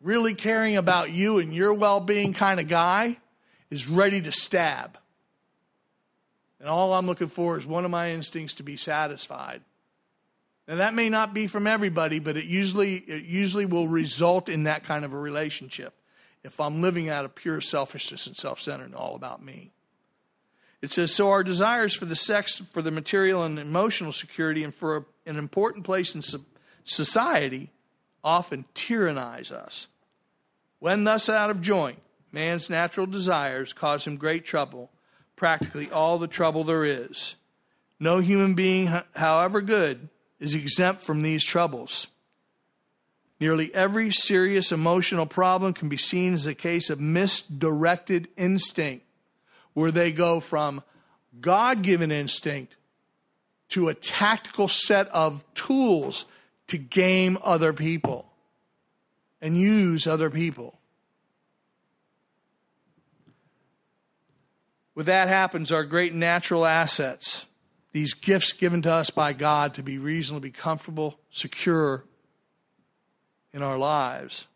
really 0.00 0.34
caring 0.34 0.76
about 0.76 1.10
you 1.10 1.38
and 1.38 1.52
your 1.52 1.74
well-being 1.74 2.34
kind 2.34 2.60
of 2.60 2.68
guy, 2.68 3.18
is 3.68 3.88
ready 3.88 4.20
to 4.20 4.30
stab 4.30 4.96
and 6.60 6.68
all 6.68 6.92
I'm 6.92 7.06
looking 7.06 7.28
for 7.28 7.58
is 7.58 7.66
one 7.66 7.84
of 7.84 7.90
my 7.90 8.10
instincts 8.10 8.54
to 8.54 8.62
be 8.62 8.76
satisfied. 8.76 9.62
Now 10.66 10.76
that 10.76 10.94
may 10.94 11.08
not 11.08 11.32
be 11.32 11.46
from 11.46 11.66
everybody, 11.66 12.18
but 12.18 12.36
it 12.36 12.44
usually 12.44 12.96
it 12.96 13.24
usually 13.24 13.66
will 13.66 13.88
result 13.88 14.48
in 14.48 14.64
that 14.64 14.84
kind 14.84 15.04
of 15.04 15.12
a 15.12 15.18
relationship 15.18 15.94
if 16.44 16.60
I'm 16.60 16.82
living 16.82 17.08
out 17.08 17.24
of 17.24 17.34
pure 17.34 17.60
selfishness 17.60 18.26
and 18.26 18.36
self-centered 18.36 18.84
and 18.84 18.94
all 18.94 19.14
about 19.14 19.42
me. 19.42 19.72
It 20.80 20.92
says, 20.92 21.12
so 21.12 21.30
our 21.30 21.42
desires 21.42 21.94
for 21.94 22.04
the 22.04 22.14
sex, 22.14 22.62
for 22.72 22.82
the 22.82 22.92
material 22.92 23.42
and 23.42 23.58
emotional 23.58 24.12
security, 24.12 24.62
and 24.62 24.72
for 24.72 25.06
an 25.26 25.36
important 25.36 25.84
place 25.84 26.14
in 26.14 26.22
society 26.84 27.72
often 28.22 28.64
tyrannize 28.74 29.50
us. 29.50 29.88
When 30.78 31.02
thus 31.02 31.28
out 31.28 31.50
of 31.50 31.60
joint, 31.60 31.98
man's 32.30 32.70
natural 32.70 33.06
desires 33.06 33.72
cause 33.72 34.06
him 34.06 34.16
great 34.16 34.44
trouble 34.44 34.90
practically 35.38 35.90
all 35.90 36.18
the 36.18 36.28
trouble 36.28 36.64
there 36.64 36.84
is. 36.84 37.36
No 37.98 38.18
human 38.18 38.54
being, 38.54 38.92
however 39.14 39.60
good, 39.60 40.08
is 40.38 40.54
exempt 40.54 41.00
from 41.00 41.22
these 41.22 41.42
troubles. 41.42 42.08
Nearly 43.40 43.72
every 43.74 44.10
serious 44.10 44.72
emotional 44.72 45.26
problem 45.26 45.72
can 45.72 45.88
be 45.88 45.96
seen 45.96 46.34
as 46.34 46.46
a 46.46 46.54
case 46.54 46.90
of 46.90 47.00
misdirected 47.00 48.28
instinct, 48.36 49.06
where 49.74 49.90
they 49.90 50.10
go 50.10 50.40
from 50.40 50.82
God 51.40 51.82
given 51.82 52.10
instinct 52.10 52.76
to 53.70 53.88
a 53.88 53.94
tactical 53.94 54.66
set 54.66 55.08
of 55.08 55.44
tools 55.54 56.24
to 56.68 56.78
game 56.78 57.38
other 57.42 57.72
people 57.72 58.26
and 59.40 59.56
use 59.56 60.06
other 60.06 60.30
people. 60.30 60.77
With 64.98 65.06
that 65.06 65.28
happens, 65.28 65.70
our 65.70 65.84
great 65.84 66.12
natural 66.12 66.66
assets, 66.66 67.46
these 67.92 68.14
gifts 68.14 68.52
given 68.52 68.82
to 68.82 68.92
us 68.92 69.10
by 69.10 69.32
God 69.32 69.74
to 69.74 69.82
be 69.84 69.96
reasonably 69.96 70.50
comfortable, 70.50 71.20
secure 71.30 72.02
in 73.52 73.62
our 73.62 73.78
lives, 73.78 74.48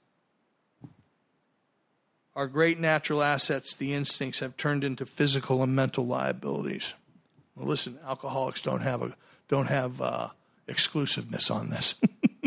our 2.35 2.49
great 2.49 2.81
natural 2.81 3.23
assets, 3.23 3.75
the 3.75 3.95
instincts, 3.95 4.41
have 4.41 4.57
turned 4.57 4.83
into 4.83 5.07
physical 5.07 5.63
and 5.63 5.77
mental 5.77 6.09
liabilities. 6.09 6.95
Well, 7.55 7.69
listen, 7.69 8.01
alcoholics 8.05 8.63
don't 8.63 8.83
have 8.83 9.01
a 9.01 9.15
don't 9.47 9.69
have 9.69 10.01
uh, 10.01 10.31
exclusiveness 10.67 11.53
on 11.53 11.71
this. 11.71 11.95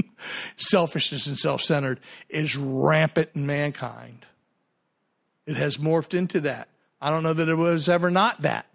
Selfishness 0.58 1.27
and 1.27 1.39
self-centered 1.39 2.01
is 2.27 2.58
rampant 2.58 3.29
in 3.36 3.45
mankind. 3.45 4.25
It 5.45 5.55
has 5.55 5.77
morphed 5.77 6.13
into 6.13 6.41
that. 6.41 6.67
I 7.06 7.12
don't 7.12 7.22
know 7.22 7.34
that 7.34 7.48
it 7.48 7.54
was 7.54 7.88
ever 7.88 8.10
not 8.10 8.41
that. 8.41 8.65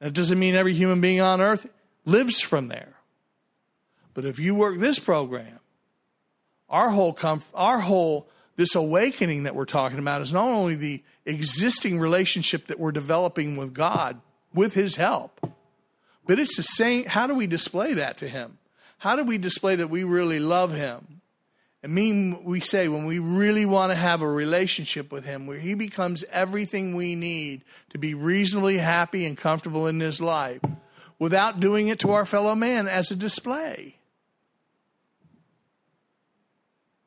That 0.00 0.12
doesn't 0.12 0.40
mean 0.40 0.56
every 0.56 0.74
human 0.74 1.00
being 1.00 1.20
on 1.20 1.40
earth 1.40 1.68
lives 2.04 2.40
from 2.40 2.66
there. 2.66 2.94
But 4.12 4.24
if 4.24 4.40
you 4.40 4.56
work 4.56 4.80
this 4.80 4.98
program, 4.98 5.60
our 6.68 6.90
whole 6.90 7.14
comf- 7.14 7.46
our 7.54 7.78
whole 7.78 8.26
this 8.56 8.74
awakening 8.74 9.44
that 9.44 9.54
we're 9.54 9.66
talking 9.66 10.00
about 10.00 10.20
is 10.20 10.32
not 10.32 10.48
only 10.48 10.74
the 10.74 11.00
existing 11.26 12.00
relationship 12.00 12.66
that 12.66 12.80
we're 12.80 12.90
developing 12.90 13.56
with 13.56 13.72
God 13.72 14.20
with 14.52 14.74
his 14.74 14.96
help, 14.96 15.48
but 16.26 16.40
it's 16.40 16.56
the 16.56 16.64
same 16.64 17.04
how 17.04 17.28
do 17.28 17.36
we 17.36 17.46
display 17.46 17.94
that 17.94 18.16
to 18.16 18.28
him? 18.28 18.58
How 18.98 19.14
do 19.14 19.22
we 19.22 19.38
display 19.38 19.76
that 19.76 19.90
we 19.90 20.02
really 20.02 20.40
love 20.40 20.74
him? 20.74 21.20
And 21.84 21.92
mean 21.92 22.44
we 22.44 22.60
say 22.60 22.88
when 22.88 23.04
we 23.04 23.18
really 23.18 23.66
want 23.66 23.92
to 23.92 23.94
have 23.94 24.22
a 24.22 24.26
relationship 24.26 25.12
with 25.12 25.26
him 25.26 25.46
where 25.46 25.58
he 25.58 25.74
becomes 25.74 26.24
everything 26.32 26.96
we 26.96 27.14
need 27.14 27.62
to 27.90 27.98
be 27.98 28.14
reasonably 28.14 28.78
happy 28.78 29.26
and 29.26 29.36
comfortable 29.36 29.86
in 29.86 29.98
this 29.98 30.18
life 30.18 30.62
without 31.18 31.60
doing 31.60 31.88
it 31.88 31.98
to 31.98 32.12
our 32.12 32.24
fellow 32.24 32.54
man 32.54 32.88
as 32.88 33.10
a 33.10 33.16
display. 33.16 33.96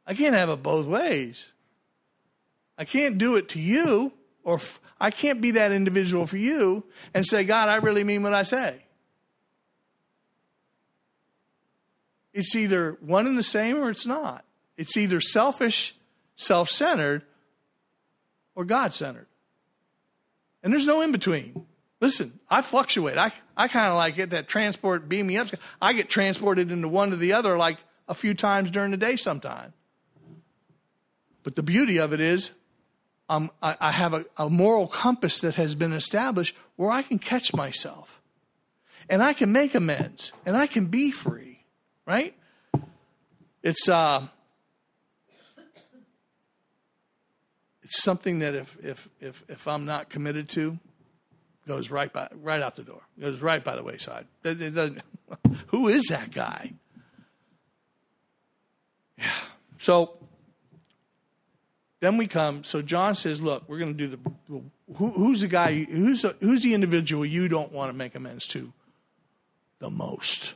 I 0.06 0.14
can't 0.14 0.36
have 0.36 0.50
it 0.50 0.62
both 0.62 0.86
ways. 0.86 1.48
I 2.78 2.86
can't 2.86 3.18
do 3.18 3.36
it 3.38 3.50
to 3.50 3.60
you 3.60 4.14
or 4.44 4.60
I 5.02 5.10
can't 5.10 5.42
be 5.42 5.50
that 5.52 5.72
individual 5.72 6.28
for 6.28 6.38
you 6.38 6.84
and 7.16 7.26
say, 7.26 7.46
God, 7.46 7.68
I 7.68 7.78
really 7.78 8.04
mean 8.04 8.22
what 8.22 8.36
I 8.36 8.44
say. 8.44 8.84
It's 12.32 12.56
either 12.56 12.96
one 13.02 13.26
and 13.26 13.36
the 13.36 13.42
same 13.42 13.78
or 13.78 13.90
it's 13.90 14.06
not. 14.06 14.44
It's 14.78 14.96
either 14.96 15.20
selfish, 15.20 15.96
self 16.36 16.70
centered, 16.70 17.24
or 18.56 18.66
God 18.66 18.94
centered. 18.94 19.28
And 20.64 20.72
there's 20.74 20.86
no 20.86 21.02
in 21.02 21.12
between. 21.12 21.66
Listen, 22.00 22.40
I 22.50 22.62
fluctuate. 22.62 23.18
I, 23.18 23.32
I 23.56 23.68
kind 23.68 23.88
of 23.88 23.96
like 23.96 24.16
get 24.16 24.30
that 24.32 24.48
transport 24.48 25.10
beam 25.10 25.28
me 25.28 25.38
up. 25.38 25.48
I 25.82 25.94
get 25.94 26.10
transported 26.10 26.72
into 26.72 26.88
one 26.88 27.10
to 27.10 27.16
the 27.16 27.34
other 27.34 27.58
like 27.58 27.78
a 28.08 28.14
few 28.14 28.34
times 28.34 28.70
during 28.70 28.92
the 28.92 28.98
day 28.98 29.16
sometime. 29.16 29.74
But 31.44 31.56
the 31.56 31.64
beauty 31.64 31.98
of 31.98 32.14
it 32.14 32.22
is, 32.22 32.52
um, 33.30 33.52
I, 33.64 33.76
I 33.80 33.92
have 33.92 34.14
a, 34.14 34.26
a 34.38 34.50
moral 34.50 34.88
compass 34.88 35.42
that 35.42 35.56
has 35.56 35.76
been 35.76 35.94
established 35.94 36.56
where 36.76 36.92
I 36.92 37.02
can 37.02 37.20
catch 37.20 37.54
myself 37.54 38.22
and 39.10 39.24
I 39.24 39.34
can 39.34 39.52
make 39.52 39.74
amends 39.74 40.34
and 40.46 40.56
I 40.56 40.68
can 40.68 40.86
be 40.86 41.12
free, 41.12 41.64
right? 42.06 42.36
It's, 43.64 43.90
uh, 43.90 44.28
it's 47.88 48.04
something 48.04 48.40
that 48.40 48.54
if, 48.54 48.78
if, 48.84 49.10
if, 49.22 49.46
if 49.48 49.66
I'm 49.66 49.86
not 49.86 50.10
committed 50.10 50.50
to, 50.50 50.78
goes 51.66 51.90
right 51.90 52.12
by 52.12 52.28
right 52.42 52.62
out 52.62 52.76
the 52.76 52.84
door. 52.84 53.00
Goes 53.18 53.40
right 53.42 53.64
by 53.64 53.78
the 53.78 53.84
wayside. 53.84 54.26
It, 54.44 54.62
it 54.62 55.02
who 55.68 55.88
is 55.88 56.04
that 56.10 56.32
guy? 56.32 56.74
Yeah. 59.18 59.32
So 59.80 60.18
then 62.02 62.18
we 62.18 62.28
come. 62.28 62.66
So 62.66 62.82
John 62.82 63.16
says, 63.16 63.42
"Look, 63.42 63.64
we're 63.70 63.80
going 63.80 63.98
to 63.98 64.08
do 64.08 64.18
the. 64.18 64.62
Who, 64.96 65.10
who's 65.10 65.40
the 65.40 65.48
guy? 65.48 65.86
Who's 65.86 66.24
the, 66.24 66.36
who's 66.42 66.64
the 66.64 66.74
individual 66.74 67.26
you 67.26 67.48
don't 67.48 67.72
want 67.72 67.90
to 67.90 67.98
make 67.98 68.16
amends 68.16 68.48
to 68.48 68.74
the 69.80 69.90
most, 69.90 70.56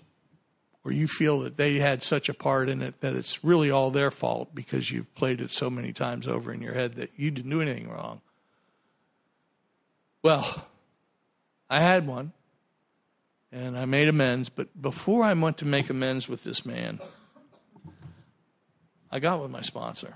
or 0.84 0.92
you 0.92 1.08
feel 1.08 1.40
that 1.42 1.58
they 1.58 1.76
had 1.76 2.04
such 2.04 2.30
a 2.30 2.34
part 2.34 2.70
in 2.70 2.82
it 2.82 3.02
that 3.02 3.16
it's 3.16 3.44
really 3.44 3.70
all 3.70 3.92
their 3.92 4.12
fault 4.12 4.54
because 4.56 4.92
you've 4.92 5.14
played 5.16 5.42
it 5.42 5.52
so 5.52 5.70
many 5.70 5.94
times 5.94 6.28
over 6.28 6.52
in 6.52 6.62
your 6.62 6.74
head 6.74 6.96
that 6.96 7.12
you 7.16 7.32
didn't 7.32 7.52
do 7.52 7.62
anything 7.62 7.90
wrong." 7.90 8.22
Well, 10.24 10.68
I 11.70 11.80
had 11.80 12.06
one, 12.06 12.34
and 13.52 13.78
I 13.78 13.86
made 13.86 14.08
amends. 14.08 14.50
But 14.50 14.80
before 14.80 15.24
I 15.24 15.34
went 15.34 15.58
to 15.60 15.66
make 15.66 15.90
amends 15.90 16.28
with 16.30 16.44
this 16.44 16.66
man, 16.66 17.00
I 19.12 19.20
got 19.20 19.42
with 19.42 19.52
my 19.52 19.62
sponsor. 19.62 20.14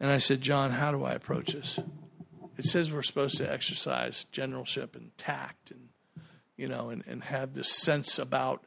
And 0.00 0.10
I 0.10 0.18
said, 0.18 0.40
John, 0.40 0.70
how 0.70 0.92
do 0.92 1.04
I 1.04 1.12
approach 1.12 1.52
this? 1.52 1.78
It 2.56 2.64
says 2.64 2.92
we're 2.92 3.02
supposed 3.02 3.36
to 3.36 3.50
exercise 3.50 4.24
generalship 4.32 4.96
and 4.96 5.16
tact 5.18 5.70
and, 5.70 5.88
you 6.56 6.68
know, 6.68 6.88
and, 6.88 7.04
and 7.06 7.22
have 7.24 7.54
this 7.54 7.70
sense 7.70 8.18
about 8.18 8.64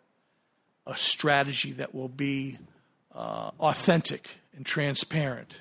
a 0.85 0.97
strategy 0.97 1.71
that 1.73 1.93
will 1.95 2.09
be 2.09 2.57
uh, 3.13 3.51
authentic 3.59 4.29
and 4.55 4.65
transparent 4.65 5.57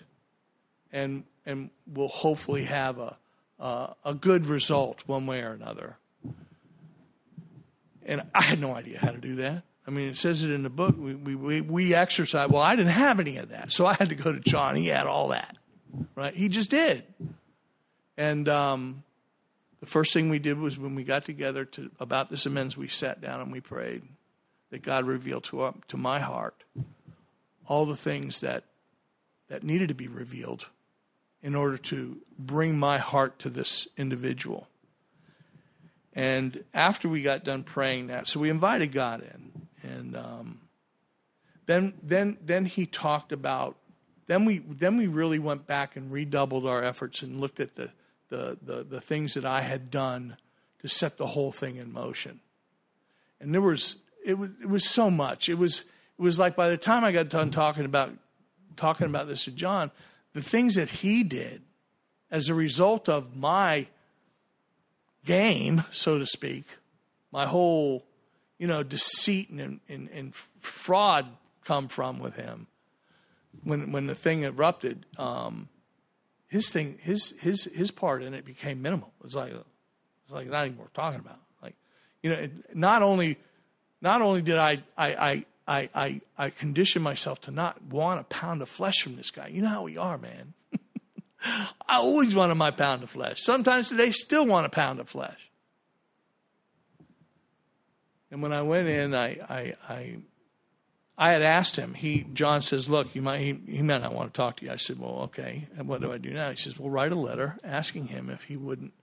and, 0.92 1.24
and 1.46 1.70
will 1.92 2.08
hopefully 2.08 2.64
have 2.64 2.98
a, 2.98 3.16
uh, 3.60 3.94
a 4.04 4.14
good 4.14 4.46
result 4.46 5.02
one 5.06 5.26
way 5.26 5.40
or 5.40 5.52
another. 5.52 5.96
And 8.04 8.22
I 8.34 8.42
had 8.42 8.60
no 8.60 8.74
idea 8.74 8.98
how 8.98 9.10
to 9.10 9.18
do 9.18 9.36
that. 9.36 9.62
I 9.86 9.90
mean, 9.90 10.08
it 10.08 10.16
says 10.16 10.44
it 10.44 10.50
in 10.50 10.62
the 10.62 10.70
book. 10.70 10.96
We, 10.96 11.14
we, 11.14 11.34
we, 11.34 11.60
we 11.60 11.94
exercise. 11.94 12.48
Well, 12.48 12.62
I 12.62 12.76
didn't 12.76 12.92
have 12.92 13.20
any 13.20 13.36
of 13.36 13.50
that. 13.50 13.72
So 13.72 13.86
I 13.86 13.94
had 13.94 14.10
to 14.10 14.14
go 14.14 14.32
to 14.32 14.40
John. 14.40 14.76
He 14.76 14.88
had 14.88 15.06
all 15.06 15.28
that, 15.28 15.56
right? 16.14 16.34
He 16.34 16.48
just 16.48 16.70
did. 16.70 17.04
And 18.16 18.48
um, 18.48 19.02
the 19.80 19.86
first 19.86 20.12
thing 20.12 20.30
we 20.30 20.38
did 20.38 20.58
was 20.58 20.78
when 20.78 20.94
we 20.94 21.04
got 21.04 21.24
together 21.24 21.64
to 21.64 21.90
about 21.98 22.30
this 22.30 22.46
amends, 22.46 22.76
we 22.76 22.88
sat 22.88 23.20
down 23.20 23.40
and 23.40 23.50
we 23.52 23.60
prayed 23.60 24.02
that 24.72 24.82
God 24.82 25.04
revealed 25.04 25.44
to, 25.44 25.60
our, 25.60 25.74
to 25.88 25.98
my 25.98 26.18
heart 26.18 26.64
all 27.66 27.84
the 27.84 27.94
things 27.94 28.40
that, 28.40 28.64
that 29.48 29.62
needed 29.62 29.88
to 29.88 29.94
be 29.94 30.08
revealed 30.08 30.66
in 31.42 31.54
order 31.54 31.76
to 31.76 32.16
bring 32.38 32.78
my 32.78 32.96
heart 32.96 33.38
to 33.40 33.50
this 33.50 33.86
individual. 33.98 34.66
And 36.14 36.64
after 36.72 37.06
we 37.06 37.20
got 37.20 37.44
done 37.44 37.64
praying 37.64 38.06
that, 38.06 38.28
so 38.28 38.40
we 38.40 38.48
invited 38.48 38.92
God 38.92 39.22
in, 39.22 39.68
and 39.82 40.16
um, 40.16 40.60
then 41.66 41.94
then 42.02 42.38
then 42.44 42.64
he 42.64 42.86
talked 42.86 43.32
about. 43.32 43.76
Then 44.26 44.44
we 44.44 44.58
then 44.58 44.96
we 44.96 45.06
really 45.06 45.38
went 45.38 45.66
back 45.66 45.96
and 45.96 46.12
redoubled 46.12 46.66
our 46.66 46.82
efforts 46.82 47.22
and 47.22 47.40
looked 47.40 47.60
at 47.60 47.74
the 47.74 47.90
the 48.28 48.58
the, 48.60 48.84
the 48.84 49.00
things 49.00 49.34
that 49.34 49.46
I 49.46 49.62
had 49.62 49.90
done 49.90 50.36
to 50.80 50.88
set 50.88 51.16
the 51.16 51.28
whole 51.28 51.50
thing 51.50 51.76
in 51.76 51.92
motion. 51.92 52.40
And 53.40 53.54
there 53.54 53.62
was 53.62 53.96
it 54.24 54.34
was 54.34 54.50
it 54.60 54.68
was 54.68 54.88
so 54.88 55.10
much. 55.10 55.48
It 55.48 55.54
was 55.54 55.80
it 55.80 56.22
was 56.22 56.38
like 56.38 56.56
by 56.56 56.68
the 56.68 56.76
time 56.76 57.04
I 57.04 57.12
got 57.12 57.28
done 57.28 57.50
talking 57.50 57.84
about 57.84 58.12
talking 58.76 59.06
about 59.06 59.28
this 59.28 59.44
to 59.44 59.50
John, 59.50 59.90
the 60.32 60.42
things 60.42 60.74
that 60.76 60.90
he 60.90 61.22
did 61.22 61.62
as 62.30 62.48
a 62.48 62.54
result 62.54 63.08
of 63.08 63.36
my 63.36 63.86
game, 65.24 65.84
so 65.92 66.18
to 66.18 66.26
speak, 66.26 66.64
my 67.30 67.46
whole, 67.46 68.04
you 68.58 68.66
know, 68.66 68.82
deceit 68.82 69.50
and, 69.50 69.80
and, 69.88 70.08
and 70.08 70.34
fraud 70.60 71.26
come 71.64 71.88
from 71.88 72.18
with 72.18 72.34
him. 72.34 72.66
When 73.64 73.92
when 73.92 74.06
the 74.06 74.14
thing 74.14 74.44
erupted, 74.44 75.04
um, 75.18 75.68
his 76.48 76.70
thing, 76.70 76.98
his 77.02 77.34
his 77.38 77.64
his 77.64 77.90
part 77.90 78.22
in 78.22 78.34
it 78.34 78.44
became 78.44 78.80
minimal. 78.80 79.12
It 79.20 79.24
was 79.24 79.34
like 79.36 79.52
it's 79.52 80.32
like 80.32 80.48
not 80.48 80.66
even 80.66 80.78
worth 80.78 80.92
talking 80.94 81.20
about. 81.20 81.38
Like, 81.62 81.74
you 82.22 82.30
know, 82.30 82.36
it, 82.36 82.74
not 82.74 83.02
only 83.02 83.38
not 84.02 84.20
only 84.20 84.42
did 84.42 84.58
I 84.58 84.82
I 84.98 85.44
I 85.66 85.88
I 85.96 86.20
I, 86.36 86.50
condition 86.50 87.00
myself 87.02 87.40
to 87.42 87.50
not 87.50 87.80
want 87.84 88.20
a 88.20 88.24
pound 88.24 88.60
of 88.60 88.68
flesh 88.68 89.00
from 89.02 89.16
this 89.16 89.30
guy. 89.30 89.46
You 89.46 89.62
know 89.62 89.68
how 89.68 89.84
we 89.84 89.96
are, 89.96 90.18
man. 90.18 90.52
I 91.44 91.96
always 91.96 92.34
wanted 92.34 92.56
my 92.56 92.72
pound 92.72 93.04
of 93.04 93.10
flesh. 93.10 93.40
Sometimes 93.40 93.88
today, 93.88 94.10
still 94.10 94.44
want 94.44 94.66
a 94.66 94.70
pound 94.70 95.00
of 95.00 95.08
flesh. 95.08 95.50
And 98.30 98.42
when 98.42 98.52
I 98.52 98.62
went 98.62 98.88
in, 98.88 99.14
I, 99.14 99.38
I, 99.48 99.74
I, 99.88 100.16
I 101.18 101.32
had 101.32 101.42
asked 101.42 101.76
him. 101.76 101.94
He, 101.94 102.26
John 102.32 102.62
says, 102.62 102.88
"Look, 102.88 103.14
you 103.14 103.22
might, 103.22 103.40
he, 103.40 103.58
he 103.68 103.82
might 103.82 104.02
not 104.02 104.14
want 104.14 104.32
to 104.32 104.36
talk 104.36 104.56
to 104.56 104.64
you." 104.64 104.72
I 104.72 104.76
said, 104.76 104.98
"Well, 104.98 105.22
okay. 105.24 105.68
And 105.76 105.86
what 105.86 106.00
do 106.00 106.12
I 106.12 106.18
do 106.18 106.30
now?" 106.30 106.50
He 106.50 106.56
says, 106.56 106.78
"Well, 106.78 106.90
write 106.90 107.12
a 107.12 107.16
letter 107.16 107.58
asking 107.62 108.06
him 108.06 108.30
if 108.30 108.44
he 108.44 108.56
wouldn't, 108.56 108.94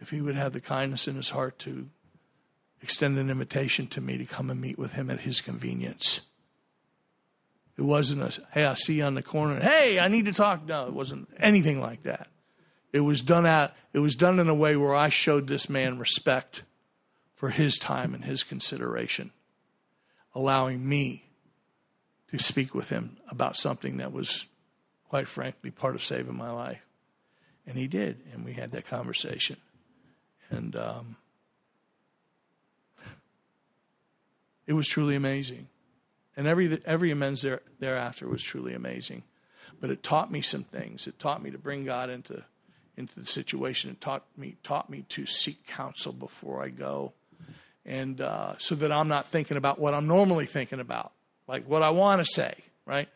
if 0.00 0.10
he 0.10 0.20
would 0.20 0.36
have 0.36 0.52
the 0.52 0.60
kindness 0.60 1.06
in 1.06 1.16
his 1.16 1.30
heart 1.30 1.58
to 1.60 1.88
extend 2.82 3.18
an 3.18 3.30
invitation 3.30 3.86
to 3.88 4.00
me 4.00 4.18
to 4.18 4.24
come 4.24 4.50
and 4.50 4.60
meet 4.60 4.78
with 4.78 4.92
him 4.92 5.10
at 5.10 5.20
his 5.20 5.40
convenience." 5.40 6.22
It 7.78 7.82
wasn't 7.82 8.22
a, 8.22 8.42
hey, 8.52 8.66
I 8.66 8.74
see 8.74 8.98
you 8.98 9.04
on 9.04 9.14
the 9.14 9.22
corner. 9.22 9.58
Hey, 9.58 9.98
I 9.98 10.08
need 10.08 10.26
to 10.26 10.32
talk. 10.32 10.66
No, 10.66 10.86
it 10.86 10.92
wasn't 10.92 11.28
anything 11.38 11.80
like 11.80 12.02
that. 12.02 12.28
It 12.92 13.00
was 13.00 13.22
done 13.22 13.46
out, 13.46 13.72
it 13.94 14.00
was 14.00 14.14
done 14.14 14.38
in 14.38 14.48
a 14.48 14.54
way 14.54 14.76
where 14.76 14.94
I 14.94 15.08
showed 15.08 15.46
this 15.46 15.70
man 15.70 15.98
respect 15.98 16.62
for 17.34 17.48
his 17.48 17.78
time 17.78 18.14
and 18.14 18.24
his 18.24 18.42
consideration, 18.42 19.32
allowing 20.34 20.86
me 20.86 21.24
to 22.30 22.38
speak 22.38 22.74
with 22.74 22.90
him 22.90 23.16
about 23.28 23.56
something 23.56 23.96
that 23.96 24.12
was, 24.12 24.44
quite 25.08 25.26
frankly, 25.26 25.70
part 25.70 25.94
of 25.94 26.04
saving 26.04 26.36
my 26.36 26.50
life. 26.50 26.82
And 27.66 27.76
he 27.76 27.86
did, 27.86 28.20
and 28.32 28.44
we 28.44 28.52
had 28.52 28.72
that 28.72 28.86
conversation. 28.86 29.56
And 30.50 30.76
um, 30.76 31.16
it 34.66 34.72
was 34.74 34.88
truly 34.88 35.14
amazing. 35.14 35.68
And 36.36 36.46
every, 36.46 36.80
every 36.84 37.10
amends 37.10 37.42
there, 37.42 37.60
thereafter 37.78 38.28
was 38.28 38.42
truly 38.42 38.74
amazing. 38.74 39.22
But 39.80 39.90
it 39.90 40.02
taught 40.02 40.30
me 40.30 40.42
some 40.42 40.64
things. 40.64 41.06
It 41.06 41.18
taught 41.18 41.42
me 41.42 41.50
to 41.50 41.58
bring 41.58 41.84
God 41.84 42.08
into, 42.08 42.42
into 42.96 43.18
the 43.18 43.26
situation. 43.26 43.90
It 43.90 44.00
taught 44.00 44.24
me, 44.36 44.56
taught 44.62 44.88
me 44.88 45.04
to 45.10 45.26
seek 45.26 45.66
counsel 45.66 46.12
before 46.12 46.62
I 46.62 46.68
go. 46.68 47.12
And 47.84 48.20
uh, 48.20 48.54
so 48.58 48.74
that 48.76 48.92
I'm 48.92 49.08
not 49.08 49.28
thinking 49.28 49.56
about 49.56 49.78
what 49.78 49.92
I'm 49.92 50.06
normally 50.06 50.46
thinking 50.46 50.80
about, 50.80 51.12
like 51.48 51.68
what 51.68 51.82
I 51.82 51.90
want 51.90 52.20
to 52.20 52.24
say, 52.24 52.54
right? 52.86 53.08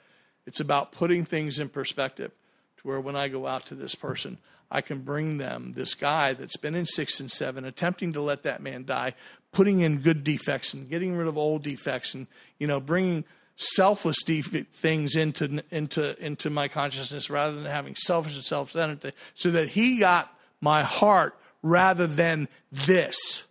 It's 0.45 0.61
about 0.61 0.93
putting 0.93 1.25
things 1.25 1.61
in 1.61 1.69
perspective 1.69 2.33
to 2.79 2.87
where 2.87 3.01
when 3.01 3.17
I 3.17 3.29
go 3.29 3.47
out 3.47 3.67
to 3.67 3.75
this 3.75 3.95
person, 3.95 4.39
I 4.71 4.81
can 4.81 5.01
bring 5.01 5.39
them 5.39 5.75
this 5.77 5.95
guy 5.95 6.33
that's 6.33 6.57
been 6.57 6.75
in 6.75 6.87
six 6.87 7.21
and 7.21 7.31
seven, 7.31 7.65
attempting 7.65 8.13
to 8.15 8.21
let 8.21 8.43
that 8.43 8.61
man 8.61 8.85
die, 8.85 9.15
putting 9.53 9.81
in 9.81 9.99
good 9.99 10.25
defects 10.25 10.75
and 10.75 10.89
getting 10.89 11.17
rid 11.17 11.29
of 11.29 11.39
old 11.39 11.63
defects 11.63 12.15
and 12.15 12.27
you 12.59 12.67
know 12.67 12.81
bringing 12.81 13.25
selfless 13.57 14.23
def- 14.25 14.69
things 14.73 15.17
into 15.17 15.63
into 15.71 16.21
into 16.25 16.51
my 16.51 16.69
consciousness 16.69 17.31
rather 17.31 17.55
than 17.55 17.65
having 17.65 17.95
selfish 17.97 18.35
and 18.35 18.45
self-centered 18.45 19.15
so 19.35 19.51
that 19.51 19.69
he 19.71 19.99
got 19.99 20.31
my 20.61 20.83
heart 20.83 21.39
rather 21.63 22.07
than 22.07 22.49
this. 22.71 23.45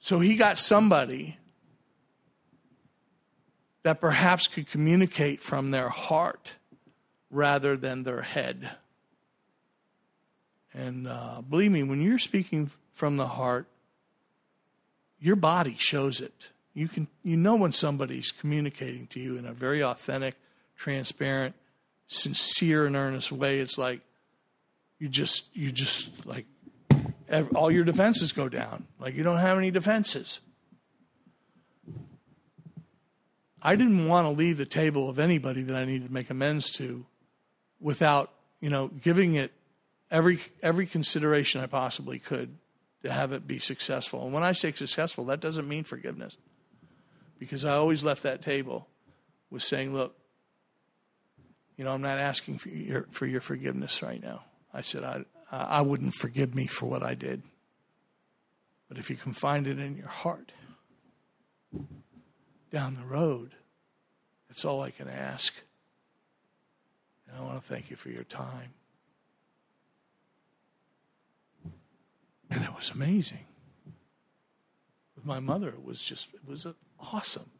So 0.00 0.20
he 0.20 0.36
got 0.36 0.58
somebody 0.58 1.38
that 3.84 4.00
perhaps 4.00 4.48
could 4.48 4.68
communicate 4.68 5.42
from 5.42 5.70
their 5.70 5.88
heart 5.88 6.54
rather 7.30 7.76
than 7.76 8.02
their 8.02 8.22
head 8.22 8.76
and 10.74 11.06
uh, 11.06 11.42
believe 11.48 11.70
me 11.70 11.82
when 11.82 12.00
you're 12.00 12.18
speaking 12.18 12.70
from 12.92 13.16
the 13.16 13.26
heart 13.26 13.66
your 15.22 15.36
body 15.36 15.76
shows 15.78 16.20
it. 16.20 16.48
You 16.74 16.88
can 16.88 17.06
you 17.22 17.36
know 17.36 17.54
when 17.54 17.72
somebody's 17.72 18.32
communicating 18.32 19.06
to 19.08 19.20
you 19.20 19.36
in 19.36 19.46
a 19.46 19.52
very 19.52 19.82
authentic, 19.82 20.34
transparent, 20.76 21.54
sincere 22.08 22.86
and 22.86 22.96
earnest 22.96 23.30
way. 23.30 23.60
It's 23.60 23.78
like 23.78 24.00
you 24.98 25.08
just 25.08 25.54
you 25.54 25.70
just 25.70 26.26
like 26.26 26.46
all 27.54 27.70
your 27.70 27.84
defenses 27.84 28.32
go 28.32 28.48
down. 28.48 28.86
Like 28.98 29.14
you 29.14 29.22
don't 29.22 29.38
have 29.38 29.56
any 29.56 29.70
defenses. 29.70 30.40
I 33.62 33.76
didn't 33.76 34.08
want 34.08 34.26
to 34.26 34.30
leave 34.30 34.58
the 34.58 34.66
table 34.66 35.08
of 35.08 35.20
anybody 35.20 35.62
that 35.62 35.76
I 35.76 35.84
needed 35.84 36.08
to 36.08 36.12
make 36.12 36.30
amends 36.30 36.72
to 36.72 37.06
without, 37.80 38.32
you 38.60 38.70
know, 38.70 38.88
giving 38.88 39.36
it 39.36 39.52
every 40.12 40.38
every 40.62 40.86
consideration 40.86 41.60
I 41.60 41.66
possibly 41.66 42.20
could 42.20 42.56
to 43.02 43.10
have 43.10 43.32
it 43.32 43.48
be 43.48 43.58
successful. 43.58 44.24
And 44.24 44.32
when 44.32 44.44
I 44.44 44.52
say 44.52 44.70
successful, 44.70 45.24
that 45.24 45.40
doesn't 45.40 45.68
mean 45.68 45.82
forgiveness. 45.82 46.36
Because 47.40 47.64
I 47.64 47.72
always 47.72 48.04
left 48.04 48.22
that 48.22 48.42
table 48.42 48.86
with 49.50 49.64
saying, 49.64 49.92
look, 49.92 50.14
you 51.76 51.84
know, 51.84 51.92
I'm 51.92 52.02
not 52.02 52.18
asking 52.18 52.58
for 52.58 52.68
your 52.68 53.08
for 53.10 53.26
your 53.26 53.40
forgiveness 53.40 54.02
right 54.02 54.22
now. 54.22 54.44
I 54.72 54.82
said 54.82 55.02
I 55.02 55.24
I 55.50 55.80
wouldn't 55.80 56.14
forgive 56.14 56.54
me 56.54 56.68
for 56.68 56.86
what 56.86 57.02
I 57.02 57.14
did. 57.14 57.42
But 58.88 58.98
if 58.98 59.10
you 59.10 59.16
can 59.16 59.32
find 59.32 59.66
it 59.66 59.78
in 59.78 59.96
your 59.96 60.08
heart, 60.08 60.52
down 62.70 62.94
the 62.94 63.04
road, 63.04 63.52
that's 64.48 64.64
all 64.66 64.82
I 64.82 64.90
can 64.90 65.08
ask. 65.08 65.54
And 67.26 67.38
I 67.38 67.42
want 67.42 67.62
to 67.62 67.66
thank 67.66 67.90
you 67.90 67.96
for 67.96 68.10
your 68.10 68.24
time. 68.24 68.74
And 72.52 72.62
it 72.64 72.74
was 72.76 72.90
amazing. 72.90 73.46
With 75.16 75.24
my 75.24 75.40
mother, 75.40 75.68
it 75.68 75.82
was 75.82 76.02
just, 76.02 76.28
it 76.34 76.46
was 76.46 76.66
awesome. 77.00 77.50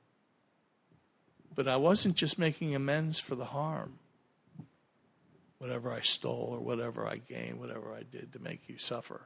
But 1.55 1.67
I 1.67 1.77
wasn't 1.77 2.15
just 2.15 2.39
making 2.39 2.75
amends 2.75 3.19
for 3.19 3.35
the 3.35 3.47
harm, 3.47 3.99
whatever 5.57 5.91
I 5.91 6.01
stole 6.01 6.51
or 6.53 6.61
whatever 6.61 7.07
I 7.07 7.17
gained, 7.17 7.59
whatever 7.59 7.95
I 7.95 8.03
did 8.03 8.35
to 8.35 8.39
make 8.39 8.69
you 8.69 8.77
suffer. 8.77 9.23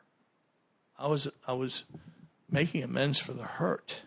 I 0.96 1.08
was, 1.08 1.26
I 1.48 1.54
was 1.54 1.82
making 2.48 2.84
amends 2.84 3.18
for 3.18 3.32
the 3.32 3.42
hurt, 3.42 4.02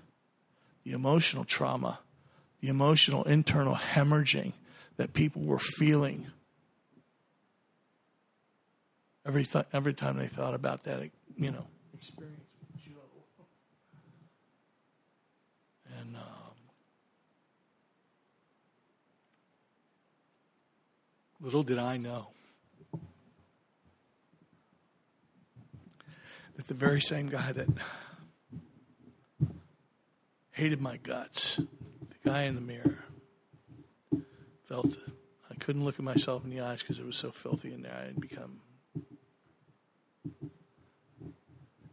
the 0.85 0.93
emotional 0.93 1.43
trauma, 1.43 1.99
the 2.61 2.69
emotional 2.69 3.25
internal 3.25 3.75
hemorrhaging 3.75 4.53
that 4.95 5.11
people 5.11 5.41
were 5.41 5.59
feeling 5.59 6.27
every 9.25 9.45
th- 9.45 9.65
every 9.73 9.93
time 9.93 10.17
they 10.17 10.27
thought 10.27 10.53
about 10.53 10.83
that, 10.83 11.01
you 11.39 11.51
know, 11.51 11.65
experience 11.93 12.49
with 12.59 12.83
Joe. 12.83 12.91
And 15.99 16.15
um, 16.15 16.21
little 21.41 21.63
did 21.63 21.79
I 21.79 21.97
know 21.97 22.27
that 26.55 26.67
the 26.67 26.73
very 26.75 27.01
same 27.01 27.27
guy 27.27 27.51
that 27.53 27.67
hated 30.51 30.79
my 30.79 30.97
guts, 30.97 31.55
the 31.55 32.29
guy 32.29 32.43
in 32.43 32.55
the 32.55 32.61
mirror, 32.61 32.99
felt 34.65 34.97
I 35.49 35.55
couldn't 35.55 35.83
look 35.83 35.95
at 35.95 36.05
myself 36.05 36.43
in 36.43 36.51
the 36.51 36.61
eyes 36.61 36.81
because 36.81 36.99
it 36.99 37.05
was 37.05 37.17
so 37.17 37.31
filthy 37.31 37.73
in 37.73 37.81
there. 37.81 37.97
I 37.99 38.05
had 38.05 38.21
become 38.21 38.59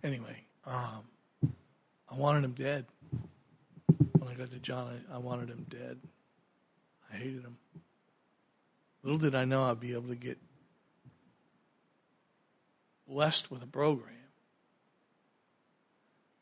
anyway, 0.07 0.45
um, 0.65 1.03
I 2.09 2.15
wanted 2.15 2.45
him 2.45 2.53
dead. 2.53 2.87
When 4.19 4.31
I 4.31 4.35
got 4.35 4.51
to 4.53 4.59
John, 4.59 5.03
I, 5.11 5.17
I 5.17 5.19
wanted 5.19 5.49
him 5.49 5.67
dead. 5.69 5.99
I 7.13 7.17
hated 7.17 7.43
him. 7.43 7.59
Little 9.03 9.19
did 9.19 9.35
I 9.35 9.45
know 9.45 9.65
I'd 9.65 9.81
be 9.81 9.93
able 9.93 10.09
to 10.09 10.17
get 10.17 10.39
blessed 13.09 13.51
with 13.51 13.63
a 13.63 13.67
program 13.67 14.15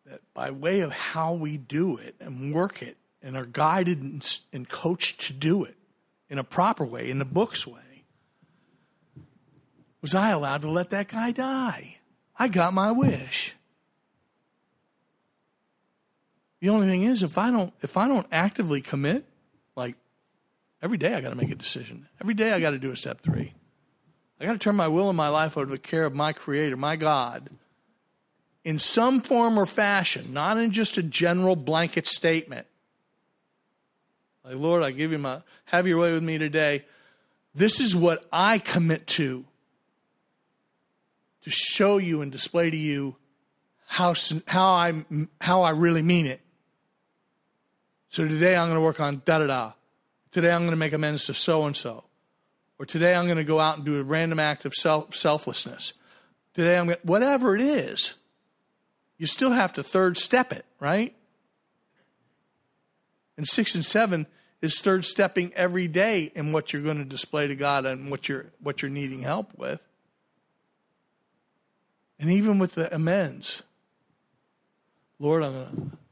that 0.06 0.20
by 0.34 0.50
way 0.50 0.80
of 0.80 0.92
how 0.92 1.32
we 1.32 1.56
do 1.56 1.96
it 1.96 2.14
and 2.20 2.54
work 2.54 2.82
it 2.82 2.96
and 3.22 3.36
are 3.36 3.46
guided 3.46 4.02
and, 4.02 4.38
and 4.52 4.68
coached 4.68 5.22
to 5.22 5.32
do 5.32 5.64
it 5.64 5.76
in 6.28 6.38
a 6.38 6.44
proper 6.44 6.84
way, 6.84 7.10
in 7.10 7.18
the 7.18 7.24
book's 7.24 7.66
way, 7.66 8.04
was 10.02 10.14
I 10.14 10.30
allowed 10.30 10.62
to 10.62 10.70
let 10.70 10.90
that 10.90 11.08
guy 11.08 11.32
die? 11.32 11.96
I 12.36 12.48
got 12.48 12.74
my 12.74 12.90
wish. 12.90 13.54
The 16.60 16.70
only 16.70 16.86
thing 16.86 17.04
is 17.04 17.22
if 17.22 17.36
I 17.36 17.50
don't 17.50 17.72
if 17.82 17.96
I 17.96 18.08
don't 18.08 18.26
actively 18.32 18.80
commit, 18.80 19.26
like 19.76 19.96
every 20.82 20.96
day 20.96 21.14
I 21.14 21.20
got 21.20 21.30
to 21.30 21.36
make 21.36 21.50
a 21.50 21.54
decision. 21.54 22.08
Every 22.20 22.34
day 22.34 22.52
I 22.52 22.60
got 22.60 22.70
to 22.70 22.78
do 22.78 22.90
a 22.90 22.96
step 22.96 23.20
3. 23.20 23.52
I 24.40 24.44
got 24.44 24.52
to 24.52 24.58
turn 24.58 24.74
my 24.74 24.88
will 24.88 25.08
and 25.08 25.16
my 25.16 25.28
life 25.28 25.56
over 25.56 25.66
to 25.66 25.72
the 25.72 25.78
care 25.78 26.04
of 26.04 26.14
my 26.14 26.32
creator, 26.32 26.76
my 26.76 26.96
God, 26.96 27.50
in 28.64 28.78
some 28.78 29.20
form 29.20 29.58
or 29.58 29.66
fashion, 29.66 30.32
not 30.32 30.58
in 30.58 30.70
just 30.70 30.96
a 30.96 31.02
general 31.02 31.54
blanket 31.54 32.06
statement. 32.06 32.66
Like, 34.44 34.56
Lord, 34.56 34.82
I 34.82 34.90
give 34.90 35.12
you 35.12 35.18
my 35.18 35.42
have 35.66 35.86
your 35.86 35.98
way 35.98 36.12
with 36.12 36.22
me 36.22 36.38
today. 36.38 36.84
This 37.54 37.78
is 37.78 37.94
what 37.94 38.24
I 38.32 38.58
commit 38.58 39.06
to 39.08 39.44
to 41.44 41.50
show 41.50 41.98
you 41.98 42.22
and 42.22 42.32
display 42.32 42.70
to 42.70 42.76
you 42.76 43.16
how, 43.86 44.14
how, 44.46 44.74
I, 44.74 45.04
how 45.40 45.62
I 45.62 45.70
really 45.70 46.02
mean 46.02 46.26
it. 46.26 46.40
So 48.08 48.26
today 48.26 48.56
I'm 48.56 48.66
going 48.68 48.78
to 48.78 48.80
work 48.80 49.00
on 49.00 49.22
da 49.24 49.38
da 49.38 49.46
da. 49.46 49.72
Today 50.32 50.50
I'm 50.50 50.62
going 50.62 50.70
to 50.70 50.76
make 50.76 50.92
amends 50.92 51.26
to 51.26 51.34
so 51.34 51.64
and 51.64 51.76
so. 51.76 52.04
Or 52.78 52.86
today 52.86 53.14
I'm 53.14 53.26
going 53.26 53.36
to 53.36 53.44
go 53.44 53.60
out 53.60 53.76
and 53.76 53.84
do 53.84 54.00
a 54.00 54.02
random 54.02 54.40
act 54.40 54.64
of 54.64 54.74
self, 54.74 55.14
selflessness. 55.14 55.92
Today 56.54 56.76
I'm 56.78 56.86
going 56.86 56.98
to, 56.98 57.06
whatever 57.06 57.54
it 57.54 57.62
is, 57.62 58.14
you 59.18 59.26
still 59.26 59.52
have 59.52 59.74
to 59.74 59.82
third 59.82 60.16
step 60.16 60.52
it, 60.52 60.64
right? 60.80 61.14
And 63.36 63.46
six 63.46 63.74
and 63.74 63.84
seven 63.84 64.26
is 64.62 64.80
third 64.80 65.04
stepping 65.04 65.52
every 65.54 65.88
day 65.88 66.32
in 66.34 66.52
what 66.52 66.72
you're 66.72 66.82
going 66.82 66.98
to 66.98 67.04
display 67.04 67.48
to 67.48 67.54
God 67.54 67.84
and 67.84 68.10
what 68.10 68.28
you're, 68.28 68.46
what 68.60 68.80
you're 68.80 68.90
needing 68.90 69.20
help 69.20 69.56
with. 69.56 69.80
And 72.18 72.30
even 72.30 72.58
with 72.58 72.74
the 72.74 72.94
amends, 72.94 73.62
Lord, 75.18 75.42
I'm 75.42 75.52
to, 75.52 75.68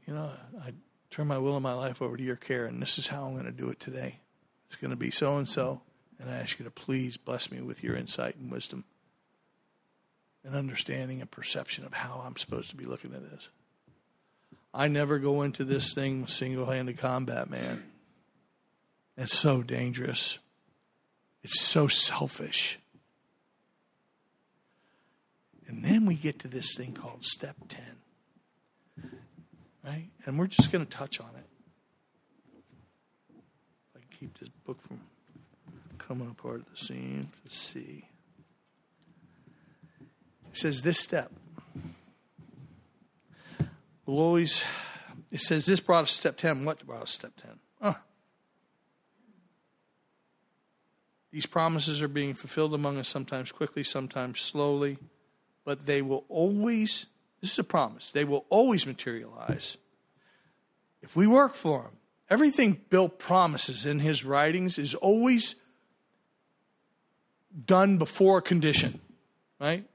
you 0.07 0.13
know, 0.13 0.31
I 0.61 0.73
turn 1.11 1.27
my 1.27 1.37
will 1.37 1.55
and 1.55 1.63
my 1.63 1.73
life 1.73 2.01
over 2.01 2.17
to 2.17 2.23
your 2.23 2.35
care, 2.35 2.65
and 2.65 2.81
this 2.81 2.97
is 2.97 3.07
how 3.07 3.25
I'm 3.25 3.33
going 3.33 3.45
to 3.45 3.51
do 3.51 3.69
it 3.69 3.79
today. 3.79 4.19
It's 4.65 4.75
going 4.75 4.91
to 4.91 4.97
be 4.97 5.11
so 5.11 5.37
and 5.37 5.47
so, 5.47 5.81
and 6.19 6.29
I 6.29 6.37
ask 6.37 6.59
you 6.59 6.65
to 6.65 6.71
please 6.71 7.17
bless 7.17 7.51
me 7.51 7.61
with 7.61 7.83
your 7.83 7.95
insight 7.95 8.35
and 8.35 8.51
wisdom 8.51 8.85
and 10.43 10.55
understanding 10.55 11.21
and 11.21 11.29
perception 11.29 11.85
of 11.85 11.93
how 11.93 12.23
I'm 12.25 12.37
supposed 12.37 12.69
to 12.71 12.75
be 12.75 12.85
looking 12.85 13.13
at 13.13 13.29
this. 13.31 13.49
I 14.73 14.87
never 14.87 15.19
go 15.19 15.43
into 15.43 15.63
this 15.63 15.93
thing 15.93 16.27
single 16.27 16.65
handed 16.65 16.97
combat, 16.97 17.49
man. 17.49 17.83
It's 19.15 19.37
so 19.37 19.61
dangerous. 19.61 20.39
It's 21.43 21.61
so 21.61 21.87
selfish. 21.87 22.79
And 25.67 25.83
then 25.83 26.05
we 26.05 26.15
get 26.15 26.39
to 26.39 26.47
this 26.47 26.75
thing 26.75 26.93
called 26.93 27.25
step 27.25 27.55
10. 27.69 27.81
Right? 29.83 30.09
And 30.25 30.39
we're 30.39 30.47
just 30.47 30.71
going 30.71 30.85
to 30.85 30.91
touch 30.91 31.19
on 31.19 31.29
it. 31.35 31.45
If 33.37 33.97
I 33.97 33.99
can 33.99 34.19
keep 34.19 34.39
this 34.39 34.49
book 34.65 34.81
from 34.81 34.99
coming 35.97 36.29
apart 36.29 36.61
at 36.61 36.69
the 36.69 36.77
seams. 36.77 37.27
Let's 37.43 37.57
see. 37.57 38.05
It 40.51 40.57
says 40.57 40.81
this 40.81 40.99
step 40.99 41.31
will 44.05 44.19
always, 44.19 44.63
it 45.31 45.39
says 45.39 45.65
this 45.65 45.79
brought 45.79 46.03
us 46.03 46.11
step 46.11 46.37
10. 46.37 46.65
What 46.65 46.85
brought 46.85 47.03
us 47.03 47.11
step 47.11 47.31
10? 47.41 47.51
Oh. 47.81 47.97
These 51.31 51.47
promises 51.47 52.01
are 52.01 52.07
being 52.07 52.35
fulfilled 52.35 52.75
among 52.75 52.99
us 52.99 53.07
sometimes 53.09 53.51
quickly, 53.51 53.83
sometimes 53.83 54.39
slowly 54.39 54.97
but 55.65 55.85
they 55.85 56.01
will 56.01 56.25
always, 56.29 57.05
this 57.41 57.53
is 57.53 57.59
a 57.59 57.63
promise, 57.63 58.11
they 58.11 58.23
will 58.23 58.45
always 58.49 58.85
materialize 58.85 59.77
if 61.01 61.15
we 61.15 61.27
work 61.27 61.55
for 61.55 61.83
them. 61.83 61.91
Everything 62.29 62.79
Bill 62.89 63.09
promises 63.09 63.85
in 63.85 63.99
his 63.99 64.25
writings 64.25 64.77
is 64.77 64.95
always 64.95 65.55
done 67.65 67.97
before 67.97 68.39
a 68.39 68.41
condition, 68.41 68.99
right? 69.59 69.85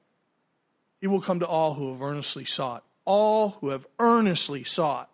He 1.01 1.07
will 1.07 1.21
come 1.21 1.41
to 1.41 1.47
all 1.47 1.75
who 1.75 1.93
have 1.93 2.03
earnestly 2.03 2.45
sought. 2.45 2.85
All 3.05 3.51
who 3.61 3.71
have 3.71 3.87
earnestly 3.99 4.65
sought. 4.65 5.11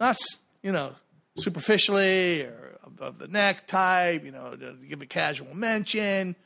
Not, 0.00 0.18
you 0.62 0.72
know, 0.72 0.92
superficially 1.36 2.42
or 2.42 2.78
of 2.98 3.18
the 3.18 3.28
neck 3.28 3.66
type, 3.66 4.24
you 4.24 4.30
know, 4.30 4.54
to 4.54 4.76
give 4.88 5.02
a 5.02 5.06
casual 5.06 5.54
mention. 5.54 6.36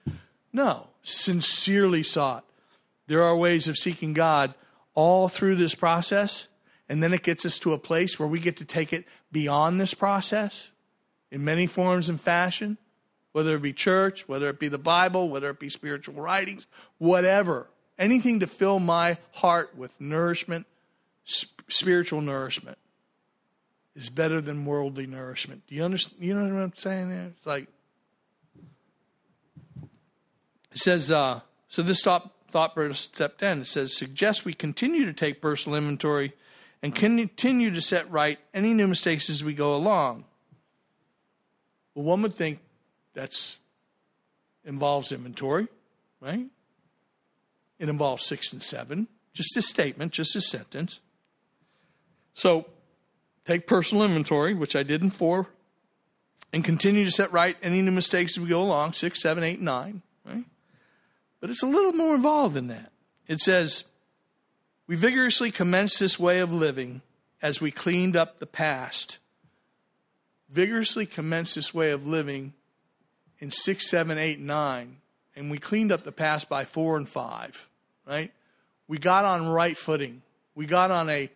No, 0.52 0.88
sincerely 1.02 2.02
sought. 2.02 2.44
There 3.08 3.24
are 3.24 3.36
ways 3.36 3.66
of 3.66 3.76
seeking 3.76 4.12
God 4.12 4.54
all 4.94 5.28
through 5.28 5.56
this 5.56 5.74
process, 5.74 6.48
and 6.88 7.02
then 7.02 7.12
it 7.12 7.22
gets 7.22 7.44
us 7.44 7.58
to 7.60 7.72
a 7.72 7.78
place 7.78 8.18
where 8.18 8.28
we 8.28 8.38
get 8.38 8.58
to 8.58 8.64
take 8.64 8.92
it 8.92 9.04
beyond 9.32 9.80
this 9.80 9.94
process 9.94 10.70
in 11.30 11.44
many 11.44 11.66
forms 11.66 12.08
and 12.08 12.20
fashion. 12.20 12.78
whether 13.32 13.54
it 13.54 13.62
be 13.62 13.72
church, 13.72 14.26
whether 14.26 14.48
it 14.48 14.58
be 14.58 14.66
the 14.66 14.78
Bible, 14.78 15.28
whether 15.28 15.50
it 15.50 15.60
be 15.60 15.68
spiritual 15.68 16.14
writings, 16.14 16.66
whatever. 16.98 17.68
Anything 17.98 18.40
to 18.40 18.48
fill 18.48 18.80
my 18.80 19.18
heart 19.32 19.76
with 19.76 19.92
nourishment, 20.00 20.66
sp- 21.22 21.62
spiritual 21.68 22.20
nourishment, 22.20 22.78
is 23.94 24.10
better 24.10 24.40
than 24.40 24.64
worldly 24.64 25.06
nourishment. 25.06 25.62
Do 25.66 25.74
you 25.74 25.84
understand? 25.84 26.16
You 26.20 26.34
know 26.34 26.52
what 26.52 26.62
I'm 26.62 26.72
saying 26.76 27.10
there? 27.10 27.32
It's 27.36 27.46
like, 27.46 27.68
it 30.72 30.78
says, 30.78 31.12
uh, 31.12 31.40
so 31.68 31.82
this 31.82 32.02
thought, 32.50 32.74
thought 32.74 32.96
step 32.96 33.38
10, 33.38 33.62
it 33.62 33.66
says, 33.66 33.96
suggest 33.96 34.44
we 34.44 34.54
continue 34.54 35.04
to 35.06 35.12
take 35.12 35.40
personal 35.40 35.76
inventory 35.76 36.32
and 36.82 36.94
continue 36.94 37.70
to 37.70 37.80
set 37.80 38.10
right 38.10 38.38
any 38.54 38.72
new 38.72 38.86
mistakes 38.86 39.28
as 39.28 39.42
we 39.42 39.54
go 39.54 39.74
along. 39.74 40.24
Well, 41.94 42.04
one 42.04 42.22
would 42.22 42.34
think 42.34 42.60
that's 43.14 43.58
involves 44.64 45.12
inventory, 45.12 45.66
right? 46.20 46.46
It 47.78 47.88
involves 47.88 48.24
six 48.24 48.52
and 48.52 48.62
seven. 48.62 49.08
Just 49.32 49.56
a 49.56 49.62
statement, 49.62 50.12
just 50.12 50.36
a 50.36 50.40
sentence. 50.40 51.00
So 52.34 52.66
take 53.44 53.66
personal 53.66 54.04
inventory, 54.04 54.54
which 54.54 54.76
I 54.76 54.82
did 54.82 55.02
in 55.02 55.10
four, 55.10 55.48
and 56.52 56.64
continue 56.64 57.04
to 57.04 57.10
set 57.10 57.32
right 57.32 57.56
any 57.62 57.82
new 57.82 57.90
mistakes 57.90 58.36
as 58.36 58.42
we 58.42 58.48
go 58.48 58.62
along, 58.62 58.92
six, 58.92 59.20
seven, 59.20 59.42
eight, 59.42 59.60
nine, 59.60 60.02
right? 60.24 60.44
But 61.40 61.50
it's 61.50 61.62
a 61.62 61.66
little 61.66 61.92
more 61.92 62.14
involved 62.14 62.54
than 62.54 62.68
that. 62.68 62.92
It 63.26 63.40
says, 63.40 63.84
We 64.86 64.96
vigorously 64.96 65.50
commenced 65.50 66.00
this 66.00 66.18
way 66.18 66.40
of 66.40 66.52
living 66.52 67.02
as 67.40 67.60
we 67.60 67.70
cleaned 67.70 68.16
up 68.16 68.38
the 68.38 68.46
past. 68.46 69.18
Vigorously 70.50 71.06
commenced 71.06 71.54
this 71.54 71.72
way 71.72 71.90
of 71.90 72.06
living 72.06 72.54
in 73.38 73.50
six, 73.50 73.88
seven, 73.88 74.18
eight, 74.18 74.40
nine, 74.40 74.96
and 75.36 75.50
we 75.50 75.58
cleaned 75.58 75.92
up 75.92 76.04
the 76.04 76.12
past 76.12 76.48
by 76.48 76.64
four 76.64 76.96
and 76.96 77.08
five, 77.08 77.68
right? 78.06 78.32
We 78.88 78.98
got 78.98 79.24
on 79.24 79.46
right 79.46 79.78
footing. 79.78 80.22
We 80.54 80.66
got 80.66 80.90
on 80.90 81.08
a 81.08 81.30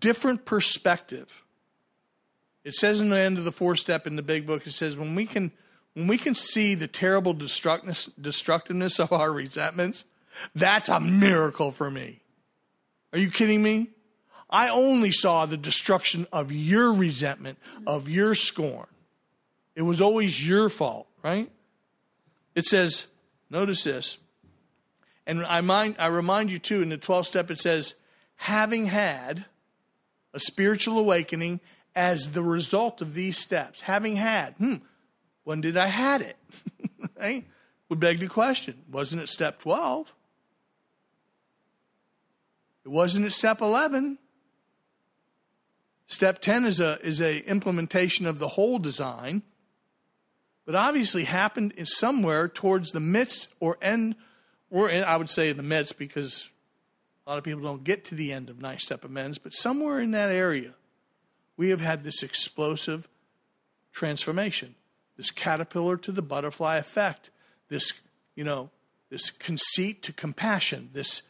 different 0.00 0.44
perspective. 0.44 1.30
It 2.64 2.74
says 2.74 3.00
in 3.00 3.10
the 3.10 3.20
end 3.20 3.38
of 3.38 3.44
the 3.44 3.52
fourth 3.52 3.78
step 3.78 4.06
in 4.06 4.16
the 4.16 4.22
big 4.22 4.46
book, 4.46 4.66
it 4.66 4.72
says 4.72 4.96
when 4.96 5.14
we 5.14 5.26
can 5.26 5.52
when 5.94 6.06
we 6.06 6.18
can 6.18 6.34
see 6.34 6.74
the 6.74 6.88
terrible 6.88 7.34
destructiveness 7.34 8.98
of 8.98 9.12
our 9.12 9.30
resentments, 9.30 10.04
that's 10.54 10.88
a 10.88 11.00
miracle 11.00 11.70
for 11.70 11.90
me. 11.90 12.22
Are 13.12 13.18
you 13.18 13.30
kidding 13.30 13.62
me? 13.62 13.90
I 14.48 14.68
only 14.68 15.12
saw 15.12 15.46
the 15.46 15.56
destruction 15.56 16.26
of 16.32 16.52
your 16.52 16.92
resentment, 16.92 17.58
of 17.86 18.08
your 18.08 18.34
scorn. 18.34 18.86
It 19.74 19.82
was 19.82 20.02
always 20.02 20.46
your 20.46 20.68
fault, 20.68 21.06
right? 21.22 21.50
It 22.54 22.66
says, 22.66 23.06
notice 23.50 23.84
this. 23.84 24.18
And 25.26 25.44
I, 25.44 25.60
mind, 25.60 25.96
I 25.98 26.06
remind 26.06 26.50
you 26.50 26.58
too, 26.58 26.82
in 26.82 26.88
the 26.88 26.98
12th 26.98 27.26
step, 27.26 27.50
it 27.50 27.58
says, 27.58 27.94
having 28.36 28.86
had 28.86 29.46
a 30.34 30.40
spiritual 30.40 30.98
awakening 30.98 31.60
as 31.94 32.32
the 32.32 32.42
result 32.42 33.00
of 33.00 33.14
these 33.14 33.38
steps, 33.38 33.82
having 33.82 34.16
had, 34.16 34.54
hmm, 34.54 34.76
when 35.44 35.60
did 35.60 35.76
I 35.76 35.86
had 35.86 36.22
it? 36.22 36.36
right? 37.20 37.44
Would 37.88 38.00
beg 38.00 38.20
the 38.20 38.28
question. 38.28 38.82
Wasn't 38.90 39.22
it 39.22 39.28
step 39.28 39.60
12? 39.60 40.12
It 42.84 42.88
wasn't 42.88 43.26
at 43.26 43.32
step 43.32 43.60
11. 43.60 44.18
Step 46.06 46.40
10 46.40 46.66
is 46.66 46.80
a 46.80 46.98
is 47.00 47.22
a 47.22 47.38
implementation 47.48 48.26
of 48.26 48.38
the 48.38 48.48
whole 48.48 48.78
design, 48.78 49.42
but 50.66 50.74
obviously 50.74 51.24
happened 51.24 51.72
somewhere 51.84 52.48
towards 52.48 52.90
the 52.90 53.00
midst 53.00 53.54
or 53.60 53.78
end, 53.80 54.16
or 54.70 54.90
I 54.90 55.16
would 55.16 55.30
say 55.30 55.52
the 55.52 55.62
midst 55.62 55.98
because 55.98 56.48
a 57.26 57.30
lot 57.30 57.38
of 57.38 57.44
people 57.44 57.62
don't 57.62 57.84
get 57.84 58.04
to 58.06 58.14
the 58.14 58.32
end 58.32 58.50
of 58.50 58.60
nine 58.60 58.78
step 58.78 59.04
amends, 59.04 59.38
but 59.38 59.54
somewhere 59.54 60.00
in 60.00 60.10
that 60.10 60.30
area, 60.30 60.74
we 61.56 61.70
have 61.70 61.80
had 61.80 62.04
this 62.04 62.22
explosive 62.22 63.08
transformation 63.92 64.74
this 65.22 65.30
caterpillar 65.30 65.96
to 65.96 66.10
the 66.10 66.20
butterfly 66.20 66.78
effect, 66.78 67.30
this, 67.68 67.92
you 68.34 68.42
know, 68.42 68.70
this 69.08 69.30
conceit 69.30 70.02
to 70.02 70.12
compassion, 70.12 70.90
this, 70.94 71.22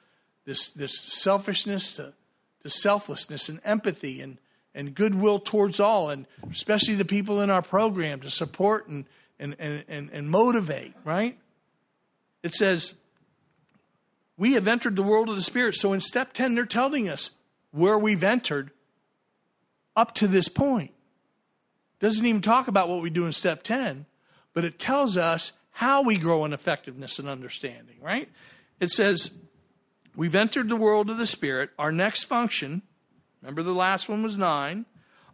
this, 0.46 0.70
this 0.70 0.98
selfishness 0.98 1.92
to, 1.96 2.14
to 2.62 2.70
selflessness 2.70 3.50
and 3.50 3.60
empathy 3.66 4.22
and, 4.22 4.38
and 4.74 4.94
goodwill 4.94 5.38
towards 5.38 5.78
all, 5.78 6.08
and 6.08 6.26
especially 6.50 6.94
the 6.94 7.04
people 7.04 7.42
in 7.42 7.50
our 7.50 7.60
program 7.60 8.18
to 8.20 8.30
support 8.30 8.88
and, 8.88 9.04
and, 9.38 9.56
and, 9.58 9.84
and, 9.88 10.08
and 10.10 10.30
motivate, 10.30 10.94
right? 11.04 11.38
It 12.42 12.54
says, 12.54 12.94
we 14.38 14.54
have 14.54 14.66
entered 14.66 14.96
the 14.96 15.02
world 15.02 15.28
of 15.28 15.36
the 15.36 15.42
Spirit. 15.42 15.74
So 15.74 15.92
in 15.92 16.00
step 16.00 16.32
10, 16.32 16.54
they're 16.54 16.64
telling 16.64 17.10
us 17.10 17.28
where 17.72 17.98
we've 17.98 18.24
entered 18.24 18.70
up 19.94 20.14
to 20.14 20.26
this 20.26 20.48
point. 20.48 20.92
Doesn't 22.02 22.26
even 22.26 22.40
talk 22.40 22.66
about 22.66 22.88
what 22.88 23.00
we 23.00 23.10
do 23.10 23.26
in 23.26 23.32
step 23.32 23.62
10, 23.62 24.06
but 24.54 24.64
it 24.64 24.76
tells 24.76 25.16
us 25.16 25.52
how 25.70 26.02
we 26.02 26.18
grow 26.18 26.44
in 26.44 26.52
effectiveness 26.52 27.20
and 27.20 27.28
understanding, 27.28 27.94
right? 28.02 28.28
It 28.80 28.90
says, 28.90 29.30
We've 30.16 30.34
entered 30.34 30.68
the 30.68 30.74
world 30.74 31.10
of 31.10 31.16
the 31.16 31.26
Spirit. 31.26 31.70
Our 31.78 31.92
next 31.92 32.24
function, 32.24 32.82
remember 33.40 33.62
the 33.62 33.70
last 33.70 34.08
one 34.08 34.20
was 34.24 34.36
nine, 34.36 34.84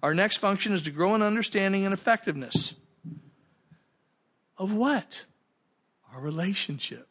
our 0.02 0.12
next 0.12 0.36
function 0.36 0.74
is 0.74 0.82
to 0.82 0.90
grow 0.90 1.14
in 1.14 1.22
understanding 1.22 1.86
and 1.86 1.94
effectiveness. 1.94 2.74
Of 4.58 4.74
what? 4.74 5.24
Our 6.12 6.20
relationship. 6.20 7.08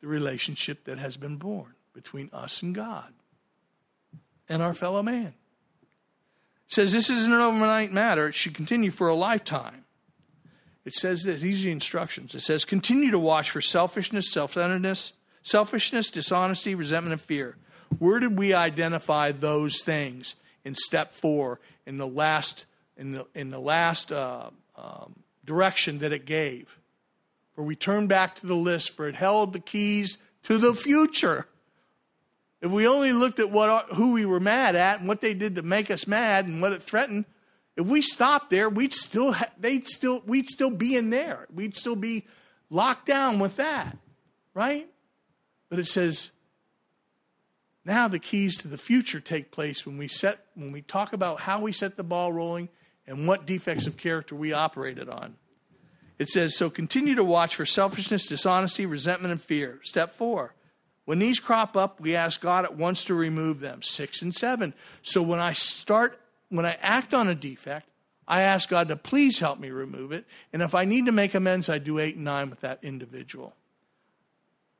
The 0.00 0.08
relationship 0.08 0.84
that 0.86 0.98
has 0.98 1.18
been 1.18 1.36
born 1.36 1.74
between 1.92 2.30
us 2.32 2.62
and 2.62 2.74
God 2.74 3.12
and 4.48 4.62
our 4.62 4.72
fellow 4.72 5.02
man 5.02 5.34
says 6.72 6.92
this 6.92 7.10
isn't 7.10 7.32
an 7.32 7.40
overnight 7.40 7.92
matter. 7.92 8.28
It 8.28 8.34
should 8.34 8.54
continue 8.54 8.90
for 8.90 9.08
a 9.08 9.14
lifetime. 9.14 9.84
It 10.84 10.94
says 10.94 11.22
this, 11.22 11.40
these 11.40 11.62
are 11.62 11.66
the 11.66 11.72
instructions. 11.72 12.34
It 12.34 12.40
says, 12.40 12.64
continue 12.64 13.10
to 13.10 13.18
watch 13.18 13.50
for 13.50 13.60
selfishness, 13.60 14.30
self 14.30 14.54
centeredness, 14.54 15.12
selfishness, 15.42 16.10
dishonesty, 16.10 16.74
resentment, 16.74 17.12
and 17.12 17.20
fear. 17.20 17.56
Where 17.98 18.18
did 18.18 18.38
we 18.38 18.54
identify 18.54 19.32
those 19.32 19.82
things 19.82 20.34
in 20.64 20.74
step 20.74 21.12
four 21.12 21.60
in 21.86 21.98
the 21.98 22.06
last, 22.06 22.64
in 22.96 23.12
the, 23.12 23.26
in 23.34 23.50
the 23.50 23.60
last 23.60 24.10
uh, 24.10 24.50
um, 24.76 25.14
direction 25.44 25.98
that 25.98 26.12
it 26.12 26.24
gave? 26.24 26.78
For 27.54 27.62
we 27.62 27.76
turn 27.76 28.06
back 28.06 28.36
to 28.36 28.46
the 28.46 28.56
list, 28.56 28.96
for 28.96 29.06
it 29.06 29.14
held 29.14 29.52
the 29.52 29.60
keys 29.60 30.18
to 30.44 30.58
the 30.58 30.72
future. 30.72 31.46
If 32.62 32.70
we 32.70 32.86
only 32.86 33.12
looked 33.12 33.40
at 33.40 33.50
what, 33.50 33.88
who 33.90 34.12
we 34.12 34.24
were 34.24 34.40
mad 34.40 34.76
at 34.76 35.00
and 35.00 35.08
what 35.08 35.20
they 35.20 35.34
did 35.34 35.56
to 35.56 35.62
make 35.62 35.90
us 35.90 36.06
mad 36.06 36.46
and 36.46 36.62
what 36.62 36.72
it 36.72 36.82
threatened, 36.82 37.24
if 37.76 37.86
we 37.86 38.02
stopped 38.02 38.50
there, 38.50 38.68
we'd 38.68 38.92
still, 38.92 39.32
ha- 39.32 39.50
they'd 39.58 39.88
still, 39.88 40.22
we'd 40.26 40.48
still 40.48 40.70
be 40.70 40.94
in 40.94 41.10
there. 41.10 41.48
We'd 41.52 41.76
still 41.76 41.96
be 41.96 42.24
locked 42.70 43.06
down 43.06 43.40
with 43.40 43.56
that, 43.56 43.98
right? 44.54 44.88
But 45.68 45.80
it 45.80 45.88
says, 45.88 46.30
now 47.84 48.06
the 48.06 48.20
keys 48.20 48.56
to 48.58 48.68
the 48.68 48.78
future 48.78 49.18
take 49.18 49.50
place 49.50 49.84
when 49.84 49.98
we 49.98 50.06
set, 50.06 50.46
when 50.54 50.70
we 50.70 50.82
talk 50.82 51.12
about 51.12 51.40
how 51.40 51.60
we 51.60 51.72
set 51.72 51.96
the 51.96 52.04
ball 52.04 52.32
rolling 52.32 52.68
and 53.08 53.26
what 53.26 53.44
defects 53.44 53.88
of 53.88 53.96
character 53.96 54.36
we 54.36 54.52
operated 54.52 55.08
on. 55.08 55.34
It 56.18 56.28
says, 56.28 56.56
so 56.56 56.70
continue 56.70 57.16
to 57.16 57.24
watch 57.24 57.56
for 57.56 57.66
selfishness, 57.66 58.26
dishonesty, 58.26 58.86
resentment, 58.86 59.32
and 59.32 59.42
fear. 59.42 59.80
Step 59.82 60.12
four, 60.12 60.54
when 61.04 61.18
these 61.18 61.40
crop 61.40 61.76
up, 61.76 62.00
we 62.00 62.14
ask 62.14 62.40
God 62.40 62.64
at 62.64 62.76
once 62.76 63.04
to 63.04 63.14
remove 63.14 63.60
them. 63.60 63.82
Six 63.82 64.22
and 64.22 64.34
seven. 64.34 64.72
So 65.02 65.20
when 65.22 65.40
I 65.40 65.52
start, 65.52 66.20
when 66.48 66.64
I 66.64 66.76
act 66.80 67.12
on 67.12 67.28
a 67.28 67.34
defect, 67.34 67.88
I 68.28 68.42
ask 68.42 68.68
God 68.68 68.88
to 68.88 68.96
please 68.96 69.40
help 69.40 69.58
me 69.58 69.70
remove 69.70 70.12
it. 70.12 70.24
And 70.52 70.62
if 70.62 70.74
I 70.74 70.84
need 70.84 71.06
to 71.06 71.12
make 71.12 71.34
amends, 71.34 71.68
I 71.68 71.78
do 71.78 71.98
eight 71.98 72.14
and 72.14 72.24
nine 72.24 72.50
with 72.50 72.60
that 72.60 72.78
individual. 72.82 73.54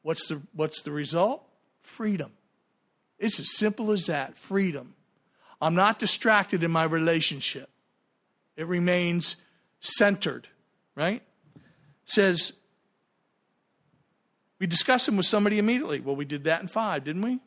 What's 0.03 0.29
the, 0.29 0.43
what's 0.53 0.83
the 0.83 0.93
result? 0.93 1.45
Freedom. 1.83 2.33
It's 3.19 3.41
as 3.41 3.57
simple 3.57 3.93
as 3.93 4.07
that 4.07 4.39
freedom. 4.39 4.95
I'm 5.61 5.75
not 5.75 5.99
distracted 5.99 6.63
in 6.63 6.71
my 6.71 6.85
relationship, 6.85 7.69
it 8.57 8.67
remains 8.67 9.37
centered, 9.81 10.49
right? 10.95 11.23
Says, 12.05 12.53
we 14.63 14.69
discuss 14.69 15.07
them 15.07 15.17
with 15.17 15.27
somebody 15.27 15.59
immediately. 15.59 15.99
Well, 15.99 16.15
we 16.15 16.25
did 16.25 16.45
that 16.45 16.61
in 16.61 16.69
five, 16.69 17.03
didn't 17.03 17.23
we? 17.23 17.41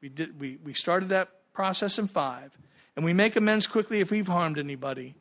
We, 0.00 0.08
did, 0.08 0.40
we, 0.40 0.56
we 0.64 0.72
started 0.72 1.10
that 1.10 1.28
process 1.52 1.98
in 1.98 2.06
five. 2.06 2.56
And 2.96 3.04
we 3.04 3.12
make 3.12 3.36
amends 3.36 3.66
quickly 3.66 4.00
if 4.00 4.10
we've 4.10 4.26
harmed 4.26 4.58
anybody. 4.58 5.16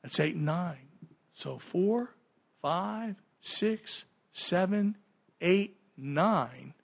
That's 0.00 0.20
eight 0.20 0.36
and 0.36 0.44
nine. 0.44 0.86
So 1.32 1.58
four, 1.58 2.14
five, 2.62 3.16
six, 3.40 4.04
seven, 4.32 4.96
eight, 5.40 5.76
nine. 5.96 6.74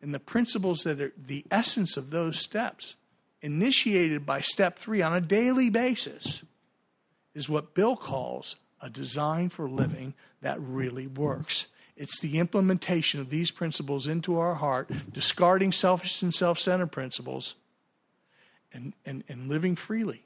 And 0.00 0.14
the 0.14 0.20
principles 0.20 0.84
that 0.84 1.00
are 1.00 1.12
the 1.18 1.44
essence 1.50 1.96
of 1.96 2.10
those 2.10 2.38
steps, 2.38 2.94
initiated 3.42 4.24
by 4.24 4.42
step 4.42 4.78
three 4.78 5.02
on 5.02 5.12
a 5.12 5.20
daily 5.20 5.70
basis, 5.70 6.44
is 7.34 7.48
what 7.48 7.74
Bill 7.74 7.96
calls 7.96 8.54
a 8.84 8.90
design 8.90 9.48
for 9.48 9.68
living 9.68 10.12
that 10.42 10.60
really 10.60 11.06
works. 11.06 11.66
It's 11.96 12.20
the 12.20 12.38
implementation 12.38 13.18
of 13.18 13.30
these 13.30 13.50
principles 13.50 14.06
into 14.06 14.38
our 14.38 14.56
heart, 14.56 14.90
discarding 15.10 15.72
selfish 15.72 16.20
and 16.22 16.34
self 16.34 16.58
centered 16.58 16.92
principles, 16.92 17.54
and, 18.72 18.92
and, 19.06 19.24
and 19.26 19.48
living 19.48 19.74
freely, 19.74 20.22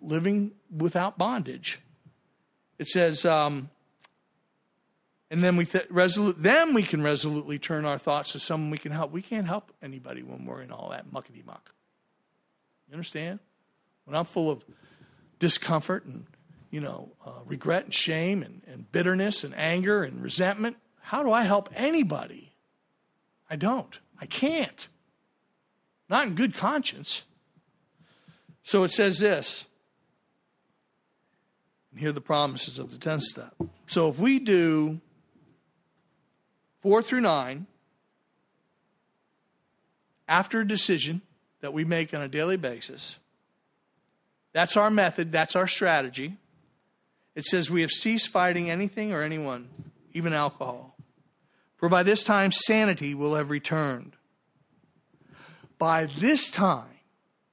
living 0.00 0.50
without 0.76 1.16
bondage. 1.16 1.80
It 2.78 2.88
says, 2.88 3.24
um, 3.24 3.70
and 5.30 5.44
then 5.44 5.56
we 5.56 5.64
th- 5.64 5.86
resolute, 5.88 6.42
then 6.42 6.74
we 6.74 6.82
can 6.82 7.02
resolutely 7.02 7.60
turn 7.60 7.84
our 7.84 7.98
thoughts 7.98 8.32
to 8.32 8.40
someone 8.40 8.70
we 8.70 8.78
can 8.78 8.90
help. 8.90 9.12
We 9.12 9.22
can't 9.22 9.46
help 9.46 9.72
anybody 9.80 10.24
when 10.24 10.44
we're 10.44 10.62
in 10.62 10.72
all 10.72 10.90
that 10.90 11.12
muckety 11.12 11.46
muck. 11.46 11.70
You 12.88 12.94
understand? 12.94 13.38
When 14.06 14.16
I'm 14.16 14.24
full 14.24 14.50
of 14.50 14.64
discomfort 15.38 16.04
and 16.04 16.26
you 16.72 16.80
know 16.80 17.12
uh, 17.24 17.40
regret 17.44 17.84
and 17.84 17.94
shame 17.94 18.42
and, 18.42 18.62
and 18.66 18.90
bitterness 18.90 19.44
and 19.44 19.54
anger 19.56 20.02
and 20.02 20.20
resentment, 20.20 20.76
how 21.00 21.22
do 21.22 21.30
I 21.30 21.42
help 21.42 21.68
anybody? 21.76 22.52
I 23.48 23.54
don't. 23.54 23.96
I 24.20 24.26
can't. 24.26 24.88
Not 26.08 26.26
in 26.26 26.34
good 26.34 26.54
conscience. 26.54 27.22
So 28.62 28.82
it 28.84 28.90
says 28.90 29.18
this. 29.18 29.66
And 31.90 32.00
here 32.00 32.08
are 32.08 32.12
the 32.12 32.20
promises 32.20 32.78
of 32.78 32.90
the 32.90 32.96
10th 32.96 33.22
step. 33.22 33.54
So 33.86 34.08
if 34.08 34.18
we 34.18 34.38
do 34.38 35.00
4 36.80 37.02
through 37.02 37.20
9, 37.20 37.66
after 40.26 40.60
a 40.60 40.66
decision 40.66 41.20
that 41.60 41.74
we 41.74 41.84
make 41.84 42.14
on 42.14 42.22
a 42.22 42.28
daily 42.28 42.56
basis, 42.56 43.18
that's 44.52 44.76
our 44.76 44.90
method, 44.90 45.32
that's 45.32 45.56
our 45.56 45.66
strategy. 45.66 46.38
It 47.34 47.44
says 47.44 47.70
we 47.70 47.80
have 47.80 47.90
ceased 47.90 48.28
fighting 48.28 48.70
anything 48.70 49.12
or 49.12 49.22
anyone, 49.22 49.68
even 50.12 50.32
alcohol. 50.32 50.96
For 51.76 51.88
by 51.88 52.02
this 52.02 52.22
time, 52.22 52.52
sanity 52.52 53.14
will 53.14 53.34
have 53.34 53.50
returned. 53.50 54.16
By 55.78 56.06
this 56.06 56.50
time, 56.50 57.00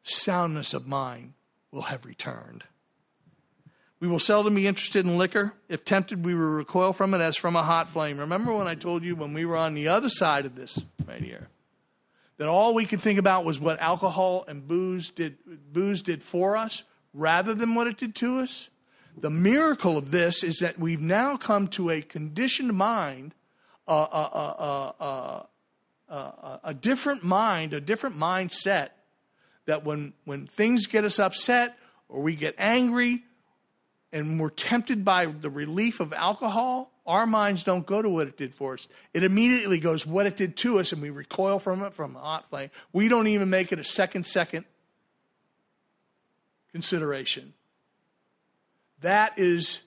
soundness 0.04 0.74
of 0.74 0.88
mind 0.88 1.34
will 1.72 1.84
have 1.84 2.06
returned. 2.06 2.64
We 4.00 4.08
will 4.08 4.20
seldom 4.20 4.56
be 4.56 4.68
interested 4.68 5.06
in 5.06 5.18
liquor. 5.18 5.54
If 5.68 5.84
tempted, 5.84 6.24
we 6.24 6.34
will 6.34 6.42
recoil 6.42 6.94
from 6.94 7.14
it 7.14 7.22
as 7.22 7.36
from 7.36 7.56
a 7.56 7.64
hot 7.64 7.90
flame. 7.90 8.20
Remember 8.20 8.54
when 8.54 8.68
I 8.68 8.76
told 8.76 9.04
you 9.04 9.16
when 9.16 9.34
we 9.34 9.46
were 9.46 9.58
on 9.58 9.74
the 9.74 9.90
other 9.90 10.10
side 10.10 10.46
of 10.46 10.56
this 10.56 10.82
right 11.06 11.22
here? 11.22 11.50
That 12.38 12.48
all 12.48 12.74
we 12.74 12.86
could 12.86 13.02
think 13.02 13.20
about 13.20 13.44
was 13.44 13.60
what 13.60 13.80
alcohol 13.82 14.46
and 14.48 14.66
booze 14.66 15.10
did, 15.10 15.38
booze 15.74 16.02
did 16.02 16.24
for 16.24 16.56
us 16.56 16.84
rather 17.14 17.54
than 17.54 17.76
what 17.76 17.88
it 17.88 17.98
did 17.98 18.16
to 18.16 18.40
us? 18.40 18.70
The 19.22 19.30
miracle 19.30 19.98
of 19.98 20.12
this 20.12 20.44
is 20.44 20.60
that 20.60 20.80
we've 20.80 21.02
now 21.02 21.36
come 21.36 21.68
to 21.70 21.90
a 21.90 22.02
conditioned 22.02 22.74
mind, 22.74 23.34
a, 23.88 23.94
a, 23.94 25.46
a, 26.10 26.60
a 26.64 26.74
different 26.74 27.24
mind, 27.24 27.74
a 27.74 27.82
different 27.82 28.18
mindset 28.18 28.90
that 29.66 29.84
when, 29.84 30.14
when 30.26 30.48
things 30.48 30.88
get 30.88 31.04
us 31.04 31.20
upset 31.20 31.78
or 32.08 32.22
we 32.22 32.36
get 32.36 32.56
angry 32.58 33.24
and 34.12 34.40
we're 34.40 34.50
tempted 34.50 35.06
by 35.06 35.26
the 35.26 35.50
relief 35.50 36.00
of 36.00 36.14
alcohol, 36.14 36.92
our 37.06 37.28
minds 37.28 37.64
don't 37.64 37.86
go 37.86 38.02
to 38.02 38.10
what 38.10 38.28
it 38.28 38.38
did 38.38 38.56
for 38.56 38.74
us. 38.74 38.88
It 39.14 39.24
immediately 39.24 39.80
goes 39.80 40.06
what 40.06 40.26
it 40.26 40.36
did 40.36 40.58
to 40.58 40.80
us, 40.80 40.94
and 40.94 41.02
we 41.02 41.10
recoil 41.10 41.60
from 41.60 41.84
it 41.84 41.94
from 41.94 42.16
a 42.16 42.20
hot 42.20 42.50
flame. 42.50 42.70
We 42.94 43.08
don't 43.08 43.28
even 43.28 43.50
make 43.50 43.72
it 43.72 43.80
a 43.80 43.84
second 43.84 44.26
second 44.26 44.66
consideration. 46.72 47.54
That 49.02 49.34
is 49.38 49.82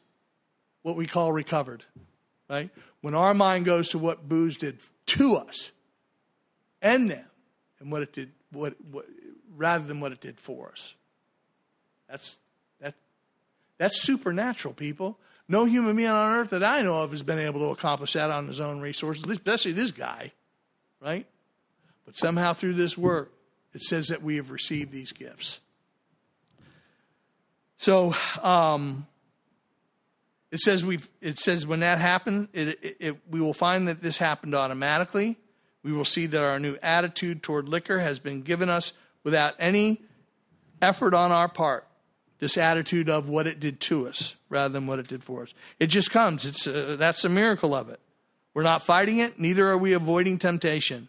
what 0.83 0.97
we 0.97 1.07
call 1.07 1.33
recovered, 1.33 1.85
right? 2.49 2.71
When 3.01 3.15
our 3.15 3.35
mind 3.35 3.65
goes 3.65 3.91
to 3.91 3.99
what 3.99 4.29
booze 4.29 4.57
did 4.57 4.79
to 5.07 5.37
us 5.37 5.71
and 6.81 7.11
them, 7.11 7.25
and 7.81 7.91
what 7.91 8.03
it 8.03 8.13
did, 8.13 8.31
what, 8.51 8.75
what 8.91 9.07
rather 9.57 9.85
than 9.85 10.01
what 10.01 10.13
it 10.13 10.21
did 10.21 10.39
for 10.41 10.71
us. 10.71 10.95
That's 12.09 12.39
that. 12.81 12.95
That's 13.79 14.01
supernatural, 14.01 14.75
people. 14.75 15.19
No 15.49 15.65
human 15.65 15.97
being 15.97 16.09
on 16.09 16.33
earth 16.39 16.51
that 16.51 16.63
I 16.63 16.83
know 16.83 17.03
of 17.03 17.11
has 17.11 17.23
been 17.23 17.39
able 17.39 17.61
to 17.61 17.67
accomplish 17.67 18.13
that 18.13 18.31
on 18.31 18.47
his 18.47 18.61
own 18.61 18.81
resources, 18.81 19.25
especially 19.29 19.73
this 19.73 19.91
guy, 19.91 20.33
right? 21.01 21.27
But 22.07 22.17
somehow 22.17 22.53
through 22.53 22.75
this 22.75 22.97
work, 22.97 23.33
it 23.75 23.83
says 23.83 24.09
that 24.09 24.23
we 24.23 24.37
have 24.37 24.51
received 24.51 24.93
these 24.93 25.13
gifts. 25.13 25.61
So 27.83 28.15
um, 28.41 29.09
it 30.53 30.61
says 30.61 30.85
we 30.85 31.01
it 31.21 31.41
says 31.41 31.67
when 31.67 31.81
that 31.81 31.99
happened, 31.99 32.47
it, 32.53 32.79
it, 32.81 32.97
it, 33.01 33.17
we 33.29 33.41
will 33.41 33.53
find 33.53 33.89
that 33.89 34.01
this 34.01 34.19
happened 34.19 34.55
automatically. 34.55 35.37
We 35.83 35.93
will 35.93 36.05
see 36.05 36.27
that 36.27 36.45
our 36.45 36.61
new 36.61 36.77
attitude 36.81 37.43
toward 37.43 37.69
liquor 37.69 37.99
has 37.99 38.21
been 38.21 38.43
given 38.43 38.71
us 38.71 38.93
without 39.25 39.55
any 39.59 40.01
effort 40.81 41.13
on 41.13 41.33
our 41.33 41.49
part. 41.49 41.85
This 42.39 42.57
attitude 42.57 43.11
of 43.11 43.29
what 43.29 43.49
it 43.49 43.59
did 43.59 43.81
to 43.81 44.07
us 44.07 44.37
rather 44.49 44.73
than 44.73 44.87
what 44.87 45.01
it 45.01 45.09
did 45.09 45.25
for 45.25 45.43
us. 45.43 45.53
It 45.81 45.89
just 45.89 46.13
comes. 46.13 46.47
It's 46.47 46.69
uh, 46.69 46.95
that's 46.97 47.25
a 47.25 47.29
miracle 47.29 47.75
of 47.75 47.89
it. 47.89 47.99
We're 48.55 48.63
not 48.63 48.83
fighting 48.83 49.19
it. 49.19 49.41
Neither 49.41 49.69
are 49.69 49.77
we 49.77 49.93
avoiding 49.93 50.39
temptation. 50.39 51.09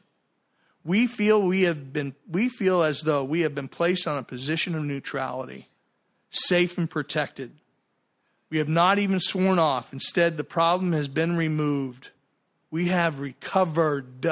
We 0.83 1.05
feel 1.05 1.39
we 1.39 1.65
have 1.65 1.93
been. 1.93 2.15
We 2.27 2.49
feel 2.49 2.81
as 2.81 3.01
though 3.01 3.23
we 3.23 3.41
have 3.41 3.53
been 3.53 3.67
placed 3.67 4.07
on 4.07 4.17
a 4.17 4.23
position 4.23 4.73
of 4.73 4.83
neutrality 4.83 5.67
safe 6.33 6.77
and 6.77 6.89
protected. 6.89 7.51
We 8.49 8.57
have 8.57 8.69
not 8.69 8.99
even 8.99 9.19
sworn 9.19 9.57
off. 9.57 9.93
Instead, 9.93 10.37
the 10.37 10.43
problem 10.43 10.91
has 10.93 11.07
been 11.07 11.37
removed. 11.37 12.09
We 12.69 12.87
have 12.89 13.19
recovered. 13.19 14.25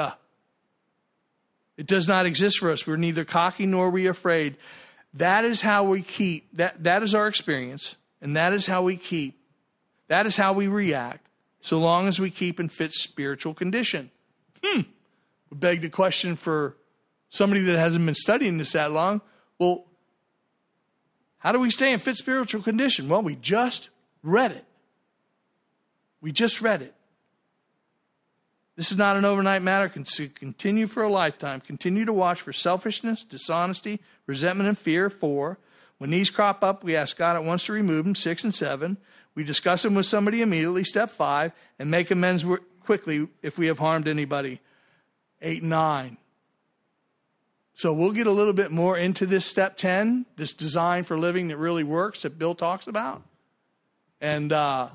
It 1.76 1.86
does 1.86 2.06
not 2.06 2.26
exist 2.26 2.58
for 2.58 2.70
us. 2.70 2.86
We're 2.86 2.96
neither 2.96 3.24
cocky 3.24 3.66
nor 3.66 3.90
we 3.90 4.06
afraid. 4.06 4.56
That 5.14 5.44
is 5.44 5.62
how 5.62 5.84
we 5.84 6.02
keep, 6.02 6.56
that, 6.56 6.84
that 6.84 7.02
is 7.02 7.14
our 7.14 7.26
experience, 7.26 7.96
and 8.20 8.36
that 8.36 8.52
is 8.52 8.66
how 8.66 8.82
we 8.82 8.96
keep, 8.96 9.38
that 10.08 10.26
is 10.26 10.36
how 10.36 10.52
we 10.52 10.68
react, 10.68 11.26
so 11.60 11.78
long 11.78 12.08
as 12.08 12.18
we 12.18 12.30
keep 12.30 12.60
in 12.60 12.68
fit 12.68 12.92
spiritual 12.92 13.54
condition. 13.54 14.10
Hmm. 14.62 14.82
Would 15.50 15.60
beg 15.60 15.80
the 15.80 15.90
question 15.90 16.36
for 16.36 16.76
somebody 17.28 17.62
that 17.62 17.78
hasn't 17.78 18.06
been 18.06 18.14
studying 18.14 18.58
this 18.58 18.72
that 18.72 18.92
long. 18.92 19.20
Well, 19.58 19.84
how 21.42 21.50
do 21.50 21.58
we 21.58 21.70
stay 21.70 21.92
in 21.92 21.98
fit 21.98 22.16
spiritual 22.16 22.62
condition? 22.62 23.08
Well, 23.08 23.20
we 23.20 23.34
just 23.34 23.90
read 24.22 24.52
it. 24.52 24.64
We 26.20 26.30
just 26.30 26.60
read 26.60 26.82
it. 26.82 26.94
This 28.76 28.92
is 28.92 28.96
not 28.96 29.16
an 29.16 29.24
overnight 29.24 29.60
matter. 29.60 29.88
Continue 29.88 30.86
for 30.86 31.02
a 31.02 31.10
lifetime. 31.10 31.60
Continue 31.60 32.04
to 32.04 32.12
watch 32.12 32.40
for 32.40 32.52
selfishness, 32.52 33.24
dishonesty, 33.24 33.98
resentment, 34.26 34.68
and 34.68 34.78
fear. 34.78 35.10
Four. 35.10 35.58
When 35.98 36.10
these 36.10 36.30
crop 36.30 36.62
up, 36.62 36.84
we 36.84 36.94
ask 36.94 37.16
God 37.16 37.34
at 37.34 37.42
once 37.42 37.64
to 37.64 37.72
remove 37.72 38.04
them. 38.04 38.14
Six 38.14 38.44
and 38.44 38.54
seven. 38.54 38.96
We 39.34 39.42
discuss 39.42 39.82
them 39.82 39.96
with 39.96 40.06
somebody 40.06 40.42
immediately. 40.42 40.84
Step 40.84 41.10
five. 41.10 41.50
And 41.80 41.90
make 41.90 42.12
amends 42.12 42.46
quickly 42.84 43.26
if 43.42 43.58
we 43.58 43.66
have 43.66 43.80
harmed 43.80 44.06
anybody. 44.06 44.60
Eight 45.40 45.62
and 45.62 45.70
nine. 45.70 46.18
So 47.74 47.92
we'll 47.92 48.12
get 48.12 48.26
a 48.26 48.32
little 48.32 48.52
bit 48.52 48.70
more 48.70 48.96
into 48.96 49.26
this 49.26 49.46
step 49.46 49.76
10, 49.76 50.26
this 50.36 50.52
design 50.52 51.04
for 51.04 51.18
living 51.18 51.48
that 51.48 51.56
really 51.56 51.84
works 51.84 52.22
that 52.22 52.38
Bill 52.38 52.54
talks 52.54 52.86
about. 52.86 53.22
And 54.20 54.52
uh, 54.52 54.88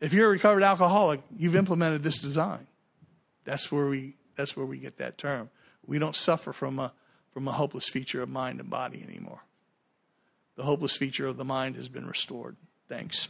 if 0.00 0.12
you're 0.12 0.26
a 0.26 0.30
recovered 0.30 0.62
alcoholic, 0.62 1.20
you've 1.36 1.56
implemented 1.56 2.02
this 2.02 2.18
design. 2.18 2.66
That's 3.44 3.70
where 3.70 3.86
we 3.86 4.14
that's 4.36 4.56
where 4.56 4.66
we 4.66 4.78
get 4.78 4.98
that 4.98 5.18
term. 5.18 5.50
We 5.86 5.98
don't 5.98 6.14
suffer 6.14 6.52
from 6.52 6.78
a 6.78 6.92
from 7.32 7.48
a 7.48 7.52
hopeless 7.52 7.88
feature 7.88 8.22
of 8.22 8.28
mind 8.28 8.60
and 8.60 8.68
body 8.68 9.04
anymore. 9.08 9.40
The 10.56 10.64
hopeless 10.64 10.96
feature 10.96 11.26
of 11.26 11.36
the 11.36 11.44
mind 11.44 11.76
has 11.76 11.88
been 11.88 12.06
restored. 12.06 12.56
Thanks. 12.88 13.28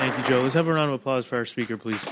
Thank 0.00 0.16
you, 0.16 0.24
Joe. 0.24 0.40
Let's 0.40 0.54
have 0.54 0.66
a 0.66 0.72
round 0.72 0.88
of 0.88 0.94
applause 0.98 1.26
for 1.26 1.36
our 1.36 1.44
speaker, 1.44 1.76
please. 1.76 2.02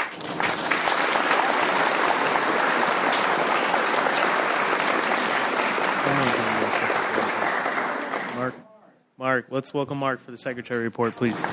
Oh, 6.06 8.32
Mark, 8.36 8.54
Mark, 9.16 9.46
let's 9.48 9.72
welcome 9.72 9.96
Mark 9.96 10.22
for 10.22 10.32
the 10.32 10.36
secretary 10.36 10.84
report, 10.84 11.16
please. 11.16 11.34
Hey 11.38 11.44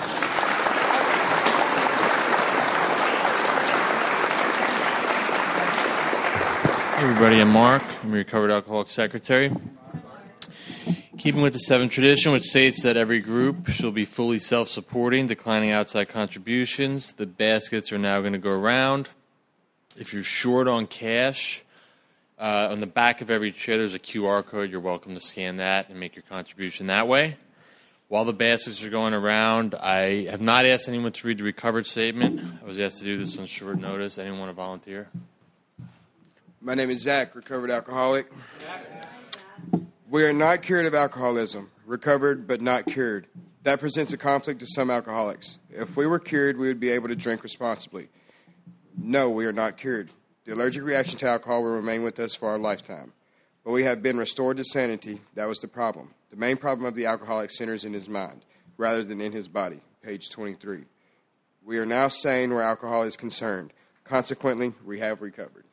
everybody, 7.01 7.39
I'm 7.39 7.49
Mark. 7.49 7.81
I'm 8.03 8.09
your 8.09 8.17
recovered 8.17 8.51
alcoholic 8.51 8.89
secretary. 8.89 9.53
Keeping 11.25 11.41
with 11.41 11.53
the 11.53 11.59
seven 11.59 11.89
tradition, 11.89 12.33
which 12.33 12.43
states 12.43 12.83
that 12.83 12.97
every 12.97 13.19
group 13.19 13.69
shall 13.69 13.89
be 13.89 14.05
fully 14.05 14.37
self 14.37 14.69
supporting, 14.69 15.25
declining 15.25 15.71
outside 15.71 16.07
contributions, 16.07 17.13
the 17.13 17.25
baskets 17.25 17.91
are 17.91 17.97
now 17.97 18.21
going 18.21 18.33
to 18.33 18.37
go 18.37 18.51
around. 18.51 19.09
If 19.97 20.13
you're 20.13 20.21
short 20.21 20.67
on 20.67 20.85
cash, 20.85 21.63
Uh, 22.37 22.67
on 22.69 22.79
the 22.79 22.85
back 22.85 23.21
of 23.21 23.31
every 23.31 23.51
chair, 23.51 23.79
there's 23.79 23.95
a 23.95 23.99
QR 23.99 24.45
code. 24.45 24.69
You're 24.69 24.79
welcome 24.81 25.15
to 25.15 25.19
scan 25.19 25.57
that 25.57 25.89
and 25.89 25.99
make 25.99 26.15
your 26.15 26.23
contribution 26.29 26.85
that 26.87 27.07
way. 27.07 27.37
While 28.07 28.25
the 28.25 28.33
baskets 28.33 28.83
are 28.83 28.89
going 28.91 29.15
around, 29.15 29.73
I 29.73 30.25
have 30.25 30.41
not 30.41 30.67
asked 30.67 30.87
anyone 30.87 31.11
to 31.13 31.27
read 31.27 31.39
the 31.39 31.43
recovered 31.43 31.87
statement. 31.87 32.59
I 32.61 32.67
was 32.67 32.77
asked 32.77 32.99
to 32.99 33.05
do 33.05 33.17
this 33.17 33.35
on 33.39 33.47
short 33.47 33.79
notice. 33.79 34.19
Anyone 34.19 34.41
want 34.41 34.49
to 34.51 34.53
volunteer? 34.53 35.07
My 36.61 36.75
name 36.75 36.91
is 36.91 37.01
Zach, 37.01 37.33
recovered 37.33 37.71
alcoholic. 37.71 38.27
We 40.15 40.23
are 40.23 40.31
not 40.31 40.61
cured 40.61 40.85
of 40.85 40.95
alcoholism, 40.95 41.69
recovered 41.85 42.47
but 42.47 42.61
not 42.61 42.85
cured. 42.85 43.27
That 43.63 43.81
presents 43.81 44.13
a 44.13 44.17
conflict 44.17 44.61
to 44.61 44.65
some 44.65 44.89
alcoholics. 44.89 45.57
If 45.69 45.97
we 45.97 46.07
were 46.07 46.19
cured, 46.19 46.57
we 46.57 46.69
would 46.69 46.79
be 46.79 46.91
able 46.91 47.09
to 47.09 47.17
drink 47.17 47.43
responsibly. 47.43 48.07
No, 48.97 49.29
we 49.29 49.45
are 49.45 49.51
not 49.51 49.75
cured. 49.75 50.11
The 50.45 50.53
allergic 50.53 50.83
reaction 50.83 51.19
to 51.19 51.27
alcohol 51.27 51.63
will 51.63 51.71
remain 51.71 52.01
with 52.01 52.17
us 52.17 52.33
for 52.33 52.47
our 52.47 52.57
lifetime. 52.57 53.11
But 53.65 53.73
we 53.73 53.83
have 53.83 54.01
been 54.01 54.15
restored 54.15 54.55
to 54.55 54.63
sanity. 54.63 55.19
That 55.33 55.49
was 55.49 55.59
the 55.59 55.67
problem. 55.67 56.13
The 56.29 56.37
main 56.37 56.55
problem 56.55 56.85
of 56.85 56.95
the 56.95 57.07
alcoholic 57.07 57.51
centers 57.51 57.83
in 57.83 57.91
his 57.91 58.07
mind 58.07 58.45
rather 58.77 59.03
than 59.03 59.19
in 59.19 59.33
his 59.33 59.49
body. 59.49 59.81
Page 60.01 60.29
23. 60.29 60.85
We 61.61 61.77
are 61.77 61.85
now 61.85 62.07
sane 62.07 62.53
where 62.53 62.63
alcohol 62.63 63.03
is 63.03 63.17
concerned. 63.17 63.73
Consequently, 64.05 64.75
we 64.85 64.99
have 64.99 65.21
recovered. 65.21 65.65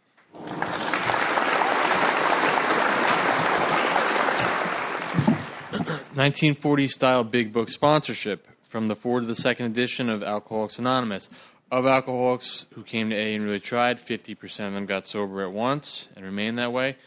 1940 6.14 6.88
style 6.88 7.24
big 7.24 7.54
book 7.54 7.70
sponsorship 7.70 8.46
from 8.68 8.86
the 8.86 8.94
foreword 8.94 9.22
to 9.22 9.26
the 9.26 9.34
second 9.34 9.64
edition 9.64 10.10
of 10.10 10.22
Alcoholics 10.22 10.78
Anonymous. 10.78 11.30
Of 11.70 11.86
alcoholics 11.86 12.66
who 12.74 12.82
came 12.82 13.08
to 13.08 13.16
A 13.16 13.34
and 13.34 13.42
really 13.42 13.60
tried, 13.60 13.98
50% 13.98 14.66
of 14.66 14.74
them 14.74 14.84
got 14.84 15.06
sober 15.06 15.42
at 15.42 15.52
once 15.52 16.08
and 16.14 16.22
remained 16.22 16.58
that 16.58 16.70
way. 16.70 16.98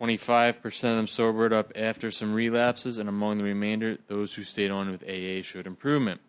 25% 0.00 0.66
of 0.66 0.96
them 0.96 1.06
sobered 1.06 1.52
up 1.52 1.70
after 1.76 2.10
some 2.10 2.34
relapses, 2.34 2.98
and 2.98 3.08
among 3.08 3.38
the 3.38 3.44
remainder, 3.44 3.98
those 4.08 4.34
who 4.34 4.42
stayed 4.42 4.72
on 4.72 4.90
with 4.90 5.04
AA 5.04 5.42
showed 5.42 5.68
improvement. 5.68 6.20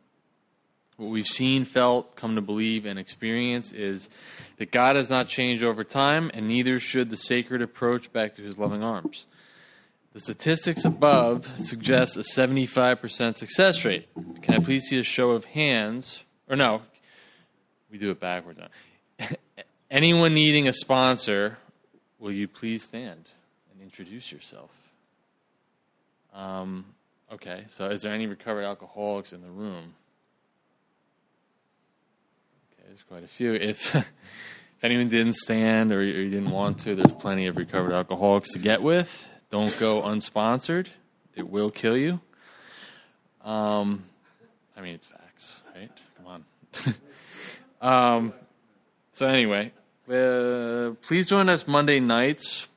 What 0.97 1.09
we've 1.09 1.25
seen, 1.25 1.65
felt, 1.65 2.15
come 2.15 2.35
to 2.35 2.41
believe, 2.41 2.85
and 2.85 2.99
experience 2.99 3.71
is 3.71 4.07
that 4.57 4.71
God 4.71 4.97
has 4.97 5.09
not 5.09 5.29
changed 5.29 5.63
over 5.63 5.83
time, 5.83 6.29
and 6.31 6.47
neither 6.47 6.77
should 6.77 7.09
the 7.09 7.17
sacred 7.17 7.63
approach 7.63 8.13
back 8.13 8.35
to 8.35 8.43
his 8.43 8.59
loving 8.59 8.83
arms. 8.83 9.25
The 10.13 10.19
statistics 10.19 10.85
above 10.85 11.51
suggest 11.59 12.17
a 12.17 12.19
75% 12.19 13.35
success 13.35 13.83
rate. 13.83 14.07
Can 14.43 14.53
I 14.53 14.59
please 14.59 14.83
see 14.83 14.99
a 14.99 15.03
show 15.03 15.31
of 15.31 15.45
hands? 15.45 16.23
Or 16.47 16.55
no, 16.55 16.83
we 17.89 17.97
do 17.97 18.11
it 18.11 18.19
backwards. 18.19 18.59
now. 18.59 19.27
Anyone 19.91 20.35
needing 20.35 20.67
a 20.67 20.73
sponsor, 20.73 21.57
will 22.19 22.31
you 22.31 22.47
please 22.47 22.83
stand 22.83 23.29
and 23.71 23.81
introduce 23.81 24.31
yourself? 24.31 24.69
Um, 26.31 26.85
okay, 27.31 27.65
so 27.69 27.87
is 27.87 28.01
there 28.01 28.13
any 28.13 28.27
recovered 28.27 28.65
alcoholics 28.65 29.33
in 29.33 29.41
the 29.41 29.49
room? 29.49 29.95
Okay, 32.73 32.87
there's 32.87 33.03
quite 33.03 33.23
a 33.23 33.27
few. 33.27 33.55
If, 33.55 33.95
if 33.95 34.05
anyone 34.83 35.09
didn't 35.09 35.37
stand 35.37 35.91
or 35.91 36.03
you 36.03 36.13
or 36.13 36.21
you 36.21 36.29
didn't 36.29 36.51
want 36.51 36.77
to, 36.79 36.93
there's 36.93 37.13
plenty 37.13 37.47
of 37.47 37.57
recovered 37.57 37.93
alcoholics 37.93 38.51
to 38.51 38.59
get 38.59 38.83
with. 38.83 39.27
Don't 39.53 39.77
go 39.79 40.01
unsponsored. 40.01 40.87
It 41.35 41.47
will 41.47 41.69
kill 41.69 41.95
you. 41.95 42.19
Um, 43.43 44.03
I 44.75 44.81
mean, 44.81 44.95
it's 44.95 45.05
facts, 45.05 45.57
right? 45.75 45.91
Come 46.17 46.25
on. 46.25 46.95
um, 48.19 48.33
so 49.11 49.27
anyway, 49.27 49.71
uh, 50.09 50.95
please 51.05 51.27
join 51.27 51.49
us 51.49 51.67
Monday 51.67 51.99
nights. 51.99 52.67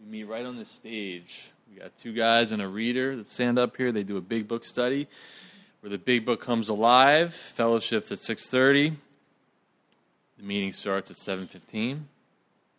We 0.00 0.10
meet 0.10 0.24
right 0.24 0.46
on 0.46 0.56
the 0.56 0.64
stage. 0.64 1.50
We 1.70 1.78
got 1.78 1.94
two 1.98 2.14
guys 2.14 2.52
and 2.52 2.62
a 2.62 2.68
reader 2.68 3.14
that 3.16 3.26
stand 3.26 3.58
up 3.58 3.76
here. 3.76 3.92
They 3.92 4.02
do 4.02 4.16
a 4.16 4.22
big 4.22 4.48
book 4.48 4.64
study 4.64 5.08
where 5.80 5.90
the 5.90 5.98
big 5.98 6.24
book 6.24 6.40
comes 6.40 6.70
alive. 6.70 7.34
Fellowships 7.34 8.10
at 8.10 8.20
6:30. 8.20 8.96
The 10.38 10.42
meeting 10.42 10.72
starts 10.72 11.10
at 11.10 11.18
7:15. 11.18 12.08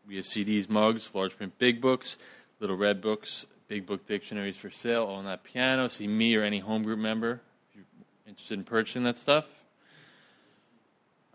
We 0.08 0.16
have 0.16 0.26
CDs, 0.26 0.68
mugs, 0.68 1.14
large 1.14 1.38
print 1.38 1.60
big 1.60 1.80
books, 1.80 2.18
little 2.60 2.78
red 2.78 3.02
books, 3.02 3.46
big 3.68 3.86
book 3.86 4.08
dictionaries 4.08 4.58
for 4.58 4.70
sale 4.70 5.06
on 5.06 5.26
that 5.26 5.44
piano. 5.44 5.88
See 5.88 6.08
me 6.08 6.36
or 6.36 6.44
any 6.44 6.60
home 6.60 6.84
group 6.84 7.00
member 7.00 7.42
if 7.70 7.76
you're 7.76 7.86
interested 8.28 8.58
in 8.58 8.64
purchasing 8.64 9.04
that 9.04 9.18
stuff. 9.18 9.46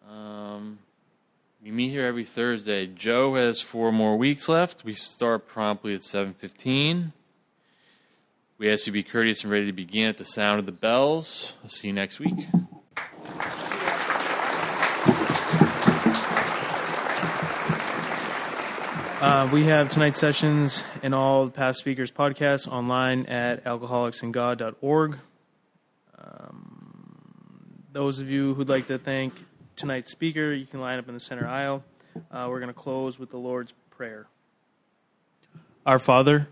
Um, 0.08 0.78
we 1.62 1.70
meet 1.70 1.90
here 1.90 2.06
every 2.06 2.24
Thursday. 2.24 2.86
Joe 2.86 3.34
has 3.34 3.60
four 3.60 3.92
more 3.92 4.16
weeks 4.16 4.48
left. 4.48 4.84
We 4.84 4.94
start 4.94 5.46
promptly 5.46 5.94
at 5.94 6.02
7:15. 6.02 7.12
We 8.56 8.70
ask 8.70 8.86
you 8.86 8.92
to 8.92 8.92
be 8.92 9.02
courteous 9.02 9.42
and 9.42 9.52
ready 9.52 9.66
to 9.66 9.72
begin 9.72 10.08
at 10.08 10.18
the 10.18 10.24
sound 10.24 10.60
of 10.60 10.66
the 10.66 10.72
bells. 10.72 11.52
I'll 11.62 11.70
see 11.70 11.88
you 11.88 11.92
next 11.92 12.18
week. 12.18 12.46
Uh, 19.20 19.50
we 19.52 19.64
have 19.64 19.90
tonight's 19.90 20.20
sessions 20.20 20.84
and 21.02 21.12
all 21.12 21.50
past 21.50 21.80
speakers' 21.80 22.12
podcasts 22.12 22.68
online 22.68 23.26
at 23.26 23.64
alcoholicsandgod.org. 23.64 25.18
Um, 26.16 27.82
those 27.92 28.20
of 28.20 28.30
you 28.30 28.54
who'd 28.54 28.68
like 28.68 28.86
to 28.86 28.96
thank 28.96 29.34
tonight's 29.74 30.12
speaker, 30.12 30.52
you 30.52 30.66
can 30.66 30.80
line 30.80 31.00
up 31.00 31.08
in 31.08 31.14
the 31.14 31.20
center 31.20 31.48
aisle. 31.48 31.82
Uh, 32.30 32.46
we're 32.48 32.60
going 32.60 32.72
to 32.72 32.80
close 32.80 33.18
with 33.18 33.30
the 33.30 33.38
Lord's 33.38 33.74
Prayer. 33.90 34.28
Our 35.84 35.98
Father, 35.98 36.46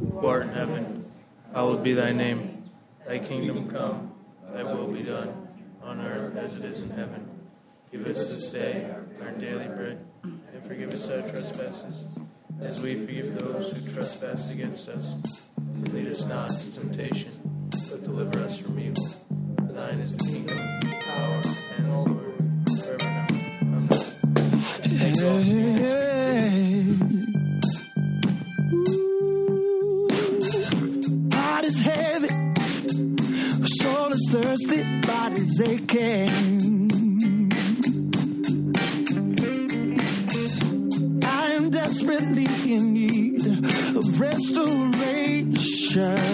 who 0.00 0.26
art 0.26 0.42
in 0.42 0.48
heaven, 0.48 1.12
hallowed 1.54 1.84
be 1.84 1.94
thy 1.94 2.10
name. 2.10 2.68
Thy 3.06 3.20
kingdom 3.20 3.70
come, 3.70 4.10
thy 4.52 4.64
will 4.64 4.88
be 4.88 5.04
done, 5.04 5.46
on 5.80 6.00
earth 6.00 6.36
as 6.36 6.56
it 6.56 6.64
is 6.64 6.82
in 6.82 6.90
heaven. 6.90 7.28
Give 7.92 8.04
us 8.04 8.26
this 8.26 8.50
day 8.50 8.92
our 9.22 9.30
daily 9.30 9.68
bread, 9.68 10.04
forgive 10.66 10.92
us 10.94 11.08
our 11.08 11.22
trespasses, 11.28 12.04
as 12.60 12.80
we 12.80 12.94
forgive 13.06 13.38
those 13.38 13.70
who 13.70 13.88
trespass 13.88 14.52
against 14.52 14.88
us. 14.88 15.14
And 15.56 15.92
lead 15.92 16.08
us 16.08 16.24
not 16.24 16.50
into 16.50 16.80
temptation, 16.80 17.68
but 17.90 18.02
deliver 18.02 18.40
us 18.40 18.58
from 18.58 18.78
evil. 18.78 19.06
For 19.58 19.72
thine 19.72 20.00
is 20.00 20.16
the 20.16 20.24
kingdom, 20.24 20.58
power, 21.04 21.42
and 21.76 21.86
glory, 21.86 22.32
forever 22.82 23.26
and 23.30 23.76
ever. 23.76 24.04
Amen. 24.84 26.05
Of 44.50 46.25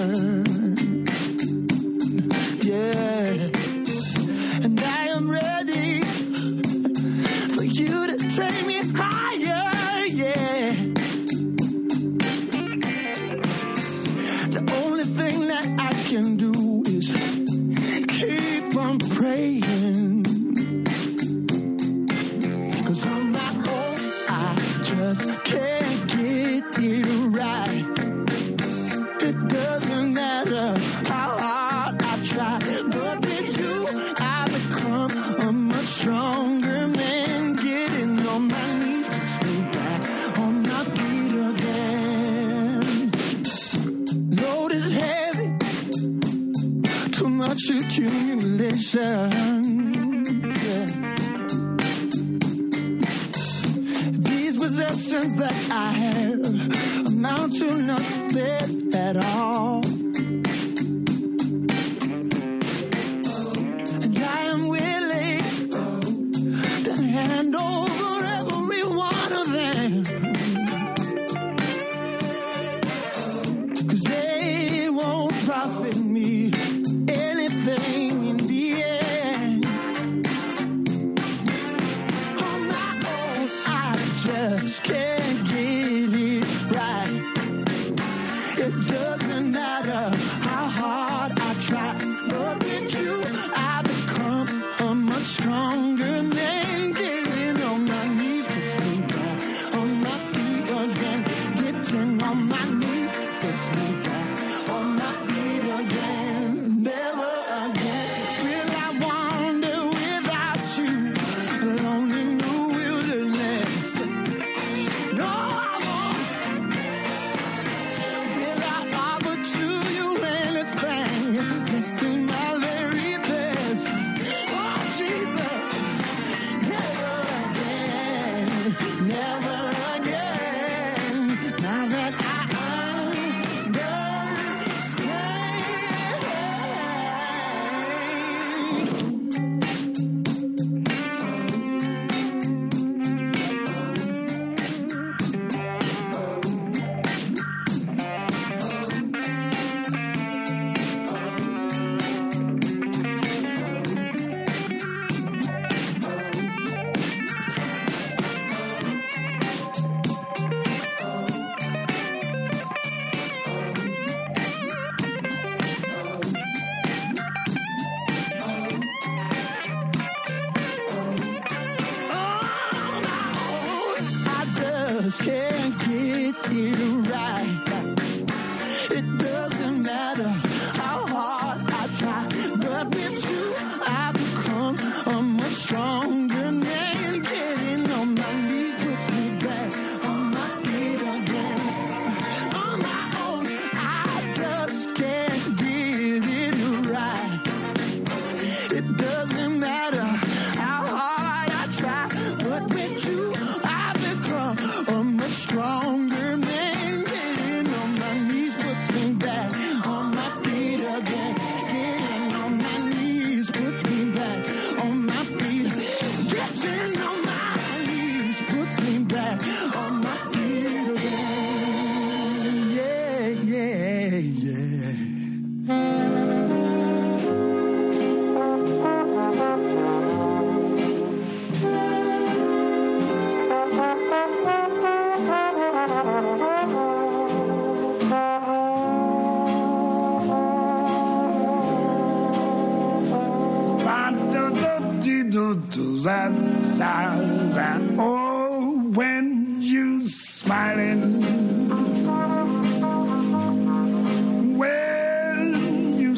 It's 103.53 103.69
me 103.69 104.03
bad. 104.03 104.22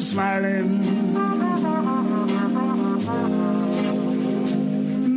smiling. 0.05 0.81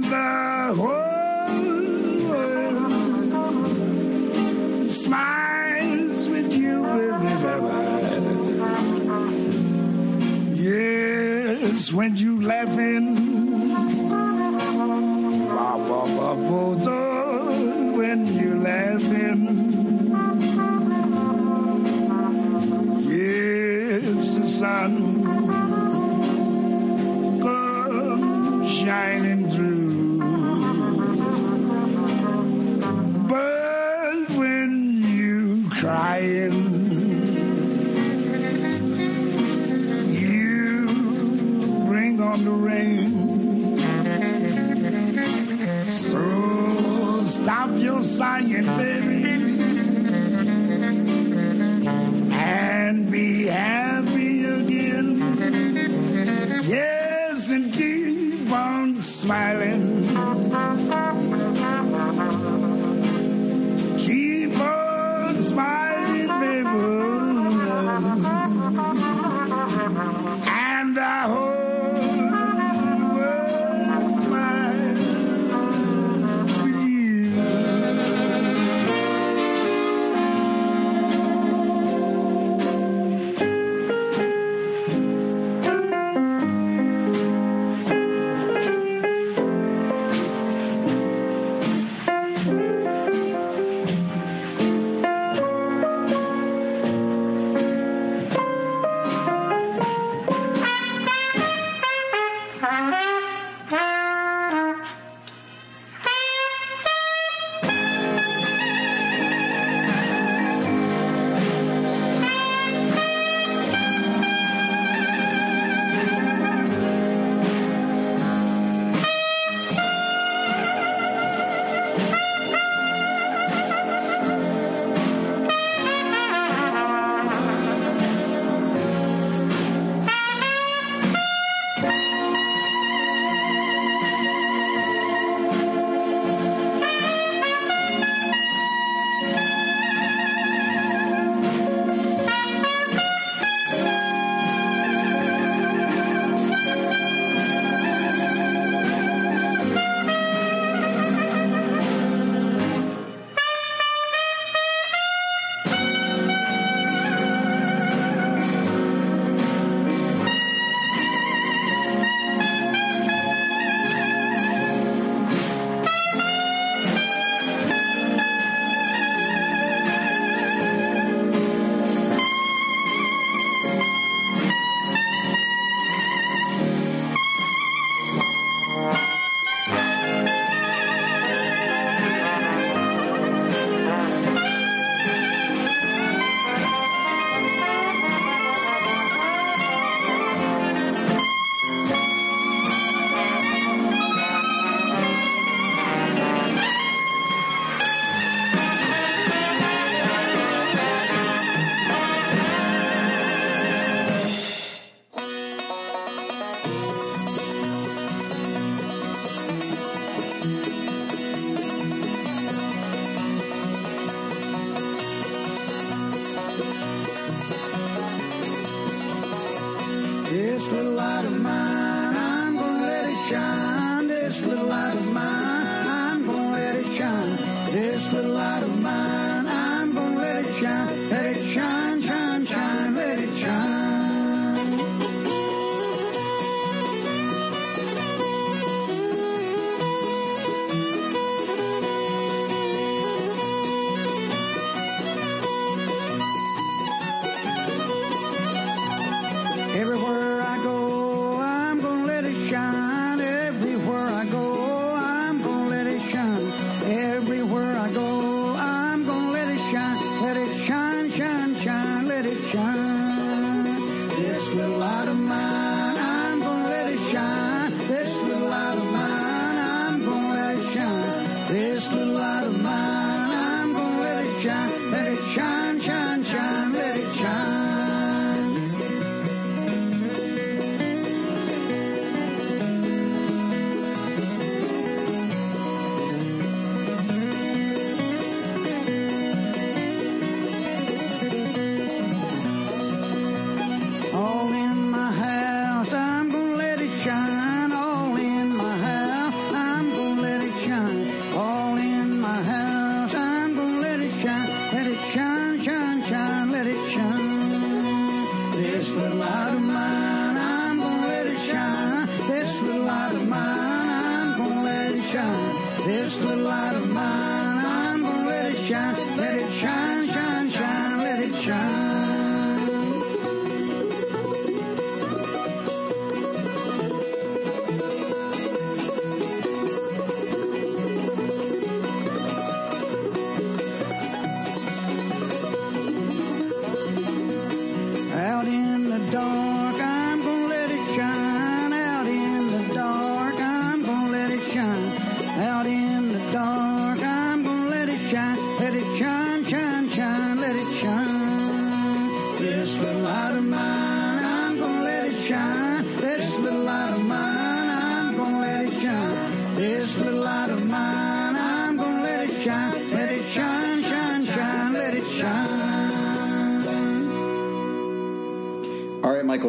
The 0.00 0.72
whole 0.78 2.28
world 2.28 3.30
smiles 4.90 6.28
with 6.30 6.52
you, 6.54 6.82
baby, 6.84 7.34
baby. 7.44 7.72
Yes, 10.56 11.92
when 11.92 12.16
you 12.16 12.40
laughing. 12.40 13.37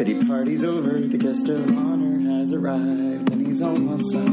Pity 0.00 0.24
party's 0.24 0.64
over, 0.64 0.98
the 0.98 1.18
guest 1.18 1.50
of 1.50 1.76
honor 1.76 2.20
has 2.38 2.54
arrived, 2.54 3.30
and 3.32 3.46
he's 3.46 3.60
almost 3.60 4.16
up. 4.16 4.24
For 4.24 4.32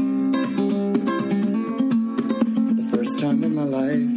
the 2.72 2.88
first 2.90 3.20
time 3.20 3.44
in 3.44 3.54
my 3.54 3.64
life. 3.64 4.08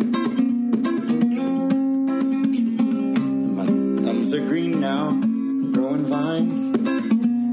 My 3.57 3.65
thumbs 3.65 4.33
are 4.33 4.47
green 4.47 4.79
now, 4.79 5.11
growing 5.73 6.05
vines. 6.05 6.71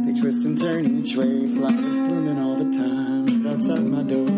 They 0.07 0.20
twist 0.20 0.47
and 0.47 0.57
turn 0.57 1.01
each 1.01 1.16
way, 1.16 1.49
flowers 1.57 1.97
blooming 1.97 2.39
all 2.39 2.55
the 2.55 2.70
time, 2.73 3.27
right 3.27 3.53
outside 3.53 3.85
my 3.85 4.05
door. 4.05 4.38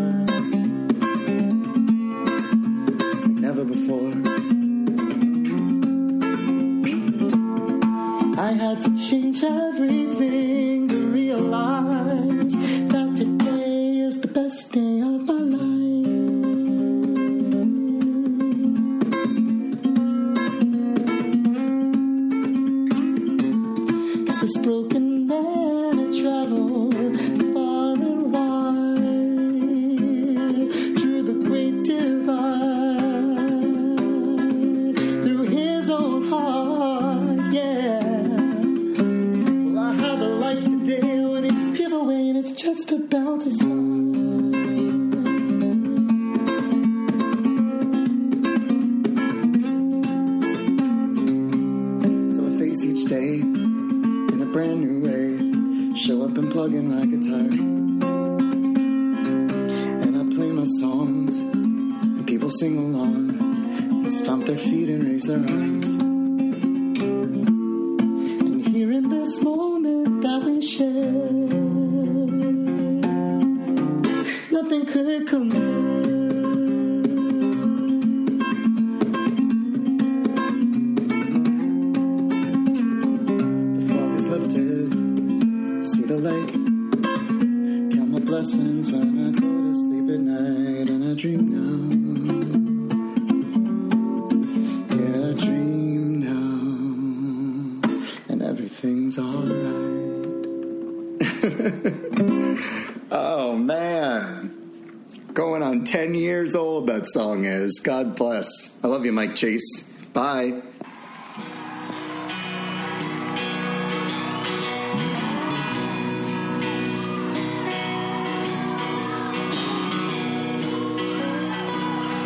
Mike 109.20 109.36
Chase. 109.36 109.82
Bye. 110.14 110.62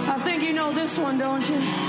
I 0.06 0.18
think 0.22 0.44
you 0.44 0.52
know 0.52 0.72
this 0.72 0.96
one, 0.96 1.18
don't 1.18 1.50
you? 1.50 1.84